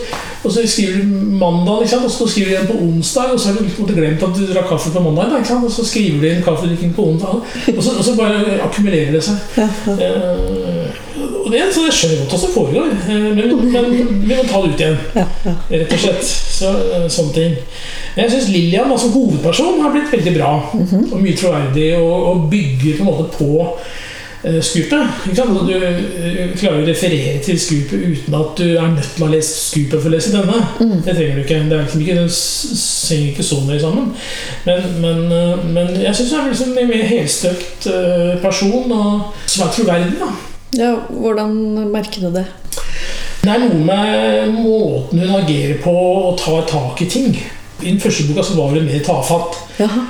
og 0.43 0.53
så 0.53 0.65
skriver 0.67 1.03
du 1.03 1.05
mandag, 1.39 1.85
og 2.05 2.11
så 2.11 2.27
skriver 2.27 2.49
du 2.49 2.55
igjen 2.55 2.71
på 2.71 2.79
onsdag, 2.87 3.33
og 3.33 3.41
så 3.41 3.49
har 3.49 3.59
du 3.59 3.65
liksom 3.65 3.87
glemt 3.87 4.23
at 4.27 4.35
du 4.39 4.43
drakk 4.51 4.69
kaffe 4.73 4.91
på 4.91 5.05
mandag, 5.05 5.39
og 5.39 5.71
så 5.71 5.85
skriver 5.87 6.21
du 6.21 6.29
inn 6.31 6.43
kaffedrikking 6.43 6.95
på 6.97 7.07
onsdag, 7.13 7.41
og 7.77 7.83
så, 7.83 7.95
og 7.99 8.05
så 8.05 8.17
bare 8.19 8.59
akkumulerer 8.67 9.15
det 9.15 9.23
seg. 9.23 9.63
Eh, 9.63 11.01
og 11.43 11.51
det 11.51 11.63
så 11.75 11.87
jeg 11.87 11.97
skjønner 11.97 12.21
godt 12.23 12.35
at 12.35 12.45
det 12.45 12.53
foregår, 12.55 12.93
eh, 13.11 13.29
men, 13.37 13.57
men 13.73 13.89
vi 14.29 14.37
må 14.37 14.45
ta 14.47 14.61
det 14.63 14.73
ut 14.73 14.83
igjen. 14.85 14.99
Ja, 15.17 15.27
ja. 15.47 15.55
Rett 15.73 15.97
og 15.97 16.05
slett. 16.05 16.31
Så, 16.53 16.71
eh, 16.97 17.09
sånne 17.11 17.35
ting. 17.37 17.57
Men 18.15 18.25
jeg 18.25 18.35
syns 18.35 18.51
Lillian 18.53 18.95
altså 18.95 19.11
hovedperson 19.15 19.81
har 19.83 19.95
blitt 19.95 20.13
veldig 20.13 20.35
bra. 20.37 20.53
Og 20.75 21.19
mye 21.19 21.37
troverdig, 21.39 21.89
og, 21.99 22.15
og 22.31 22.49
bygger 22.53 22.99
på 22.99 23.05
en 23.05 23.11
måte 23.11 23.29
på 23.39 23.69
Scoopet. 24.43 25.19
Ikke 25.29 25.37
sant? 25.39 25.59
Du 25.69 25.75
eh, 25.77 26.53
klarer 26.59 26.83
å 26.83 26.87
referere 26.87 27.39
til 27.45 27.61
Scoopet 27.63 28.07
uten 28.09 28.39
at 28.39 28.55
du 28.59 28.65
er 28.73 28.95
nødt 28.95 29.11
til 29.15 29.25
å 29.25 29.29
ha 29.29 29.35
lest 29.37 29.59
Scoopet 29.69 29.99
for 29.99 30.11
å 30.11 30.15
lese 30.17 30.35
denne. 30.35 30.63
Det 31.07 31.17
trenger 31.17 31.37
du 31.39 31.43
ikke. 31.45 31.61
Det 31.71 31.77
er 31.77 31.85
liksom 31.85 32.07
ikke, 32.07 32.17
henger 33.13 33.29
ikke 33.33 33.47
så 33.47 33.61
nøye 33.67 33.83
sammen. 33.83 34.09
Men, 34.67 34.89
men, 35.05 35.21
eh, 35.39 35.67
men 35.77 35.93
jeg 36.03 36.19
syns 36.19 36.33
hun 36.35 36.41
er 36.41 36.55
liksom 36.55 36.73
en 36.75 36.95
mer 36.95 37.05
helstøpt 37.13 37.91
eh, 37.93 38.33
person, 38.43 38.97
og 38.99 39.45
som 39.47 39.67
er 39.69 39.77
troverdig. 39.77 40.17
da 40.23 40.33
ja, 40.73 40.95
hvordan 41.11 41.53
merker 41.93 42.21
du 42.25 42.31
det? 42.33 42.47
det 43.43 43.51
er 43.51 43.59
noe 43.61 43.81
med 43.85 44.55
måten 44.55 45.19
hun 45.21 45.35
agerer 45.37 45.81
på 45.83 45.93
og 45.93 46.39
tar 46.41 46.63
tak 46.71 47.03
i 47.05 47.09
ting. 47.11 47.35
I 47.83 47.91
den 47.91 48.01
første 48.01 48.27
boka 48.29 48.43
så 48.47 48.57
var 48.59 48.75
det 48.75 48.85
mer 48.87 49.05
tafatt. 49.07 49.59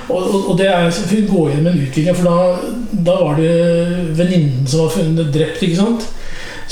Og, 0.08 0.18
og, 0.22 0.50
og 0.50 0.58
det 0.58 0.66
er, 0.68 0.90
Hun 1.10 1.28
går 1.30 1.52
gjennom 1.54 1.72
en 1.72 1.84
utvikling, 1.86 2.16
for 2.16 2.28
da, 2.28 2.36
da 3.10 3.14
var 3.24 3.38
det 3.40 3.52
venninnen 4.18 4.66
som 4.68 4.84
var 4.84 4.92
funnet 4.96 5.32
drept. 5.34 5.62
ikke 5.62 5.80
sant? 5.80 6.08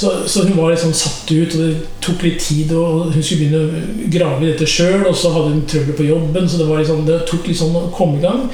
Så, 0.00 0.10
så 0.32 0.46
hun 0.46 0.56
var 0.56 0.72
sånn 0.80 0.94
satt 0.96 1.28
ut, 1.28 1.54
og 1.56 1.60
det 1.60 1.72
tok 2.00 2.22
litt 2.24 2.38
tid. 2.40 2.70
og 2.72 3.10
Hun 3.12 3.20
skulle 3.20 3.42
begynne 3.42 3.60
å 3.60 4.06
grave 4.14 4.46
i 4.46 4.52
dette 4.52 4.68
sjøl, 4.70 5.02
og 5.10 5.16
så 5.18 5.32
hadde 5.34 5.50
hun 5.52 5.66
trøbbel 5.68 5.98
på 5.98 6.06
jobben. 6.08 6.48
Så 6.48 6.60
det, 6.62 6.86
sånn, 6.88 7.02
det 7.08 7.18
tok 7.28 7.50
litt 7.50 7.60
sånn 7.60 7.76
å 7.76 7.90
komme 7.92 8.16
i 8.16 8.24
gang. 8.24 8.46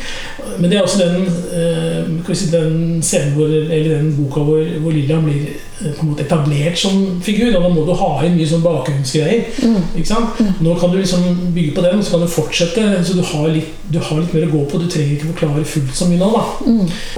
Men 0.57 0.72
det 0.72 0.78
er 0.80 0.86
også 0.86 1.05
den, 1.05 1.28
eh, 1.55 2.34
si, 2.34 2.51
den 2.51 2.99
scenen 3.05 3.36
hvor, 3.36 3.53
eller 3.53 3.88
den 3.92 4.11
boka 4.16 4.42
hvor, 4.47 4.64
hvor 4.82 4.94
Lillian 4.94 5.22
blir 5.26 5.44
eh, 5.53 5.92
på 5.92 6.03
en 6.03 6.11
måte 6.11 6.24
etablert 6.26 6.80
som 6.80 7.20
figur. 7.22 7.53
Og 7.55 7.62
da 7.68 7.70
må 7.76 7.86
du 7.86 7.94
ha 8.01 8.11
inn 8.26 8.34
mye 8.40 8.51
sånn 8.51 8.64
bakgrunnsgreier. 8.66 9.47
Ikke 9.94 10.09
sant? 10.11 10.42
Nå 10.64 10.74
kan 10.80 10.90
du 10.90 10.99
liksom 10.99 11.53
bygge 11.55 11.76
på 11.78 11.86
den, 11.86 12.03
så 12.03 12.16
kan 12.16 12.26
du 12.26 12.32
fortsette. 12.32 12.88
Så 13.07 13.14
du 13.18 13.22
har 13.30 13.47
litt, 13.55 13.70
du 13.92 14.01
har 14.03 14.18
litt 14.24 14.34
mer 14.34 14.49
å 14.49 14.55
gå 14.57 14.64
på. 14.72 14.82
Du 14.82 14.88
trenger 14.90 15.14
ikke 15.14 15.30
forklare 15.34 15.66
fullt 15.76 15.94
så 15.94 16.11
mye 16.11 16.18
nå. 16.24 16.32
da. 16.34 16.44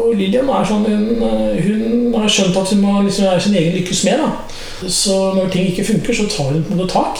Og 0.04 0.12
Lillian 0.18 0.52
er 0.52 0.68
sånn, 0.68 0.84
hun, 0.84 1.08
eh, 1.30 1.64
hun 1.64 2.18
har 2.18 2.28
skjønt 2.28 2.56
at 2.60 2.74
hun 2.74 2.84
må 2.84 2.98
liksom 3.06 3.30
er 3.30 3.40
sin 3.40 3.56
egen 3.56 3.78
lykkes 3.78 4.02
smed. 4.04 4.17
Da. 4.18 4.88
Så 4.88 5.18
når 5.34 5.50
ting 5.52 5.68
ikke 5.70 5.86
funker, 5.92 6.14
så 6.14 6.28
tar 6.30 6.52
hun 6.52 6.64
på 6.64 6.74
en 6.74 6.82
måte 6.82 6.94
tak. 6.94 7.14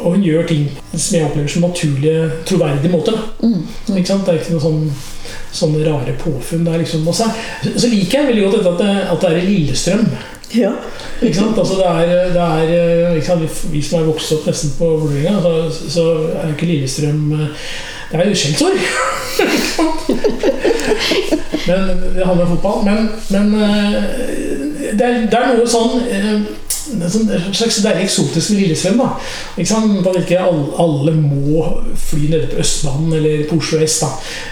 Og 0.00 0.14
hun 0.14 0.22
gjør 0.24 0.46
ting 0.48 0.68
som 0.94 1.16
jeg 1.16 1.26
opplever 1.26 1.50
som 1.52 1.62
naturlige, 1.66 2.30
troverdige 2.48 2.92
måter. 2.92 3.16
Mm. 3.42 3.66
Det 3.86 3.96
er 3.98 4.38
ikke 4.38 4.54
noe 4.54 4.62
sånn 4.62 4.84
sånne 5.52 5.84
rare 5.86 6.14
påfunn. 6.20 6.66
Er 6.66 6.78
liksom, 6.82 7.12
så, 7.14 7.24
så 7.76 7.88
liker 7.90 8.18
jeg 8.20 8.28
veldig 8.30 8.44
godt 8.46 8.56
dette 8.58 8.70
at 8.74 8.80
det, 8.82 8.92
at 9.14 9.20
det 9.24 9.30
er 9.30 9.36
i 9.40 9.48
Lillestrøm. 9.48 10.04
Ja. 10.54 10.70
Altså 11.22 11.74
det 11.78 11.86
er, 11.86 12.06
det 12.34 12.42
er 12.42 12.56
Vi 13.70 13.82
som 13.86 14.00
er 14.00 14.08
vokst 14.08 14.32
opp 14.34 14.46
nesten 14.50 14.70
på 14.78 14.86
Vålerenga, 14.98 15.38
så, 15.44 15.52
så 15.94 16.02
er 16.32 16.44
jo 16.48 16.54
ikke 16.56 16.70
Lillestrøm 16.70 17.20
eh, 17.36 17.48
Det 18.10 18.16
er 18.18 18.24
jo 18.30 18.40
skjellsord. 18.40 18.76
men 21.68 21.80
Det 22.16 22.24
handler 22.26 22.44
om 22.46 22.52
fotball. 22.56 22.78
Men, 22.88 22.98
men 23.30 23.46
eh, 23.62 23.96
det, 24.98 25.06
er, 25.06 25.22
det 25.30 25.38
er 25.38 25.54
noe 25.56 25.68
sånn 25.68 26.00
eh, 26.08 26.34
er 26.90 27.10
sånn- 27.12 27.28
en 27.30 27.54
slags 27.54 27.76
deilig 27.84 28.06
eksotisk 28.08 28.54
Lillestrøm. 28.56 28.98
da 28.98 29.08
ikke 29.56 29.68
sant? 29.68 30.06
At 30.06 30.16
ikke 30.22 30.40
alle, 30.42 30.64
alle 30.80 31.12
må 31.14 31.64
fly 31.94 32.30
nede 32.32 32.48
på 32.50 32.60
Østbanen 32.62 33.12
eller 33.18 33.44
på 33.50 33.58
Oslo 33.60 33.78
S. 33.84 33.98
da 34.00 34.08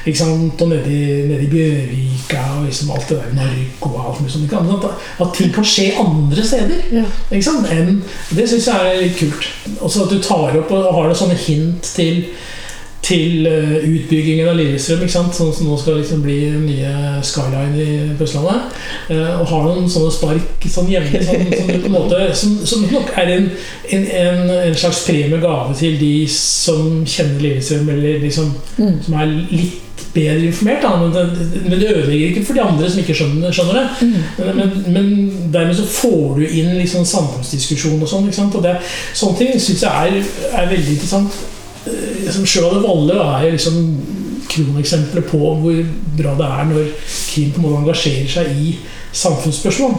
ikke 0.07 0.21
sant? 0.21 0.63
Og 0.63 0.69
nede 0.69 0.93
i, 0.93 1.23
nede 1.31 1.47
i 1.47 1.51
Bjørvika 1.53 2.43
og 2.59 2.67
liksom 2.69 2.93
alt 2.95 3.09
det 3.09 3.19
der 3.23 3.35
narko 3.41 3.91
og 3.95 4.05
alt 4.07 4.21
mulig 4.21 4.33
sånt. 4.35 4.45
ikke 4.45 4.63
sant? 4.69 4.85
At, 5.21 5.33
ting 5.35 5.55
kan 5.55 5.65
skje 5.65 5.89
andre 6.05 6.45
steder. 6.53 6.85
Ja. 6.93 7.05
Ikke 7.33 7.49
sant? 7.49 7.73
Enn, 7.73 8.03
det 8.31 8.49
syns 8.51 8.69
jeg 8.71 8.93
er 8.93 9.03
litt 9.03 9.19
kult. 9.19 9.51
Også 9.81 10.05
at 10.05 10.13
du 10.15 10.23
tar 10.23 10.59
opp 10.61 10.71
og 10.77 10.93
har 10.95 11.09
det 11.11 11.19
sånne 11.19 11.39
hint 11.49 11.95
til 11.97 12.25
til 13.09 13.49
eh, 13.49 13.75
utbyggingen 13.89 14.51
av 14.51 14.59
Lillestrøm, 14.59 15.07
sånn 15.09 15.31
som 15.35 15.67
nå 15.67 15.79
skal 15.81 15.99
liksom 16.03 16.23
bli 16.23 16.39
den 16.45 16.67
nye 16.69 16.93
Skyline 17.25 17.81
i, 17.81 17.89
på 18.19 18.27
Østlandet. 18.29 18.79
Eh, 19.11 19.35
og 19.41 19.49
har 19.49 19.67
noen 19.67 19.91
sånne 19.91 20.13
spark 20.15 20.69
sånn 20.69 20.93
jevnlig, 20.93 21.25
sånn, 21.25 21.49
som, 21.49 21.73
på 21.73 21.89
en 21.89 21.97
måte, 21.97 22.23
som, 22.37 22.55
som 22.69 22.87
nok 22.93 23.13
er 23.19 23.35
en, 23.39 23.51
en, 23.97 24.09
en, 24.23 24.55
en 24.61 24.79
slags 24.79 25.03
premiegave 25.09 25.49
gave 25.49 25.75
til 25.79 25.99
de 26.01 26.15
som 26.31 27.05
kjenner 27.09 27.43
Lillestrøm, 27.43 27.89
eller 27.97 28.23
liksom, 28.23 28.55
som 28.77 29.21
er 29.21 29.37
litt 29.51 29.85
bedre 30.15 30.47
informert. 30.47 30.83
Da. 30.83 30.95
Men, 31.01 31.13
det, 31.13 31.61
men 31.65 31.81
det 31.81 31.91
ødelegger 31.97 32.29
ikke 32.29 32.47
for 32.47 32.59
de 32.59 32.65
andre 32.65 32.91
som 32.91 33.03
ikke 33.03 33.19
skjønner, 33.19 33.55
skjønner 33.55 33.79
det. 33.79 34.09
Men, 34.39 34.57
men, 34.57 34.73
men 34.95 35.53
dermed 35.53 35.77
så 35.77 35.87
får 35.89 36.41
du 36.41 36.47
inn 36.49 36.75
liksom 36.79 37.07
samfunnsdiskusjon 37.09 38.03
og 38.03 38.11
sånn. 38.11 38.31
Og 38.49 38.65
det, 38.65 38.79
sånne 39.13 39.41
ting 39.41 39.55
syns 39.61 39.87
jeg 39.87 40.19
er, 40.19 40.35
er 40.53 40.75
veldig 40.75 40.97
interessant. 40.97 41.47
Eh, 41.89 42.31
Som 42.33 42.47
Sjøvalde 42.47 42.85
Valle 42.85 43.19
er 43.19 43.51
liksom 43.57 43.83
kroneksempler 44.49 45.27
på 45.29 45.39
hvor 45.61 45.83
bra 46.19 46.33
det 46.39 46.47
er 46.49 46.69
når 46.71 46.87
krim 47.05 47.53
på 47.53 47.61
en 47.61 47.67
måte 47.67 47.83
engasjerer 47.83 48.31
seg 48.33 48.49
i 48.57 48.73
samfunnsspørsmål. 49.13 49.95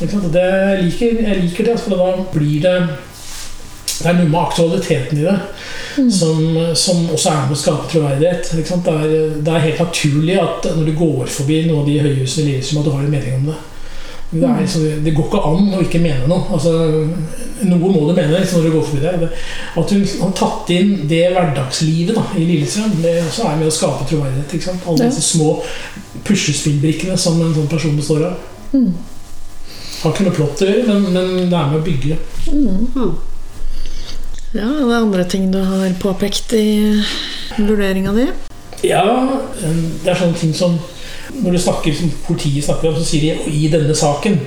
Det, 0.00 0.08
jeg, 0.44 0.84
liker, 0.86 1.22
jeg 1.26 1.44
liker 1.44 1.68
det, 1.70 1.76
for 1.80 1.96
da 1.96 2.10
blir 2.32 2.64
det 2.64 2.76
det 4.00 4.08
er 4.08 4.16
noe 4.16 4.30
med 4.32 4.40
aktualiteten 4.40 5.18
i 5.20 5.24
det 5.26 5.34
som, 6.08 6.38
som 6.78 7.02
også 7.12 7.32
er 7.34 7.42
med 7.48 7.52
å 7.52 7.58
skape 7.60 7.90
troverdighet. 7.92 8.52
Det, 8.56 8.94
er, 8.94 9.34
det 9.44 9.52
er 9.52 9.66
helt 9.66 9.82
naturlig 9.84 10.38
at 10.40 10.70
når 10.76 10.88
du 10.88 10.94
går 10.96 11.28
forbi 11.28 11.58
noen 11.66 11.82
av 11.82 11.90
de 11.90 11.98
høyhusene 12.06 12.46
i 12.46 12.54
Lillestrøm, 12.54 12.80
at 12.80 12.88
du 12.88 12.94
har 12.94 13.04
en 13.04 13.12
mening 13.12 13.36
om 13.42 13.50
det. 13.50 13.58
Det, 14.30 14.42
er, 14.46 14.60
liksom, 14.60 14.82
det 15.04 15.12
går 15.16 15.24
ikke 15.26 15.40
an 15.48 15.72
å 15.74 15.80
ikke 15.82 16.00
mene 16.04 16.26
noe. 16.30 16.44
Altså, 16.54 16.70
noe 17.66 17.78
må 17.90 18.04
du 18.06 18.12
mene 18.14 18.38
liksom, 18.38 18.60
når 18.60 18.68
du 18.68 18.74
går 18.76 18.84
forbi 18.86 19.00
der. 19.02 19.16
Det- 19.24 19.30
At 19.80 19.90
hun 19.90 20.04
har 20.20 20.34
tatt 20.38 20.70
inn 20.70 20.92
det 21.10 21.22
hverdagslivet 21.34 22.14
da, 22.14 22.22
i 22.38 22.44
Lillestrøm, 22.46 22.92
det 23.02 23.16
også 23.24 23.48
er 23.50 23.56
med 23.58 23.66
å 23.66 23.74
skape 23.74 24.06
troverdighet. 24.10 24.54
Ikke 24.54 24.68
sant? 24.68 24.86
Alle 24.86 24.98
Ja. 25.04 25.08
disse 25.10 25.24
små 25.36 25.48
puslespillbrikkene 26.24 27.16
som 27.18 27.40
en 27.42 27.54
sånn 27.54 27.68
person 27.68 27.96
består 27.98 28.24
av. 28.28 28.36
Har 30.02 30.12
ikke 30.14 30.24
noe 30.28 30.36
plott 30.38 30.62
å 30.62 30.68
gjøre, 30.70 30.86
men, 30.86 31.12
men 31.12 31.50
det 31.50 31.58
er 31.58 31.66
med 31.72 31.80
å 31.80 31.84
bygge. 31.84 32.16
Mm. 32.52 33.16
ja, 34.54 34.68
er 34.70 34.86
det 34.88 34.96
andre 35.02 35.24
ting 35.24 35.50
du 35.52 35.58
har 35.64 35.92
påpekt 36.00 36.52
i 36.56 37.02
vurderinga 37.58 38.14
di? 38.16 38.28
Ja, 38.86 39.02
det 39.60 40.08
er 40.08 40.14
sånne 40.22 40.38
ting 40.40 40.54
som 40.56 40.78
Når 41.40 41.56
du 41.56 41.58
snakker 41.58 41.94
som 41.94 42.12
politiet 42.26 42.64
snakker 42.64 42.90
om, 42.90 42.96
så 42.98 43.04
sier 43.04 43.20
de 43.20 43.52
'i 43.52 43.68
denne 43.72 43.94
saken'. 43.94 44.40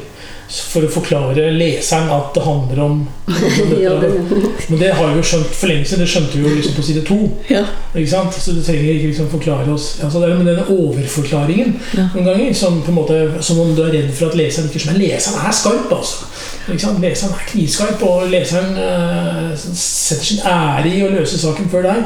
For 0.53 0.86
å 0.86 0.89
forklare 0.91 1.47
leseren 1.55 2.09
at 2.13 2.34
det 2.36 2.43
handler 2.43 2.79
om 2.84 2.97
Men 4.69 4.79
det 4.79 4.89
har 4.93 5.07
vi 5.07 5.15
jo 5.15 5.23
skjønt 5.25 5.55
for 5.55 5.71
lenge 5.71 5.88
siden. 5.88 6.03
Det 6.03 6.09
skjønte 6.11 6.38
vi 6.38 6.43
jo 6.43 6.51
liksom 6.57 6.75
på 6.75 6.84
side 6.86 7.03
to. 7.07 7.17
Ja. 7.49 7.63
Så 7.95 8.51
du 8.53 8.59
trenger 8.61 8.91
ikke 8.91 9.07
liksom 9.07 9.29
forklare 9.31 9.73
oss 9.73 9.99
altså 10.03 10.19
Det 10.19 10.29
er 10.29 10.38
med 10.38 10.51
denne 10.51 10.67
overforklaringen 10.67 11.73
Ja. 11.97 12.09
noen 12.13 12.27
ganger. 12.27 12.53
Som, 12.53 12.84
måte, 12.93 13.17
som 13.39 13.59
om 13.63 13.73
du 13.75 13.81
er 13.86 13.95
redd 13.95 14.11
for 14.13 14.29
at 14.29 14.38
leseren 14.38 14.69
ikke 14.69 14.84
skjønner. 14.84 14.99
Leseren 14.99 15.47
er 15.47 15.57
skarp, 15.57 15.95
altså. 15.95 16.29
Leseren 16.67 17.34
er 17.34 17.47
knivskarp, 17.49 18.03
og 18.03 18.29
leseren 18.29 18.77
uh, 18.77 19.57
setter 19.57 20.25
sin 20.25 20.45
ære 20.45 20.91
i 20.91 21.01
å 21.07 21.11
løse 21.15 21.39
saken 21.39 21.71
før 21.71 21.89
deg. 21.89 22.05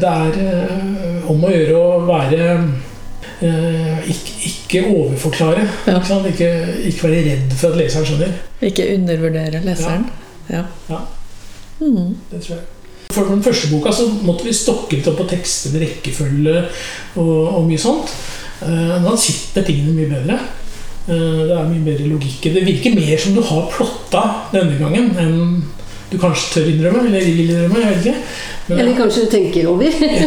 Det 0.00 0.10
er 0.10 0.42
uh, 0.42 1.30
om 1.30 1.44
å 1.44 1.52
gjøre 1.54 1.78
å 1.78 2.04
være 2.08 2.50
ikke, 3.42 4.36
ikke 4.50 4.84
overforklare. 4.90 5.66
Ja. 5.86 5.98
Ikke? 6.30 6.50
Ikke, 6.88 7.08
være 7.08 7.24
redd 7.26 7.52
for 7.58 7.74
at 7.74 7.80
leseren 7.82 8.08
skjønner. 8.08 8.38
Ikke 8.64 8.88
undervurdere 8.94 9.60
leseren? 9.64 10.08
Ja. 10.50 10.62
Ja. 10.88 11.02
Mm. 11.80 12.16
Det 12.30 12.40
tror 12.40 12.54
jeg. 12.54 12.64
For 13.12 13.28
den 13.28 13.42
første 13.44 13.68
boka 13.70 13.92
så 13.94 14.08
måtte 14.26 14.44
vi 14.48 14.52
stokke 14.56 14.96
litt 14.96 15.08
opp 15.08 15.20
på 15.20 15.28
tekstene, 15.30 15.80
rekkefølge 15.84 16.56
og, 17.20 17.36
og 17.60 17.66
mye 17.68 17.80
sånt. 17.80 18.12
Da 18.60 19.12
sitter 19.20 19.64
tingene 19.66 19.94
mye 19.96 20.10
bedre. 20.10 20.38
Eh, 21.06 21.42
det 21.46 21.54
er 21.54 21.68
mye 21.68 21.84
bedre 21.86 22.08
logikk 22.10 22.48
i. 22.48 22.52
Det 22.56 22.64
virker 22.66 22.96
mer 22.96 23.20
som 23.22 23.36
du 23.36 23.42
har 23.46 23.68
plotta 23.70 24.22
denne 24.50 24.78
gangen 24.80 25.12
enn 25.22 25.36
du 26.12 26.18
kanskje 26.22 26.52
tør 26.54 26.68
innrømme, 26.70 27.06
eller 27.06 27.24
vil 27.24 27.40
innrømme. 27.50 27.80
jeg 27.82 27.96
vet 27.96 28.06
ikke. 28.06 28.18
Men, 28.68 28.78
eller 28.78 28.96
kanskje 28.98 29.24
du 29.24 29.30
tenker 29.30 29.68
over. 29.70 29.84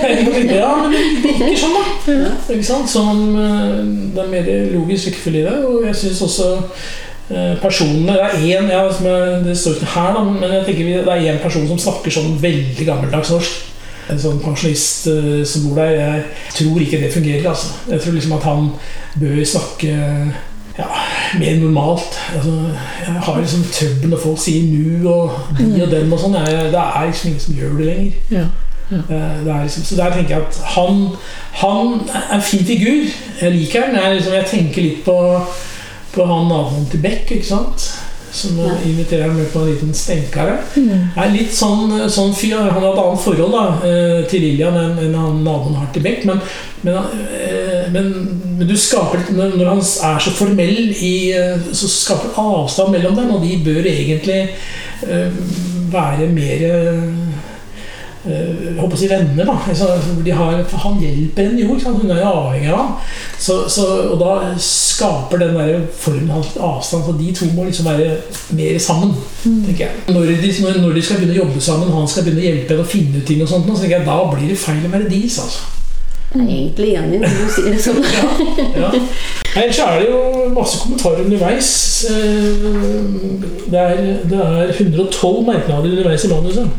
ja, 0.62 0.72
men 0.84 0.96
det 0.96 1.36
virker 1.40 1.60
sånn, 1.60 1.78
da. 1.78 2.34
Ikke 2.56 2.68
sant? 2.68 2.92
Som, 2.92 3.22
eh, 3.36 3.78
det 4.16 4.24
er 4.24 4.34
mer 4.34 4.52
logisk 4.74 5.10
rekkefølge 5.10 5.44
i 5.44 5.48
det. 5.48 5.56
Og 5.70 5.88
jeg 5.88 6.00
syns 6.02 6.22
også 6.28 6.50
eh, 6.60 7.56
personene 7.64 8.16
Det 8.16 8.28
er 8.28 8.46
én 8.60 8.70
ja, 8.72 8.84
Det 9.46 9.56
står 9.60 9.80
ikke 9.80 9.94
her, 9.96 10.14
da, 10.20 10.24
men 10.28 10.56
jeg 10.58 10.68
tenker 10.68 10.92
det 10.92 11.16
er 11.16 11.26
én 11.34 11.42
person 11.44 11.68
som 11.72 11.84
snakker 11.88 12.16
sånn 12.16 12.38
veldig 12.44 12.88
gammeldags 12.88 13.34
norsk. 13.36 13.66
En 14.10 14.20
sånn 14.20 14.40
pensjonist 14.44 15.08
eh, 15.12 15.42
som 15.48 15.68
bor 15.68 15.80
der. 15.80 15.96
Jeg 16.00 16.28
tror 16.60 16.84
ikke 16.84 17.02
det 17.04 17.16
fungerer. 17.16 17.50
altså. 17.52 17.72
Jeg 17.92 18.04
tror 18.04 18.20
liksom 18.20 18.38
at 18.40 18.48
han 18.52 18.72
bør 19.20 19.44
snakke 19.48 19.98
ja, 20.80 20.88
mer 21.40 21.60
normalt. 21.60 22.18
Altså, 22.36 22.54
jeg 23.06 23.22
har 23.28 23.40
liksom 23.42 23.64
trøbbel 23.74 24.14
når 24.14 24.24
folk 24.24 24.42
sier 24.42 24.64
nu 24.64 25.10
og 25.12 25.38
de 25.60 25.70
og 25.84 25.92
dem 25.92 26.14
og 26.16 26.24
sånn. 26.24 26.40
Det 26.40 26.82
er 26.82 27.06
liksom 27.10 27.32
ingen 27.34 27.46
som 27.46 27.60
gjør 27.60 27.78
det 27.80 27.88
lenger. 27.92 28.12
Ja. 28.32 28.46
ja. 28.92 29.02
Det 29.46 29.54
er 29.54 29.64
liksom, 29.68 29.88
så 29.90 30.00
der 30.00 30.16
tenker 30.16 30.38
jeg 30.38 30.46
at 30.48 30.62
han, 30.76 31.02
han 31.62 31.96
er 32.08 32.36
en 32.40 32.46
fin 32.52 32.66
figur. 32.66 33.10
Jeg 33.42 33.58
liker 33.58 33.88
han. 33.88 33.98
Jeg, 34.00 34.20
liksom, 34.20 34.38
jeg 34.40 34.52
tenker 34.54 34.88
litt 34.88 35.02
på, 35.06 35.18
på 36.16 36.30
han 36.32 36.48
naboen 36.54 36.88
til 36.92 37.04
Beck, 37.04 37.28
ikke 37.38 37.52
sant? 37.56 37.92
som 38.32 38.58
Ja. 38.60 38.72
inviterer 38.86 39.24
ham 39.24 39.36
med 39.36 39.48
på 39.52 39.60
en 39.60 39.72
liten 39.72 39.94
stenkare. 39.94 40.60
Er 41.18 41.32
litt 41.34 41.54
sånn, 41.56 41.96
sånn 42.10 42.34
fyr. 42.38 42.58
Han 42.58 42.70
har 42.70 42.92
et 42.94 43.00
annet 43.02 43.24
forhold 43.24 43.52
da, 43.52 43.64
eh, 43.88 44.26
til 44.30 44.42
Lillian 44.42 44.78
enn 44.78 45.00
enn 45.02 45.16
han 45.16 45.44
naboen 45.44 45.76
har 45.76 45.88
til 45.94 46.04
Beck. 46.04 46.26
Men, 46.26 46.40
men, 46.84 46.94
eh, 46.94 47.90
men, 47.92 48.39
men 48.60 48.68
du 48.68 48.76
skaper 48.76 49.30
når, 49.32 49.54
han 49.70 49.80
er 49.80 50.20
så 50.20 50.34
formell, 50.36 50.90
i, 50.92 51.32
eh, 51.32 51.70
så 51.72 51.88
skaper 51.88 52.36
avstand 52.42 52.92
mellom 52.92 53.16
dem, 53.16 53.32
og 53.32 53.46
de 53.46 53.56
bør 53.64 53.88
egentlig 53.88 54.42
eh, 55.08 55.38
være 55.94 56.28
mer 56.34 56.66
eh, 56.68 57.30
jeg 58.30 58.74
håper 58.76 58.98
å 58.98 59.00
si 59.00 59.08
venner, 59.08 59.48
da. 59.48 59.54
Altså, 59.72 59.86
de 60.26 60.34
har, 60.36 60.58
for 60.68 60.84
han 60.84 60.98
hjelper 61.00 61.48
henne 61.48 61.64
jo, 61.64 61.78
hun 61.86 62.12
er 62.12 62.20
jo 62.20 62.34
avhengig 62.34 62.68
av 62.74 62.82
ham. 62.82 62.92
Så, 63.40 63.56
så, 63.72 63.86
og 64.12 64.20
da 64.20 64.34
skaper 64.60 65.40
den 65.40 65.56
der 65.56 65.86
formen 65.96 66.34
av 66.36 66.44
avstand, 66.44 67.08
for 67.08 67.16
de 67.16 67.32
to 67.38 67.48
må 67.56 67.70
liksom 67.70 67.88
være 67.88 68.20
mer 68.60 68.78
sammen. 68.84 69.16
tenker 69.46 69.86
jeg. 69.86 70.04
Når 70.12 70.34
de, 70.44 70.54
når, 70.66 70.82
når 70.84 71.00
de 71.00 71.08
skal 71.08 71.24
begynne 71.24 71.38
å 71.38 71.42
jobbe 71.46 71.64
sammen, 71.64 71.96
han 71.96 72.12
skal 72.12 72.28
begynne 72.28 72.44
å 72.44 72.48
hjelpe 72.50 72.76
henne 72.76 72.86
å 72.90 72.92
finne 72.92 73.24
ut 73.24 73.28
ting, 73.32 73.44
og 73.46 73.52
sånt, 73.54 73.72
så 73.72 73.86
tenker 73.86 74.02
jeg, 74.02 74.10
da 74.12 74.22
blir 74.36 74.52
det 74.52 74.64
feil 74.68 74.84
å 74.84 74.96
være 74.98 75.12
deres. 75.16 75.40
altså. 75.48 75.76
Jeg 76.36 76.42
er 76.42 76.50
egentlig 76.50 76.90
enig 77.00 77.20
når 77.24 77.32
du 77.40 77.48
sier 77.56 77.72
det 77.74 77.82
sånn. 77.82 78.04
Ja. 78.80 78.92
Ellers 79.64 79.80
er 79.82 79.96
det 80.00 80.10
jo 80.12 80.20
masse 80.54 80.78
kommentarer 80.84 81.24
underveis. 81.26 81.70
Eh, 82.12 82.68
Det 83.72 83.80
er, 83.80 83.96
det 84.30 84.38
er 84.40 84.70
112 84.76 85.42
merknader 85.48 85.90
underveis 85.90 86.24
i 86.26 86.30
manuset. 86.32 86.70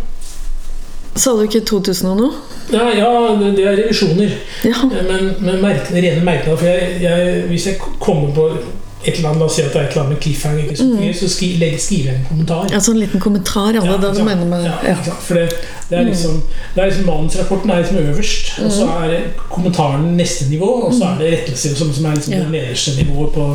Sa 1.18 1.32
du 1.36 1.42
ikke 1.48 1.64
2000 1.66 2.08
og 2.12 2.20
noe? 2.20 2.30
Ja, 2.72 2.84
ja, 2.94 3.10
det- 3.40 3.56
det 3.56 3.64
er 3.66 3.76
revisjoner. 3.80 4.30
Ja. 4.64 4.84
Men, 4.86 5.32
men 5.40 5.58
merkene, 5.64 5.98
rene 6.04 6.22
merknader 6.24 6.56
For 6.56 6.66
jeg, 6.70 7.00
jeg, 7.02 7.42
hvis 7.50 7.66
jeg 7.66 7.80
kommer 8.00 8.30
på 8.34 8.46
et 9.04 9.16
eller 9.16 9.28
annet, 9.30 9.40
La 9.40 9.46
oss 9.46 9.54
si 9.56 9.62
at 9.64 9.72
det 9.72 9.80
er 9.80 9.86
et 9.86 9.94
eller 9.94 10.02
annet 10.02 10.12
med 10.12 10.22
cliffhanger, 10.24 10.64
ikke 10.64 10.76
sant? 10.76 11.16
så 11.16 11.28
skri, 11.32 11.46
legger, 11.60 11.78
skriver 11.80 12.10
jeg 12.10 12.18
en 12.20 12.26
kommentar. 12.28 12.66
Ja, 12.72 12.80
sånn 12.84 12.98
liten 13.00 13.22
kommentar. 13.22 13.78
Ja, 13.78 13.96
det 14.02 14.10
mener 14.26 14.44
med 14.50 14.66
ja? 14.66 14.96
For 15.24 15.38
det, 15.40 15.46
det 15.88 15.98
er 15.98 16.04
liksom, 16.04 16.42
det 16.74 16.82
er 16.82 16.90
liksom 16.90 17.08
Manusrapporten 17.08 17.72
er 17.72 17.80
liksom 17.80 18.02
øverst, 18.02 18.52
og 18.64 18.74
så 18.76 18.90
er 19.06 19.16
kommentaren 19.48 20.04
neste 20.18 20.50
nivå, 20.50 20.68
og 20.88 20.94
så 20.94 21.14
er 21.14 21.22
det 21.22 21.32
rettelser 21.38 21.74
som, 21.80 21.94
som 21.96 22.10
er 22.10 22.20
liksom 22.20 22.36
Ja. 22.36 22.44
det 22.44 22.52
nederste 22.52 22.94
nivået 23.00 23.32
på, 23.34 23.48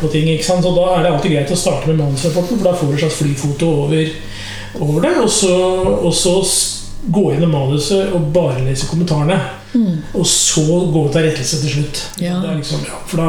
på 0.00 0.12
ting. 0.14 0.30
ikke 0.30 0.46
sant? 0.46 0.62
Så 0.64 0.72
da 0.78 0.86
er 0.94 1.02
det 1.02 1.12
alltid 1.12 1.34
greit 1.34 1.52
å 1.52 1.58
starte 1.58 1.90
med 1.90 2.00
manusrapporten, 2.04 2.58
for 2.62 2.70
da 2.70 2.78
får 2.78 2.86
du 2.86 2.94
et 2.94 3.04
slags 3.04 3.20
flyfoto 3.20 3.74
over, 3.84 4.08
over 4.80 5.00
det, 5.08 5.14
og 5.24 5.30
så, 5.30 5.54
og 5.98 6.14
så 6.14 6.38
gå 7.06 7.28
gjennom 7.32 7.52
manuset 7.54 8.14
og 8.14 8.32
bare 8.34 8.64
lese 8.66 8.86
kommentarene. 8.90 9.38
Og 10.16 10.24
så 10.26 10.62
gå 10.92 11.02
til 11.12 11.26
rettelse 11.26 11.58
til 11.60 11.70
slutt. 11.74 11.98
Mm. 12.16 12.22
Ja. 12.24 12.38
Det 12.40 12.50
er 12.50 12.56
liksom, 12.62 12.86
ja, 12.88 13.00
for 13.06 13.20
da 13.20 13.26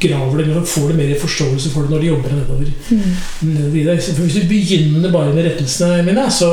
graver 0.00 0.36
det, 0.40 0.46
men 0.50 0.66
får 0.66 0.88
det 0.90 0.96
mer 0.98 1.14
forståelse 1.20 1.70
for 1.72 1.82
det 1.86 1.90
når 1.94 1.98
de 2.04 2.06
jobber 2.12 2.34
nedover. 2.34 2.70
Mm. 2.90 3.98
For 4.14 4.22
hvis 4.26 4.34
du 4.40 4.46
begynner 4.50 5.12
bare 5.12 5.32
med 5.34 5.44
rettelsene 5.48 6.02
mine, 6.06 6.24
så 6.30 6.50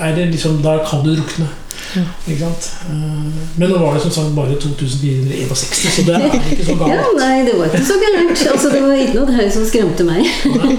er 0.00 0.14
det 0.16 0.28
liksom, 0.32 0.60
da 0.62 0.78
kan 0.90 1.04
du 1.06 1.14
drukne. 1.16 1.48
Ja. 1.94 2.02
Ikke 2.26 2.38
sant? 2.40 2.68
Eh, 2.90 3.34
Men 3.58 3.68
nå 3.70 3.78
var 3.78 3.94
det 3.94 4.02
som 4.02 4.10
sagt 4.14 4.34
bare 4.34 4.56
2461, 4.58 5.90
så 5.94 6.02
det 6.06 6.14
er 6.16 6.24
ikke 6.50 6.64
så 6.66 6.74
Ja, 6.90 6.96
galt. 6.96 7.18
nei, 7.20 7.36
det 7.46 7.54
var 7.58 7.68
ikke 7.70 7.84
så 7.86 7.98
gærent. 8.02 8.46
Altså, 8.52 8.70
det 8.72 8.82
var 8.82 8.94
ikke 9.04 9.18
noe 9.20 9.36
her 9.36 9.50
som 9.54 9.66
skremte 9.68 10.06
meg. 10.08 10.26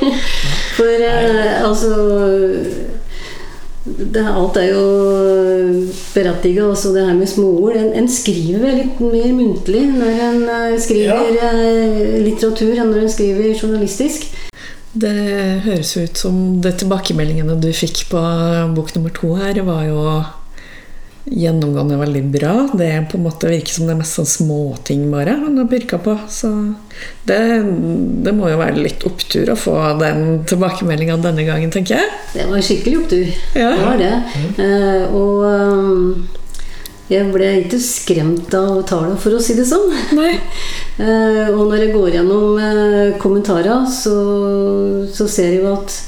For 0.77 1.05
eh, 1.07 1.63
altså 1.63 1.91
det, 3.85 4.23
Alt 4.25 4.57
er 4.57 4.71
jo 4.71 4.85
berettiget, 6.13 6.63
også 6.65 6.93
det 6.95 7.05
her 7.05 7.17
med 7.17 7.29
småord. 7.29 7.75
En, 7.77 7.91
en 7.93 8.09
skriver 8.09 8.73
litt 8.79 9.01
mer 9.03 9.29
muntlig 9.37 9.83
når 9.93 10.23
en 10.29 10.41
eh, 10.49 10.77
skriver 10.81 11.35
ja. 11.37 11.51
litteratur 12.25 12.73
enn 12.73 12.89
når 12.89 13.05
en 13.05 13.13
skriver 13.13 13.53
journalistisk. 13.53 14.25
Det 14.95 15.11
høres 15.65 15.91
ut 15.99 16.17
som 16.17 16.39
det 16.63 16.77
tilbakemeldingene 16.79 17.57
du 17.59 17.69
fikk 17.75 18.05
på 18.13 18.21
bok 18.77 18.93
nummer 18.95 19.13
to 19.13 19.33
her, 19.37 19.59
var 19.67 19.83
jo 19.89 20.01
gjennomgående 21.25 21.97
veldig 21.97 22.23
bra. 22.23 22.53
Det 22.73 23.07
på 23.11 23.17
en 23.17 23.25
måte 23.25 23.49
virker 23.49 23.73
som 23.73 23.87
det 23.87 23.95
er 23.95 23.99
mest 24.01 24.17
sånn 24.19 24.29
småting 24.29 25.07
bare 25.11 25.37
han 25.41 25.57
har 25.57 25.67
pirka 25.71 25.97
på. 26.01 26.15
Så 26.29 26.51
det, 27.25 27.39
det 28.25 28.33
må 28.37 28.51
jo 28.51 28.61
være 28.61 28.83
litt 28.85 29.05
opptur 29.09 29.51
å 29.51 29.57
få 29.59 29.75
den 30.01 30.45
tilbakemeldinga 30.49 31.17
denne 31.23 31.47
gangen, 31.47 31.73
tenker 31.73 31.99
jeg. 31.99 32.15
Det 32.35 32.47
var 32.51 32.65
skikkelig 32.65 33.01
opptur. 33.01 33.27
Ja. 33.57 33.73
Det 33.73 33.85
var 33.89 34.01
det. 34.01 34.15
Eh, 34.61 35.15
og 35.17 35.45
um, 35.49 36.25
jeg 37.09 37.29
ble 37.33 37.51
ikke 37.63 37.81
skremt 37.81 38.53
av 38.57 38.81
tallene, 38.89 39.17
for 39.21 39.37
å 39.37 39.41
si 39.41 39.57
det 39.57 39.67
sånn. 39.69 39.91
Nei. 40.17 40.33
Uh, 40.99 41.53
og 41.57 41.67
når 41.71 41.87
jeg 41.87 41.95
går 41.97 42.19
gjennom 42.19 42.59
uh, 42.61 43.15
kommentarer, 43.21 43.85
så, 43.89 44.17
så 45.09 45.29
ser 45.29 45.55
jeg 45.55 45.63
jo 45.63 45.73
at 45.73 46.03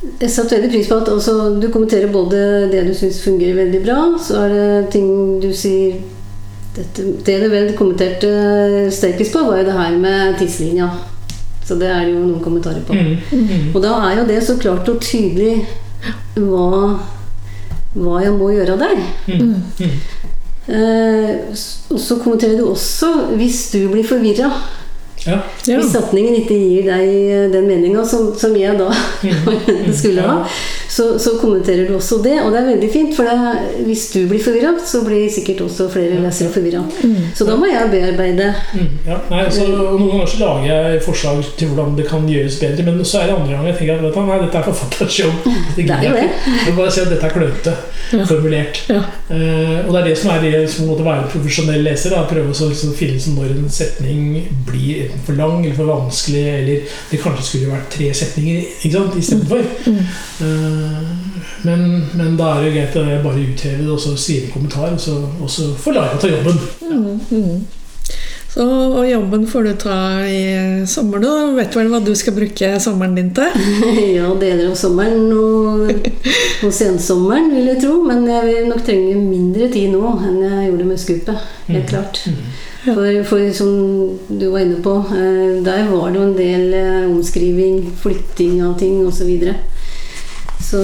jeg 0.00 0.32
satte 0.32 0.56
veldig 0.56 0.70
pris 0.72 0.88
på 0.88 0.96
at 0.96 1.10
også, 1.12 1.34
du 1.60 1.68
kommenterer 1.72 2.12
både 2.12 2.40
det 2.72 2.86
du 2.88 2.94
syns 2.96 3.20
fungerer 3.24 3.58
veldig 3.58 3.82
bra, 3.84 3.98
så 4.20 4.46
er 4.46 4.54
det 4.54 4.92
ting 4.94 5.10
du 5.42 5.50
sier 5.56 6.00
dette, 6.70 7.02
Det 7.26 7.36
du 7.42 7.48
vel 7.50 7.72
kommenterte 7.76 8.30
sterkest 8.94 9.34
på, 9.34 9.42
var 9.44 9.60
jo 9.60 9.66
det 9.66 9.76
her 9.76 9.96
med 9.98 10.38
tidslinja. 10.38 10.88
Så 11.66 11.76
det 11.78 11.88
er 11.90 12.04
det 12.06 12.14
jo 12.14 12.22
noen 12.22 12.42
kommentarer 12.42 12.84
på. 12.86 12.94
Mm. 12.94 13.16
Mm. 13.34 13.66
Og 13.74 13.80
da 13.82 13.96
er 14.06 14.20
jo 14.20 14.26
det 14.28 14.38
så 14.46 14.56
klart 14.58 14.88
og 14.88 15.02
tydelig 15.02 15.64
hva, 16.38 16.96
hva 17.98 18.22
jeg 18.24 18.36
må 18.38 18.52
gjøre 18.54 18.78
der. 18.80 19.02
Mm. 19.28 19.90
Eh, 20.70 21.30
og 21.90 21.98
så 21.98 22.20
kommenterer 22.22 22.54
du 22.60 22.68
også 22.70 23.08
hvis 23.34 23.64
du 23.74 23.80
blir 23.90 24.06
forvirra. 24.06 24.52
Ja. 25.26 25.38
Ja. 25.68 25.76
Hvis 25.76 25.90
setningen 25.92 26.34
ikke 26.40 26.56
gir 26.56 26.86
deg 26.88 27.08
eh, 27.12 27.46
den 27.52 27.66
meninga 27.68 28.04
som, 28.08 28.30
som 28.40 28.54
jeg 28.56 28.78
da 28.80 28.86
skulle 30.00 30.22
ha, 30.24 30.36
så, 30.90 31.18
så 31.22 31.34
kommenterer 31.40 31.86
du 31.88 31.94
også 31.98 32.18
det. 32.24 32.38
Og 32.42 32.52
det 32.54 32.60
er 32.62 32.68
veldig 32.70 32.88
fint, 32.92 33.12
for 33.16 33.28
det, 33.28 33.82
hvis 33.86 34.06
du 34.14 34.22
blir 34.30 34.40
forvirra, 34.42 34.72
så 34.86 35.02
blir 35.06 35.28
sikkert 35.32 35.60
også 35.66 35.88
flere 35.92 36.18
lesere 36.24 36.50
forvirra. 36.54 36.80
Så 37.36 37.46
da 37.48 37.56
må 37.60 37.68
jeg 37.70 37.90
bearbeide. 37.92 38.48
Mm, 38.74 38.88
ja, 39.06 39.20
nei, 39.30 39.44
så 39.54 39.68
Noen 39.70 40.08
ganger 40.10 40.32
så 40.32 40.40
lager 40.42 40.66
jeg 40.70 41.04
forslag 41.04 41.44
til 41.60 41.70
hvordan 41.70 41.94
det 42.00 42.08
kan 42.10 42.26
gjøres 42.30 42.58
bedre, 42.62 42.86
men 42.88 43.04
så 43.06 43.20
er 43.22 43.30
det 43.30 43.36
andre 43.38 43.54
ganger 43.54 43.70
jeg 43.74 43.78
tenker 43.82 44.08
at 44.10 44.20
nei, 44.32 44.40
dette 44.46 44.60
er 44.62 44.68
forfatterens 44.70 45.20
jobb. 45.22 45.40
Det 45.44 45.84
er 45.84 45.86
gidder 45.86 46.08
jeg 46.08 46.16
det. 46.16 46.26
ikke. 46.26 46.56
Jeg 46.66 46.76
bare 46.80 46.96
si 46.96 47.04
at 47.04 47.12
dette 47.14 47.30
er 47.30 47.36
klønete 47.36 47.76
Ja. 48.10 48.24
formulert. 48.26 48.80
Ja. 48.90 49.04
Eh, 49.30 49.84
og 49.86 49.92
det 49.94 50.00
er 50.00 50.06
det 50.08 50.16
som 50.18 50.32
er 50.34 50.40
det 50.42 50.64
som 50.72 50.88
måtte 50.90 51.04
være 51.06 51.22
en 51.22 51.30
profesjonell 51.30 51.84
leser. 51.86 52.10
Da, 52.10 52.24
prøve 52.26 52.50
å 52.50 52.56
så 52.58 52.66
finne 52.98 53.20
ut 53.20 53.28
når 53.36 53.52
en 53.54 53.68
setning 53.70 54.24
blir 54.66 55.09
enten 55.10 55.26
for 55.26 55.38
lang 55.38 55.64
eller 55.64 55.76
for 55.76 55.90
vanskelig, 55.90 56.44
eller 56.54 56.94
det 57.10 57.20
kanskje 57.22 57.46
skulle 57.46 57.72
vært 57.72 57.90
tre 57.94 58.12
setninger 58.14 59.18
istedenfor. 59.18 59.66
Mm. 59.86 59.98
Eh, 60.46 61.10
men, 61.66 61.84
men 62.14 62.38
da 62.38 62.54
er 62.54 62.64
det 62.64 62.72
greit 62.76 62.96
å 63.00 63.04
bare 63.24 63.44
utheve 63.44 63.82
det 63.82 63.90
og 63.90 64.00
så 64.00 64.14
skrive 64.16 64.48
en 64.48 64.54
kommentar, 64.54 64.94
og 64.94 65.02
så, 65.02 65.18
og 65.40 65.50
så 65.50 65.68
får 65.76 65.98
Lara 65.98 66.22
ta 66.22 66.30
jobben. 66.30 66.64
Mm. 66.88 67.60
Så, 68.50 68.64
og 68.66 69.04
jobben 69.06 69.44
får 69.46 69.62
du 69.62 69.74
ta 69.78 69.96
i 70.26 70.40
sommer, 70.90 71.22
da. 71.22 71.34
Vet 71.54 71.76
vel 71.78 71.90
hva 71.92 72.00
du 72.02 72.10
skal 72.18 72.34
bruke 72.34 72.70
sommeren 72.82 73.14
din 73.14 73.30
til? 73.36 73.52
Ja, 74.16 74.32
deler 74.40 74.72
av 74.72 74.74
sommeren 74.78 75.28
og, 75.30 75.92
og 76.66 76.72
sensommeren, 76.74 77.52
vil 77.54 77.70
jeg 77.70 77.78
tro. 77.84 78.00
Men 78.08 78.26
jeg 78.26 78.48
vil 78.48 78.66
nok 78.72 78.82
trenge 78.88 79.14
mindre 79.20 79.70
tid 79.70 79.94
nå 79.94 80.16
enn 80.18 80.42
jeg 80.42 80.66
gjorde 80.66 80.88
med 80.88 81.04
skupet. 81.04 81.46
Helt 81.70 81.92
klart. 81.92 82.24
For, 82.84 83.24
for 83.28 83.52
som 83.52 83.72
du 84.28 84.46
var 84.48 84.62
inne 84.64 84.78
på, 84.80 84.94
eh, 85.12 85.60
der 85.64 85.88
var 85.90 86.10
det 86.10 86.16
jo 86.16 86.24
en 86.24 86.36
del 86.36 86.74
eh, 86.74 87.10
omskriving, 87.10 87.82
flytting 88.00 88.62
av 88.64 88.78
ting 88.80 89.02
osv. 89.04 89.18
Så, 89.20 89.26
videre. 89.28 89.54
så 90.64 90.80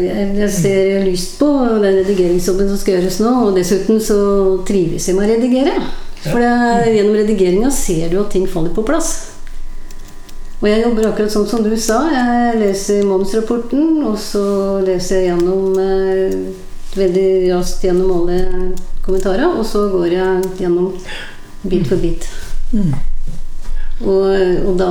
jeg, 0.00 0.30
jeg 0.38 0.50
ser 0.56 1.04
lyst 1.04 1.36
på 1.40 1.50
den 1.82 2.00
redigeringsjobben 2.00 2.70
som 2.70 2.80
skal 2.80 2.96
gjøres 2.96 3.20
nå. 3.20 3.34
Og 3.44 3.58
dessuten 3.60 4.00
så 4.00 4.20
trives 4.68 5.08
jeg 5.08 5.18
med 5.18 5.28
å 5.28 5.34
redigere. 5.34 5.76
For 6.24 6.40
det, 6.40 6.94
gjennom 6.96 7.18
redigeringa 7.20 7.72
ser 7.76 8.08
du 8.08 8.22
at 8.22 8.32
ting 8.32 8.48
faller 8.48 8.72
på 8.74 8.86
plass. 8.88 9.12
Og 10.58 10.66
jeg 10.66 10.82
jobber 10.82 11.12
akkurat 11.12 11.30
sånn 11.30 11.46
som 11.46 11.60
du 11.62 11.74
sa. 11.78 12.00
Jeg 12.10 12.56
leser 12.64 13.04
manusrapporten, 13.06 14.00
og 14.08 14.16
så 14.18 14.46
leser 14.82 15.20
jeg 15.20 15.34
gjennom 15.34 15.76
eh, 15.82 16.38
veldig 16.96 17.32
raskt 17.52 17.84
gjennom 17.84 18.16
alle 18.16 18.38
kommentarer, 19.08 19.48
og 19.48 19.64
så 19.66 19.88
går 19.88 20.12
jeg 20.12 20.52
gjennom 20.60 20.92
bit 21.64 21.88
for 21.88 22.00
bit. 22.02 22.28
Og, 24.04 24.28
og 24.68 24.74
da, 24.78 24.90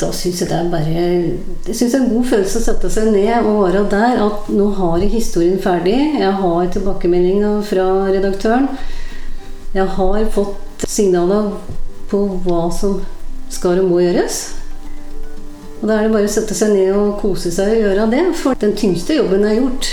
da 0.00 0.08
syns 0.16 0.40
jeg 0.42 0.48
det 0.50 0.56
er 0.56 0.70
bare 0.72 0.94
Jeg 1.68 1.76
syns 1.76 1.92
det 1.92 1.98
er 1.98 2.00
en 2.00 2.14
god 2.16 2.24
følelse 2.32 2.58
å 2.58 2.64
sette 2.64 2.90
seg 2.90 3.12
ned 3.14 3.44
og 3.44 3.60
være 3.66 3.84
der. 3.92 4.22
At 4.24 4.48
nå 4.50 4.70
har 4.80 4.96
jeg 5.02 5.12
historien 5.18 5.60
ferdig. 5.62 5.98
Jeg 6.18 6.32
har 6.40 6.72
tilbakemeldinger 6.74 7.60
fra 7.68 7.86
redaktøren. 8.08 8.70
Jeg 9.76 9.86
har 9.98 10.30
fått 10.34 10.88
signaler 10.88 11.52
på 12.08 12.24
hva 12.46 12.66
som 12.72 13.02
skal 13.52 13.82
og 13.82 13.90
må 13.92 14.00
gjøres. 14.02 14.40
Og 15.78 15.86
da 15.86 15.98
er 15.98 16.08
det 16.08 16.14
bare 16.16 16.26
å 16.26 16.32
sette 16.32 16.56
seg 16.58 16.72
ned 16.74 16.94
og 16.96 17.18
kose 17.20 17.52
seg 17.54 17.76
og 17.76 17.84
gjøre 17.84 18.08
det, 18.10 18.22
for 18.40 18.58
den 18.58 18.72
tyngste 18.78 19.20
jobben 19.20 19.44
er 19.46 19.60
gjort. 19.60 19.92